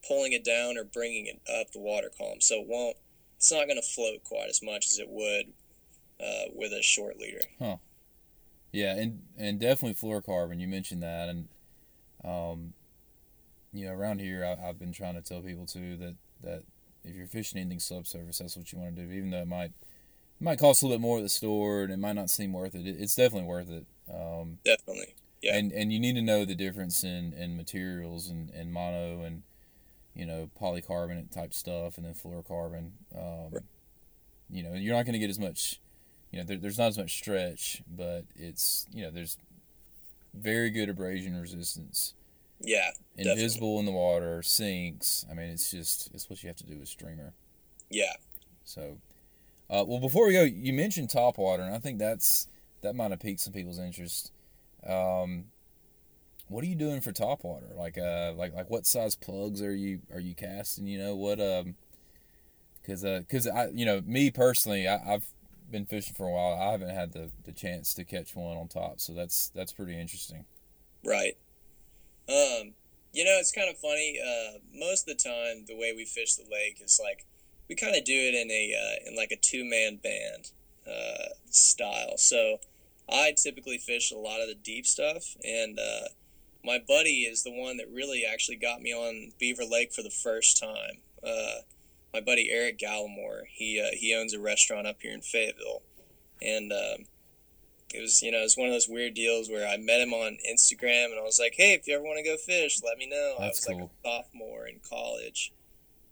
pulling 0.07 0.33
it 0.33 0.43
down 0.43 0.77
or 0.77 0.83
bringing 0.83 1.27
it 1.27 1.41
up 1.51 1.71
the 1.71 1.79
water 1.79 2.11
column. 2.17 2.41
So 2.41 2.61
it 2.61 2.67
won't, 2.67 2.97
it's 3.37 3.51
not 3.51 3.67
going 3.67 3.81
to 3.81 3.87
float 3.87 4.23
quite 4.23 4.49
as 4.49 4.61
much 4.61 4.87
as 4.87 4.99
it 4.99 5.07
would 5.09 5.53
uh, 6.19 6.49
with 6.53 6.73
a 6.73 6.81
short 6.81 7.19
leader. 7.19 7.41
Huh. 7.59 7.77
Yeah, 8.71 8.95
and 8.95 9.21
and 9.37 9.59
definitely 9.59 9.93
fluorocarbon. 9.93 10.59
You 10.59 10.67
mentioned 10.67 11.03
that, 11.03 11.29
and 11.29 11.47
um, 12.23 12.73
you 13.71 13.85
know, 13.85 13.93
around 13.93 14.19
here, 14.19 14.43
I, 14.43 14.65
have 14.65 14.79
been 14.79 14.91
trying 14.91 15.13
to 15.13 15.21
tell 15.21 15.41
people 15.41 15.67
too 15.67 15.95
that 15.97 16.15
that 16.43 16.63
if 17.03 17.15
you're 17.15 17.27
fishing 17.27 17.59
anything 17.59 17.79
subsurface, 17.79 18.39
that's 18.39 18.57
what 18.57 18.71
you 18.71 18.79
want 18.79 18.95
to 18.95 19.03
do. 19.03 19.11
Even 19.11 19.29
though 19.29 19.41
it 19.41 19.47
might 19.47 19.73
might 20.43 20.59
cost 20.59 20.81
a 20.81 20.85
little 20.85 20.97
bit 20.97 21.01
more 21.01 21.17
at 21.17 21.23
the 21.23 21.29
store, 21.29 21.83
and 21.83 21.91
it 21.91 21.99
might 21.99 22.13
not 22.13 22.29
seem 22.29 22.53
worth 22.53 22.75
it. 22.75 22.85
It's 22.85 23.15
definitely 23.15 23.47
worth 23.47 23.69
it. 23.69 23.85
Um, 24.13 24.59
definitely. 24.63 25.15
Yeah. 25.41 25.57
And 25.57 25.71
and 25.71 25.91
you 25.91 25.99
need 25.99 26.15
to 26.15 26.21
know 26.21 26.45
the 26.45 26.55
difference 26.55 27.03
in, 27.03 27.33
in 27.33 27.57
materials 27.57 28.29
and, 28.29 28.49
and 28.51 28.71
mono 28.71 29.23
and 29.23 29.43
you 30.15 30.25
know 30.25 30.49
polycarbonate 30.59 31.31
type 31.31 31.53
stuff 31.53 31.97
and 31.97 32.05
then 32.05 32.13
fluorocarbon. 32.13 32.91
Um, 33.15 33.51
right. 33.51 33.63
You 34.49 34.63
know, 34.63 34.73
you're 34.73 34.95
not 34.95 35.05
going 35.05 35.13
to 35.13 35.19
get 35.19 35.29
as 35.29 35.39
much. 35.39 35.79
You 36.31 36.39
know, 36.39 36.45
there, 36.45 36.57
there's 36.57 36.77
not 36.77 36.87
as 36.87 36.97
much 36.97 37.13
stretch, 37.15 37.81
but 37.87 38.25
it's 38.35 38.87
you 38.93 39.03
know 39.03 39.11
there's 39.11 39.37
very 40.33 40.69
good 40.69 40.89
abrasion 40.89 41.39
resistance. 41.39 42.13
Yeah, 42.61 42.91
invisible 43.17 43.77
definitely. 43.77 43.79
in 43.79 43.85
the 43.85 43.91
water, 43.91 44.41
sinks. 44.43 45.25
I 45.29 45.33
mean, 45.33 45.49
it's 45.49 45.69
just 45.71 46.09
it's 46.13 46.29
what 46.29 46.41
you 46.43 46.47
have 46.47 46.57
to 46.57 46.65
do 46.65 46.77
with 46.77 46.87
streamer. 46.87 47.33
Yeah. 47.89 48.13
So, 48.63 48.97
uh, 49.69 49.83
well, 49.87 49.99
before 49.99 50.27
we 50.27 50.33
go, 50.33 50.43
you 50.43 50.73
mentioned 50.73 51.09
top 51.09 51.37
water, 51.37 51.63
and 51.63 51.73
I 51.73 51.79
think 51.79 51.99
that's 51.99 52.47
that 52.81 52.95
might 52.95 53.11
have 53.11 53.19
piqued 53.19 53.39
some 53.39 53.53
people's 53.53 53.79
interest. 53.79 54.31
Um, 54.87 55.45
what 56.47 56.63
are 56.63 56.67
you 56.67 56.75
doing 56.75 57.01
for 57.01 57.11
top 57.11 57.43
water? 57.43 57.67
Like, 57.75 57.97
uh, 57.97 58.33
like, 58.35 58.53
like, 58.53 58.69
what 58.69 58.85
size 58.85 59.15
plugs 59.15 59.61
are 59.61 59.73
you 59.73 60.01
are 60.13 60.19
you 60.19 60.35
casting? 60.35 60.87
You 60.87 60.99
know 60.99 61.15
what? 61.15 61.39
Um, 61.39 61.75
because 62.81 63.05
uh, 63.05 63.21
cause 63.31 63.47
I, 63.47 63.69
you 63.69 63.85
know, 63.85 64.01
me 64.05 64.29
personally, 64.29 64.87
I, 64.87 64.97
have 64.97 65.25
been 65.71 65.85
fishing 65.85 66.13
for 66.13 66.27
a 66.27 66.31
while. 66.31 66.53
I 66.53 66.71
haven't 66.71 66.89
had 66.89 67.13
the, 67.13 67.31
the 67.45 67.53
chance 67.53 67.93
to 67.95 68.03
catch 68.03 68.35
one 68.35 68.57
on 68.57 68.67
top, 68.67 68.99
so 68.99 69.13
that's 69.13 69.49
that's 69.55 69.71
pretty 69.71 69.99
interesting. 69.99 70.45
Right. 71.03 71.37
Um, 72.27 72.73
you 73.13 73.23
know, 73.23 73.37
it's 73.39 73.51
kind 73.51 73.69
of 73.69 73.77
funny. 73.77 74.19
Uh, 74.21 74.59
most 74.73 75.07
of 75.07 75.17
the 75.17 75.23
time, 75.23 75.65
the 75.67 75.75
way 75.75 75.93
we 75.95 76.05
fish 76.05 76.35
the 76.35 76.43
lake 76.51 76.81
is 76.83 76.99
like 77.03 77.25
we 77.69 77.75
kind 77.75 77.95
of 77.95 78.03
do 78.03 78.13
it 78.13 78.35
in 78.35 78.51
a 78.51 78.73
uh, 78.73 79.09
in 79.09 79.15
like 79.15 79.31
a 79.31 79.37
two 79.37 79.63
man 79.63 79.97
band 79.97 80.51
uh, 80.87 81.33
style. 81.49 82.17
So 82.17 82.57
I 83.09 83.33
typically 83.41 83.77
fish 83.77 84.11
a 84.11 84.17
lot 84.17 84.41
of 84.41 84.47
the 84.47 84.55
deep 84.55 84.85
stuff, 84.85 85.35
and 85.43 85.79
uh, 85.79 86.07
my 86.63 86.79
buddy 86.85 87.23
is 87.23 87.43
the 87.43 87.51
one 87.51 87.77
that 87.77 87.87
really 87.91 88.23
actually 88.25 88.57
got 88.57 88.81
me 88.81 88.93
on 88.93 89.31
Beaver 89.39 89.65
Lake 89.65 89.93
for 89.93 90.01
the 90.01 90.09
first 90.09 90.59
time. 90.59 90.97
Uh, 91.25 91.61
my 92.13 92.21
buddy 92.21 92.49
Eric 92.51 92.79
Gallimore, 92.79 93.43
he 93.49 93.81
uh, 93.81 93.95
he 93.95 94.15
owns 94.15 94.33
a 94.33 94.39
restaurant 94.39 94.87
up 94.87 95.01
here 95.01 95.13
in 95.13 95.21
Fayetteville, 95.21 95.81
and 96.41 96.71
um, 96.71 97.05
it 97.93 98.01
was 98.01 98.21
you 98.21 98.31
know 98.31 98.39
it 98.39 98.43
was 98.43 98.57
one 98.57 98.67
of 98.67 98.73
those 98.73 98.87
weird 98.87 99.13
deals 99.13 99.49
where 99.49 99.67
I 99.67 99.77
met 99.77 100.01
him 100.01 100.13
on 100.13 100.37
Instagram, 100.49 101.05
and 101.05 101.19
I 101.19 101.23
was 101.23 101.39
like, 101.39 101.55
hey, 101.57 101.73
if 101.73 101.87
you 101.87 101.95
ever 101.95 102.03
want 102.03 102.17
to 102.17 102.23
go 102.23 102.37
fish, 102.37 102.81
let 102.83 102.97
me 102.97 103.07
know. 103.07 103.35
That's 103.39 103.67
I 103.67 103.73
was 103.73 103.79
cool. 103.79 103.79
like 103.79 103.85
a 103.85 104.23
sophomore 104.23 104.67
in 104.67 104.79
college, 104.87 105.53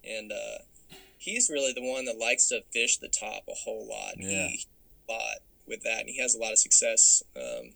and 0.04 0.32
uh, 0.32 0.64
he's 1.22 1.50
really 1.50 1.72
the 1.72 1.88
one 1.88 2.06
that 2.06 2.18
likes 2.18 2.48
to 2.48 2.64
fish 2.74 2.98
the 2.98 3.08
top 3.08 3.44
a 3.48 3.54
whole 3.54 3.88
lot. 3.88 4.16
Yeah. 4.18 4.48
He, 4.48 4.66
a 5.08 5.14
lot 5.14 5.38
with 5.68 5.84
that, 5.84 6.02
and 6.02 6.10
he 6.10 6.20
has 6.20 6.34
a 6.34 6.40
lot 6.40 6.52
of 6.52 6.58
success 6.58 7.24
um, 7.36 7.74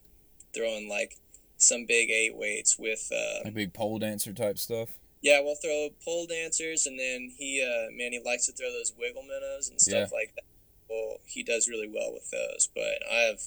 throwing 0.53 0.89
like 0.89 1.17
some 1.57 1.85
big 1.85 2.09
eight 2.09 2.35
weights 2.35 2.77
with 2.77 3.11
uh, 3.13 3.45
like 3.45 3.53
big 3.53 3.73
pole 3.73 3.99
dancer 3.99 4.33
type 4.33 4.57
stuff. 4.57 4.89
Yeah, 5.21 5.41
we'll 5.41 5.55
throw 5.55 5.89
pole 6.03 6.25
dancers, 6.27 6.87
and 6.87 6.99
then 6.99 7.31
he 7.37 7.63
uh, 7.63 7.91
man, 7.95 8.11
he 8.11 8.21
likes 8.25 8.47
to 8.47 8.51
throw 8.51 8.71
those 8.71 8.93
wiggle 8.97 9.23
minnows 9.23 9.69
and 9.69 9.79
stuff 9.79 10.09
yeah. 10.11 10.17
like 10.17 10.33
that. 10.35 10.45
Well, 10.89 11.17
he 11.25 11.43
does 11.43 11.67
really 11.67 11.87
well 11.87 12.13
with 12.13 12.29
those, 12.31 12.67
but 12.73 12.99
I 13.11 13.29
have. 13.29 13.41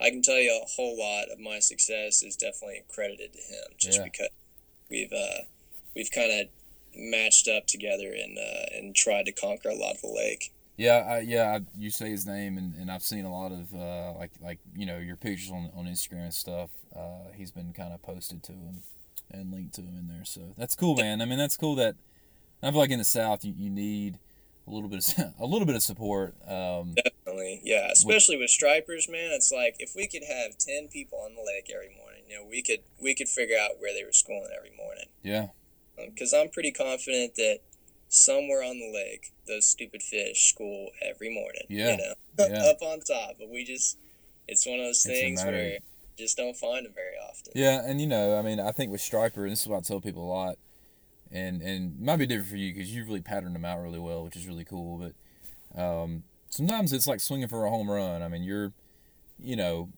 I 0.00 0.10
can 0.10 0.22
tell 0.22 0.38
you 0.38 0.50
a 0.50 0.66
whole 0.66 0.98
lot 0.98 1.30
of 1.32 1.38
my 1.38 1.60
success 1.60 2.24
is 2.24 2.34
definitely 2.34 2.82
credited 2.92 3.32
to 3.34 3.38
him, 3.38 3.64
just 3.76 3.98
yeah. 3.98 4.04
because 4.04 4.30
we've 4.90 5.12
uh, 5.12 5.44
we've 5.94 6.10
kind 6.10 6.32
of 6.32 6.48
matched 6.96 7.48
up 7.48 7.66
together 7.66 8.12
and 8.12 8.38
uh, 8.38 8.76
and 8.76 8.94
tried 8.94 9.26
to 9.26 9.32
conquer 9.32 9.68
a 9.68 9.74
lot 9.74 9.96
of 9.96 10.02
the 10.02 10.08
lake. 10.08 10.52
Yeah, 10.76 11.04
I, 11.08 11.18
yeah. 11.20 11.58
I, 11.58 11.60
you 11.78 11.90
say 11.90 12.10
his 12.10 12.26
name, 12.26 12.56
and, 12.56 12.74
and 12.74 12.90
I've 12.90 13.02
seen 13.02 13.24
a 13.24 13.32
lot 13.32 13.52
of 13.52 13.74
uh, 13.74 14.12
like 14.18 14.32
like 14.40 14.58
you 14.74 14.86
know 14.86 14.98
your 14.98 15.16
pictures 15.16 15.50
on 15.50 15.70
on 15.76 15.84
Instagram 15.86 16.24
and 16.24 16.34
stuff. 16.34 16.70
Uh, 16.94 17.30
he's 17.34 17.50
been 17.50 17.72
kind 17.72 17.92
of 17.92 18.02
posted 18.02 18.42
to 18.44 18.52
him 18.52 18.82
and 19.30 19.52
linked 19.52 19.74
to 19.74 19.82
him 19.82 19.96
in 19.98 20.08
there, 20.08 20.24
so 20.24 20.54
that's 20.56 20.74
cool, 20.74 20.96
man. 20.96 21.20
I 21.20 21.24
mean, 21.24 21.38
that's 21.38 21.56
cool 21.56 21.74
that 21.76 21.96
I 22.62 22.70
feel 22.70 22.80
like 22.80 22.90
in 22.90 22.98
the 22.98 23.04
South 23.04 23.44
you, 23.44 23.54
you 23.56 23.70
need 23.70 24.18
a 24.66 24.70
little 24.70 24.88
bit 24.88 25.06
of 25.18 25.34
a 25.40 25.46
little 25.46 25.66
bit 25.66 25.76
of 25.76 25.82
support. 25.82 26.34
Um, 26.48 26.94
Definitely, 26.94 27.60
yeah. 27.64 27.90
Especially 27.90 28.36
with, 28.36 28.44
with 28.44 28.50
stripers, 28.50 29.08
man. 29.08 29.30
It's 29.32 29.52
like 29.52 29.76
if 29.78 29.94
we 29.94 30.06
could 30.06 30.24
have 30.24 30.56
ten 30.58 30.88
people 30.88 31.18
on 31.24 31.34
the 31.34 31.42
lake 31.42 31.70
every 31.74 31.94
morning, 31.96 32.22
you 32.28 32.38
know, 32.38 32.46
we 32.48 32.62
could 32.62 32.80
we 33.00 33.14
could 33.14 33.28
figure 33.28 33.56
out 33.60 33.72
where 33.78 33.92
they 33.92 34.04
were 34.04 34.12
schooling 34.12 34.50
every 34.56 34.72
morning. 34.76 35.06
Yeah. 35.22 35.48
Because 35.96 36.32
um, 36.32 36.42
I'm 36.42 36.48
pretty 36.48 36.72
confident 36.72 37.34
that 37.36 37.60
somewhere 38.08 38.62
on 38.62 38.78
the 38.78 38.92
lake, 38.92 39.32
those 39.46 39.66
stupid 39.66 40.02
fish 40.02 40.48
school 40.48 40.90
every 41.02 41.32
morning. 41.32 41.62
Yeah. 41.68 41.92
You 41.92 41.96
know, 41.98 42.14
yeah. 42.38 42.64
up 42.70 42.82
on 42.82 43.00
top. 43.00 43.36
But 43.38 43.50
we 43.50 43.64
just, 43.64 43.98
it's 44.48 44.66
one 44.66 44.80
of 44.80 44.86
those 44.86 45.02
things 45.02 45.42
where 45.44 45.78
just 46.18 46.36
don't 46.36 46.56
find 46.56 46.86
them 46.86 46.92
very 46.94 47.16
often. 47.28 47.52
Yeah, 47.54 47.82
and 47.84 48.00
you 48.00 48.06
know, 48.06 48.38
I 48.38 48.42
mean, 48.42 48.60
I 48.60 48.72
think 48.72 48.90
with 48.90 49.00
striper, 49.00 49.44
and 49.44 49.52
this 49.52 49.62
is 49.62 49.68
what 49.68 49.78
I 49.78 49.80
tell 49.80 50.00
people 50.00 50.24
a 50.24 50.30
lot, 50.32 50.58
and 51.30 51.62
and 51.62 51.96
it 51.98 52.04
might 52.04 52.16
be 52.16 52.26
different 52.26 52.48
for 52.48 52.56
you 52.56 52.72
because 52.72 52.94
you've 52.94 53.08
really 53.08 53.20
patterned 53.20 53.54
them 53.54 53.64
out 53.64 53.80
really 53.80 53.98
well, 53.98 54.24
which 54.24 54.36
is 54.36 54.46
really 54.46 54.64
cool. 54.64 55.12
But 55.74 55.80
um, 55.80 56.24
sometimes 56.48 56.92
it's 56.92 57.06
like 57.06 57.20
swinging 57.20 57.48
for 57.48 57.64
a 57.64 57.70
home 57.70 57.90
run. 57.90 58.22
I 58.22 58.28
mean, 58.28 58.42
you're, 58.42 58.72
you 59.38 59.56
know, 59.56 59.88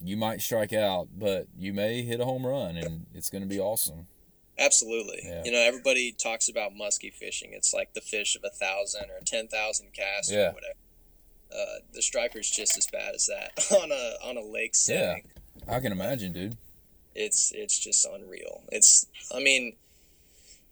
you 0.00 0.16
might 0.16 0.42
strike 0.42 0.72
out, 0.72 1.08
but 1.16 1.46
you 1.58 1.72
may 1.72 2.02
hit 2.02 2.20
a 2.20 2.24
home 2.24 2.46
run, 2.46 2.76
and 2.76 3.06
it's 3.14 3.30
going 3.30 3.42
to 3.42 3.48
be 3.48 3.58
awesome. 3.58 4.06
Absolutely. 4.58 5.20
Yeah. 5.24 5.42
You 5.44 5.52
know, 5.52 5.58
everybody 5.58 6.12
talks 6.12 6.48
about 6.48 6.72
muskie 6.72 7.12
fishing. 7.12 7.50
It's 7.52 7.74
like 7.74 7.94
the 7.94 8.00
fish 8.00 8.36
of 8.36 8.44
a 8.44 8.50
thousand 8.50 9.10
or 9.10 9.20
ten 9.24 9.48
thousand 9.48 9.92
casts 9.92 10.30
yeah. 10.30 10.50
or 10.50 10.52
whatever. 10.52 10.78
Uh, 11.52 11.78
the 11.92 12.02
striper's 12.02 12.50
just 12.50 12.76
as 12.76 12.86
bad 12.86 13.14
as 13.14 13.26
that 13.26 13.52
on 13.82 13.90
a 13.90 14.28
on 14.28 14.36
a 14.36 14.42
lake 14.42 14.74
setting. 14.74 15.24
Yeah, 15.66 15.76
I 15.76 15.80
can 15.80 15.92
imagine, 15.92 16.32
dude. 16.32 16.56
It's 17.14 17.52
it's 17.54 17.78
just 17.78 18.06
unreal. 18.06 18.62
It's 18.70 19.06
I 19.34 19.40
mean, 19.40 19.74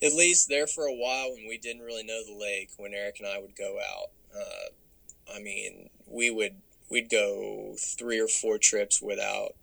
at 0.02 0.12
least 0.12 0.48
there 0.48 0.66
for 0.66 0.84
a 0.86 0.94
while 0.94 1.32
when 1.32 1.46
we 1.48 1.58
didn't 1.58 1.82
really 1.82 2.04
know 2.04 2.22
the 2.24 2.38
lake, 2.38 2.70
when 2.76 2.94
Eric 2.94 3.16
and 3.18 3.28
I 3.28 3.38
would 3.38 3.56
go 3.56 3.78
out. 3.78 4.10
Uh, 4.34 5.34
I 5.36 5.40
mean, 5.40 5.90
we 6.06 6.30
would 6.30 6.56
we'd 6.90 7.10
go 7.10 7.74
three 7.78 8.20
or 8.20 8.28
four 8.28 8.58
trips 8.58 9.00
without 9.00 9.54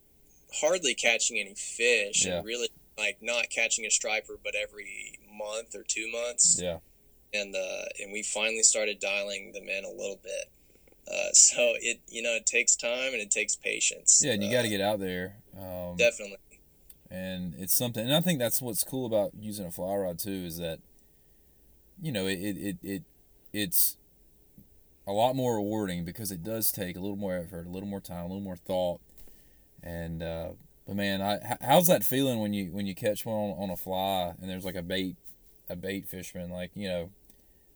hardly 0.61 0.93
catching 0.93 1.37
any 1.37 1.53
fish, 1.53 2.25
yeah. 2.25 2.37
and 2.37 2.45
really 2.45 2.69
like 2.99 3.17
not 3.21 3.49
catching 3.49 3.85
a 3.85 3.89
striper, 3.89 4.37
but 4.43 4.53
every 4.55 5.19
month 5.35 5.75
or 5.75 5.83
two 5.87 6.11
months. 6.11 6.59
Yeah. 6.61 6.77
And 7.33 7.55
uh, 7.55 7.85
and 8.01 8.11
we 8.11 8.23
finally 8.23 8.63
started 8.63 8.99
dialing 8.99 9.53
them 9.53 9.69
in 9.69 9.85
a 9.85 9.89
little 9.89 10.19
bit. 10.21 10.49
Uh, 11.07 11.29
so 11.33 11.73
it 11.81 12.01
you 12.07 12.21
know 12.21 12.35
it 12.35 12.45
takes 12.45 12.75
time 12.75 13.13
and 13.13 13.21
it 13.21 13.31
takes 13.31 13.55
patience. 13.55 14.21
Yeah, 14.23 14.33
and 14.33 14.43
you 14.43 14.51
got 14.51 14.63
to 14.63 14.69
get 14.69 14.81
out 14.81 14.99
there. 14.99 15.37
Um, 15.57 15.95
definitely. 15.97 16.37
And 17.11 17.55
it's 17.57 17.73
something, 17.73 18.05
and 18.05 18.13
I 18.13 18.21
think 18.21 18.37
that's 18.37 18.61
what's 18.61 18.83
cool 18.83 19.07
about 19.07 19.31
using 19.39 19.65
a 19.65 19.71
fly 19.71 19.95
rod 19.95 20.19
too 20.19 20.43
is 20.45 20.59
that, 20.59 20.79
you 21.99 22.11
know, 22.11 22.27
it 22.27 22.39
it 22.39 22.57
it, 22.57 22.77
it 22.83 23.03
it's 23.51 23.97
a 25.07 25.11
lot 25.11 25.35
more 25.35 25.55
rewarding 25.55 26.05
because 26.05 26.31
it 26.31 26.43
does 26.43 26.71
take 26.71 26.95
a 26.95 26.99
little 26.99 27.15
more 27.15 27.35
effort, 27.35 27.65
a 27.65 27.69
little 27.69 27.89
more 27.89 27.99
time, 27.99 28.25
a 28.25 28.27
little 28.27 28.41
more 28.41 28.55
thought, 28.55 29.01
and 29.81 30.21
uh, 30.21 30.49
but 30.89 30.95
man, 30.97 31.21
I 31.21 31.57
how's 31.61 31.85
that 31.87 32.03
feeling 32.03 32.39
when 32.39 32.51
you 32.51 32.71
when 32.71 32.87
you 32.87 32.95
catch 32.95 33.23
one 33.25 33.35
on, 33.35 33.63
on 33.65 33.69
a 33.69 33.77
fly 33.77 34.33
and 34.41 34.49
there's 34.49 34.65
like 34.65 34.75
a 34.75 34.81
bait 34.81 35.15
a 35.69 35.75
bait 35.75 36.07
fisherman 36.07 36.49
like 36.49 36.71
you 36.73 36.87
know 36.87 37.11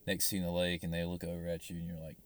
next 0.08 0.30
to 0.30 0.36
you 0.36 0.42
in 0.42 0.48
the 0.48 0.52
lake 0.54 0.82
and 0.82 0.92
they 0.92 1.04
look 1.04 1.24
over 1.24 1.48
at 1.48 1.70
you 1.70 1.76
and 1.78 1.88
you're 1.88 2.00
like 2.04 2.18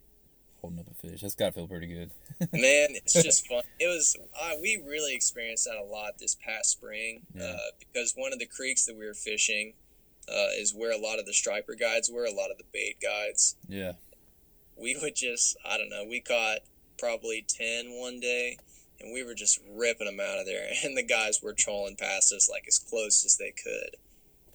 holding 0.62 0.80
up 0.80 0.88
a 0.90 0.94
fish. 0.96 1.22
That's 1.22 1.36
got 1.36 1.48
to 1.48 1.52
feel 1.52 1.68
pretty 1.68 1.88
good. 1.88 2.10
Man, 2.54 2.88
it's 2.96 3.14
just 3.14 3.46
fun. 3.48 3.64
It 3.80 3.88
was 3.88 4.16
uh, 4.42 4.52
we 4.62 4.82
really 4.88 5.14
experienced 5.14 5.66
that 5.66 5.76
a 5.78 5.84
lot 5.84 6.18
this 6.20 6.36
past 6.36 6.72
spring 6.72 7.22
Yeah. 7.36 7.44
uh, 7.44 7.58
because 7.80 8.14
one 8.16 8.32
of 8.34 8.40
the 8.40 8.46
creeks 8.48 8.86
that 8.86 8.96
we 8.98 9.06
were 9.06 9.14
fishing 9.14 9.74
uh, 10.30 10.48
is 10.58 10.74
where 10.74 10.92
a 10.92 10.98
lot 10.98 11.20
of 11.20 11.26
the 11.26 11.34
striper 11.34 11.76
guides 11.76 12.10
were, 12.12 12.26
a 12.26 12.32
lot 12.34 12.50
of 12.50 12.58
the 12.58 12.64
bait 12.74 12.96
guides. 13.02 13.56
yeah. 13.70 13.92
We 14.80 14.96
would 15.02 15.16
just 15.16 15.58
I 15.68 15.78
don't 15.78 15.90
know. 15.90 16.06
We 16.10 16.22
caught 16.22 16.60
probably 16.98 17.46
10 17.48 18.00
one 18.00 18.20
day 18.20 18.58
and 19.00 19.14
we 19.14 19.24
were 19.24 19.34
just 19.36 19.60
ripping 19.76 20.08
them 20.08 20.20
out 20.20 20.40
of 20.40 20.46
there 20.46 20.68
and 20.84 20.98
the 20.98 21.04
guys 21.04 21.42
were 21.42 21.54
trolling 21.54 21.96
past 21.96 22.34
us 22.34 22.50
like 22.50 22.66
as 22.68 22.80
close 22.80 23.24
as 23.26 23.38
they 23.38 23.52
could 23.52 23.96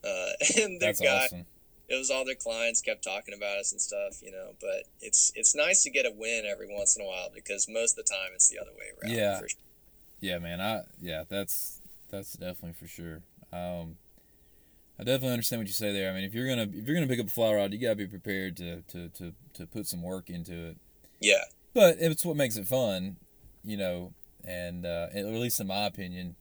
uh, 0.05 0.33
and 0.63 0.81
their 0.81 0.89
That's 0.89 1.01
guy 1.01 1.25
awesome. 1.27 1.47
it 1.89 1.97
was 1.97 2.11
all 2.11 2.25
their 2.25 2.35
clients 2.35 2.81
kept 2.81 3.05
talking 3.05 3.35
about 3.37 3.59
us 3.59 3.73
and 3.73 3.81
stuff 3.81 4.23
you 4.23 4.33
know 4.33 4.51
but 4.61 4.85
it's 5.01 5.33
it's 5.35 5.55
nice 5.55 5.83
to 5.85 5.91
get 5.91 6.07
a 6.07 6.13
win 6.17 6.45
every 6.47 6.73
once 6.73 6.97
in 6.97 7.03
a 7.03 7.07
while 7.07 7.29
because 7.35 7.67
most 7.69 7.99
of 7.99 8.05
the 8.05 8.11
time 8.13 8.31
it's 8.35 8.49
the 8.49 8.59
other 8.59 8.73
way 8.73 8.87
around 9.03 9.17
Yeah. 9.17 9.39
for 9.41 9.49
sure. 9.49 9.59
Yeah, 10.21 10.39
man. 10.39 10.61
I 10.61 10.83
yeah, 11.01 11.25
that's 11.29 11.81
that's 12.09 12.35
definitely 12.35 12.75
for 12.75 12.87
sure. 12.87 13.23
Um, 13.53 13.97
I 14.99 15.03
definitely 15.05 15.33
understand 15.33 15.59
what 15.61 15.67
you 15.67 15.73
say 15.73 15.93
there. 15.93 16.13
I 16.13 16.15
mean, 16.15 16.23
if 16.23 16.33
you're 16.33 16.47
gonna 16.47 16.63
if 16.63 16.87
you're 16.87 16.95
gonna 16.95 17.09
pick 17.09 17.19
up 17.19 17.27
a 17.27 17.31
fly 17.31 17.53
rod, 17.53 17.73
you 17.73 17.81
gotta 17.81 17.97
be 17.97 18.07
prepared 18.07 18.57
to 18.59 18.83
to 18.83 19.09
to, 19.09 19.33
to 19.55 19.67
put 19.67 19.89
some 19.89 20.01
work 20.01 20.31
into 20.31 20.53
it. 20.69 20.77
yeah 21.21 21.43
But 21.75 21.97
it's 21.99 22.25
what 22.25 22.37
makes 22.37 22.57
it 22.57 22.69
fun, 22.69 23.17
you 23.65 23.77
know. 23.77 24.13
And 24.45 24.87
uh, 24.87 25.09
at 25.15 25.25
least 25.27 25.61
in 25.61 25.67
my 25.67 25.87
opinion, 25.87 26.37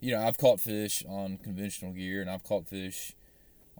you 0.00 0.12
know, 0.12 0.26
I've 0.26 0.38
caught 0.38 0.60
fish 0.60 1.04
on 1.08 1.38
conventional 1.38 1.92
gear, 1.92 2.20
and 2.20 2.30
I've 2.30 2.42
caught 2.42 2.66
fish 2.66 3.14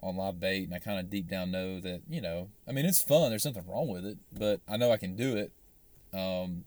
on 0.01 0.17
live 0.17 0.39
bait, 0.39 0.65
and 0.65 0.73
I 0.73 0.79
kind 0.79 0.99
of 0.99 1.09
deep 1.09 1.27
down 1.27 1.51
know 1.51 1.79
that 1.79 2.01
you 2.09 2.21
know, 2.21 2.49
I 2.67 2.71
mean, 2.71 2.85
it's 2.85 3.01
fun. 3.01 3.29
There's 3.29 3.45
nothing 3.45 3.65
wrong 3.67 3.87
with 3.87 4.05
it, 4.05 4.17
but 4.31 4.61
I 4.67 4.77
know 4.77 4.91
I 4.91 4.97
can 4.97 5.15
do 5.15 5.35
it. 5.35 5.51
Um, 6.13 6.65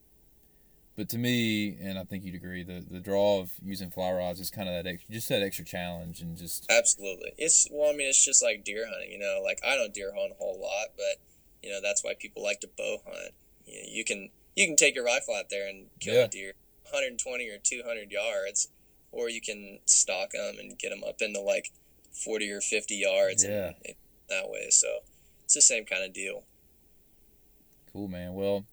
but 0.96 1.10
to 1.10 1.18
me, 1.18 1.76
and 1.80 1.98
I 1.98 2.04
think 2.04 2.24
you'd 2.24 2.34
agree, 2.34 2.62
the 2.62 2.84
the 2.90 3.00
draw 3.00 3.40
of 3.40 3.52
using 3.62 3.90
fly 3.90 4.12
rods 4.12 4.40
is 4.40 4.50
kind 4.50 4.68
of 4.68 4.82
that 4.82 4.90
extra, 4.90 5.14
just 5.14 5.28
that 5.28 5.42
extra 5.42 5.64
challenge, 5.64 6.22
and 6.22 6.36
just 6.36 6.70
absolutely. 6.70 7.32
It's 7.36 7.68
well, 7.70 7.90
I 7.90 7.96
mean, 7.96 8.08
it's 8.08 8.24
just 8.24 8.42
like 8.42 8.64
deer 8.64 8.86
hunting. 8.88 9.12
You 9.12 9.18
know, 9.18 9.40
like 9.44 9.60
I 9.64 9.76
don't 9.76 9.92
deer 9.92 10.12
hunt 10.16 10.32
a 10.32 10.36
whole 10.36 10.58
lot, 10.60 10.88
but 10.96 11.20
you 11.62 11.70
know 11.70 11.80
that's 11.82 12.02
why 12.02 12.14
people 12.18 12.42
like 12.42 12.60
to 12.60 12.68
bow 12.76 12.98
hunt. 13.06 13.34
You, 13.66 13.74
know, 13.74 13.88
you 13.88 14.04
can 14.04 14.30
you 14.54 14.66
can 14.66 14.76
take 14.76 14.94
your 14.94 15.04
rifle 15.04 15.34
out 15.34 15.50
there 15.50 15.68
and 15.68 15.86
kill 16.00 16.14
yeah. 16.14 16.24
a 16.24 16.28
deer 16.28 16.52
120 16.92 17.48
or 17.48 17.58
200 17.62 18.10
yards, 18.10 18.68
or 19.12 19.28
you 19.28 19.40
can 19.40 19.80
stalk 19.86 20.30
them 20.30 20.56
and 20.58 20.78
get 20.78 20.90
them 20.90 21.02
up 21.06 21.16
into 21.20 21.40
like 21.40 21.72
40 22.12 22.50
or 22.50 22.60
50 22.60 22.94
yards 22.94 23.44
yeah. 23.44 23.66
and, 23.66 23.74
and 23.84 23.94
that 24.28 24.50
way. 24.50 24.68
So 24.70 24.88
it's 25.44 25.54
the 25.54 25.62
same 25.62 25.84
kind 25.84 26.04
of 26.04 26.12
deal. 26.12 26.44
Cool, 27.92 28.08
man. 28.08 28.34
Well, 28.34 28.64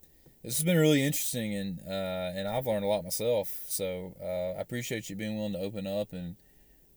this 0.44 0.58
has 0.58 0.66
been 0.66 0.78
really 0.78 1.06
interesting, 1.06 1.56
and 1.56 1.80
uh, 1.88 2.34
and 2.36 2.48
I've 2.48 2.66
learned 2.66 2.84
a 2.84 2.88
lot 2.88 3.04
myself. 3.04 3.64
So 3.68 4.16
uh, 4.22 4.58
I 4.58 4.62
appreciate 4.62 5.10
you 5.10 5.16
being 5.16 5.38
willing 5.38 5.54
to 5.54 5.60
open 5.60 5.88
up 5.88 6.12
and 6.12 6.36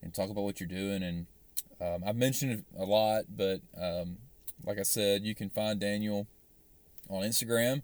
and 0.02 0.12
talk 0.12 0.30
about 0.30 0.42
what 0.42 0.58
you're 0.58 0.68
doing. 0.68 1.02
And 1.02 1.26
um, 1.80 2.02
I've 2.06 2.16
mentioned 2.16 2.64
a 2.76 2.84
lot, 2.84 3.24
but 3.28 3.60
um, 3.80 4.18
like 4.64 4.78
I 4.78 4.82
said, 4.82 5.22
you 5.22 5.34
can 5.34 5.50
find 5.50 5.78
Daniel 5.78 6.26
on 7.08 7.22
Instagram. 7.22 7.82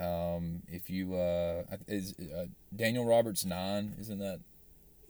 Um, 0.00 0.62
if 0.68 0.90
you 0.90 1.14
uh, 1.14 1.62
is 1.86 2.14
uh, 2.18 2.46
Daniel 2.74 3.04
Roberts 3.04 3.44
nine, 3.44 3.94
isn't 4.00 4.18
that? 4.18 4.40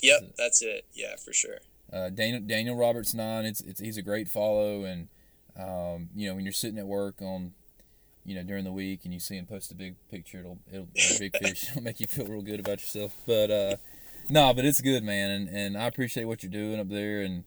Yep, 0.02 0.22
it? 0.22 0.34
that's 0.36 0.62
it. 0.62 0.84
Yeah, 0.92 1.16
for 1.16 1.32
sure. 1.32 1.58
Uh, 1.92 2.10
Daniel 2.10 2.42
Daniel 2.46 2.76
Roberts 2.76 3.14
nine. 3.14 3.46
It's, 3.46 3.60
it's 3.62 3.80
he's 3.80 3.96
a 3.96 4.02
great 4.02 4.28
follow, 4.28 4.84
and 4.84 5.08
um, 5.58 6.10
you 6.14 6.28
know 6.28 6.34
when 6.34 6.44
you're 6.44 6.52
sitting 6.52 6.78
at 6.78 6.86
work 6.86 7.22
on 7.22 7.52
you 8.24 8.34
know 8.34 8.42
during 8.42 8.64
the 8.64 8.72
week 8.72 9.00
and 9.04 9.14
you 9.14 9.20
see 9.20 9.36
him 9.36 9.46
post 9.46 9.72
a 9.72 9.74
big 9.74 9.96
picture, 10.10 10.40
it'll 10.40 10.58
it'll 10.70 10.88
a 10.94 11.18
big 11.18 11.36
fish. 11.42 11.70
It'll 11.70 11.82
make 11.82 12.00
you 12.00 12.06
feel 12.06 12.26
real 12.26 12.42
good 12.42 12.60
about 12.60 12.80
yourself. 12.80 13.16
But 13.26 13.50
uh, 13.50 13.76
no, 14.28 14.52
but 14.52 14.64
it's 14.66 14.80
good, 14.80 15.02
man, 15.02 15.30
and, 15.30 15.48
and 15.48 15.78
I 15.78 15.86
appreciate 15.86 16.24
what 16.24 16.42
you're 16.42 16.52
doing 16.52 16.78
up 16.78 16.88
there, 16.90 17.22
and 17.22 17.44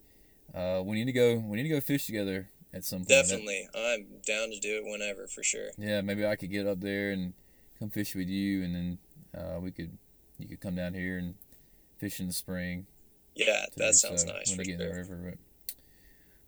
uh, 0.55 0.81
we 0.83 0.95
need 0.95 1.05
to 1.05 1.11
go 1.11 1.35
we 1.35 1.57
need 1.57 1.63
to 1.63 1.69
go 1.69 1.81
fish 1.81 2.07
together 2.07 2.49
at 2.73 2.83
some 2.83 2.99
point. 2.99 3.09
Definitely, 3.09 3.67
I'm 3.75 4.05
down 4.25 4.49
to 4.49 4.59
do 4.59 4.77
it 4.77 4.89
whenever 4.89 5.27
for 5.27 5.43
sure. 5.43 5.69
Yeah, 5.77 6.01
maybe 6.01 6.25
I 6.25 6.35
could 6.35 6.51
get 6.51 6.67
up 6.67 6.81
there 6.81 7.11
and 7.11 7.33
come 7.79 7.89
fish 7.89 8.15
with 8.15 8.27
you, 8.27 8.63
and 8.63 8.75
then 8.75 8.97
uh, 9.37 9.59
we 9.59 9.71
could 9.71 9.97
you 10.37 10.47
could 10.47 10.61
come 10.61 10.75
down 10.75 10.93
here 10.93 11.17
and 11.17 11.35
fish 11.97 12.19
in 12.19 12.27
the 12.27 12.33
spring. 12.33 12.85
Yeah, 13.35 13.65
that 13.77 13.95
sounds 13.95 14.23
so 14.23 14.33
nice. 14.33 14.49
When 14.49 14.59
we 14.59 14.65
get 14.65 14.79
sure. 14.79 14.87
in 14.87 14.91
the 14.91 14.97
river, 14.97 15.37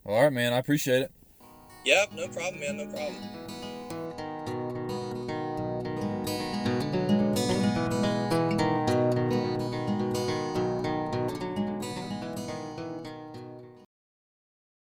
but 0.03 0.11
all 0.11 0.23
right, 0.23 0.33
man, 0.33 0.53
I 0.53 0.57
appreciate 0.57 1.03
it. 1.03 1.11
Yep, 1.85 2.13
no 2.13 2.27
problem, 2.27 2.59
man, 2.59 2.77
no 2.77 2.85
problem. 2.87 3.15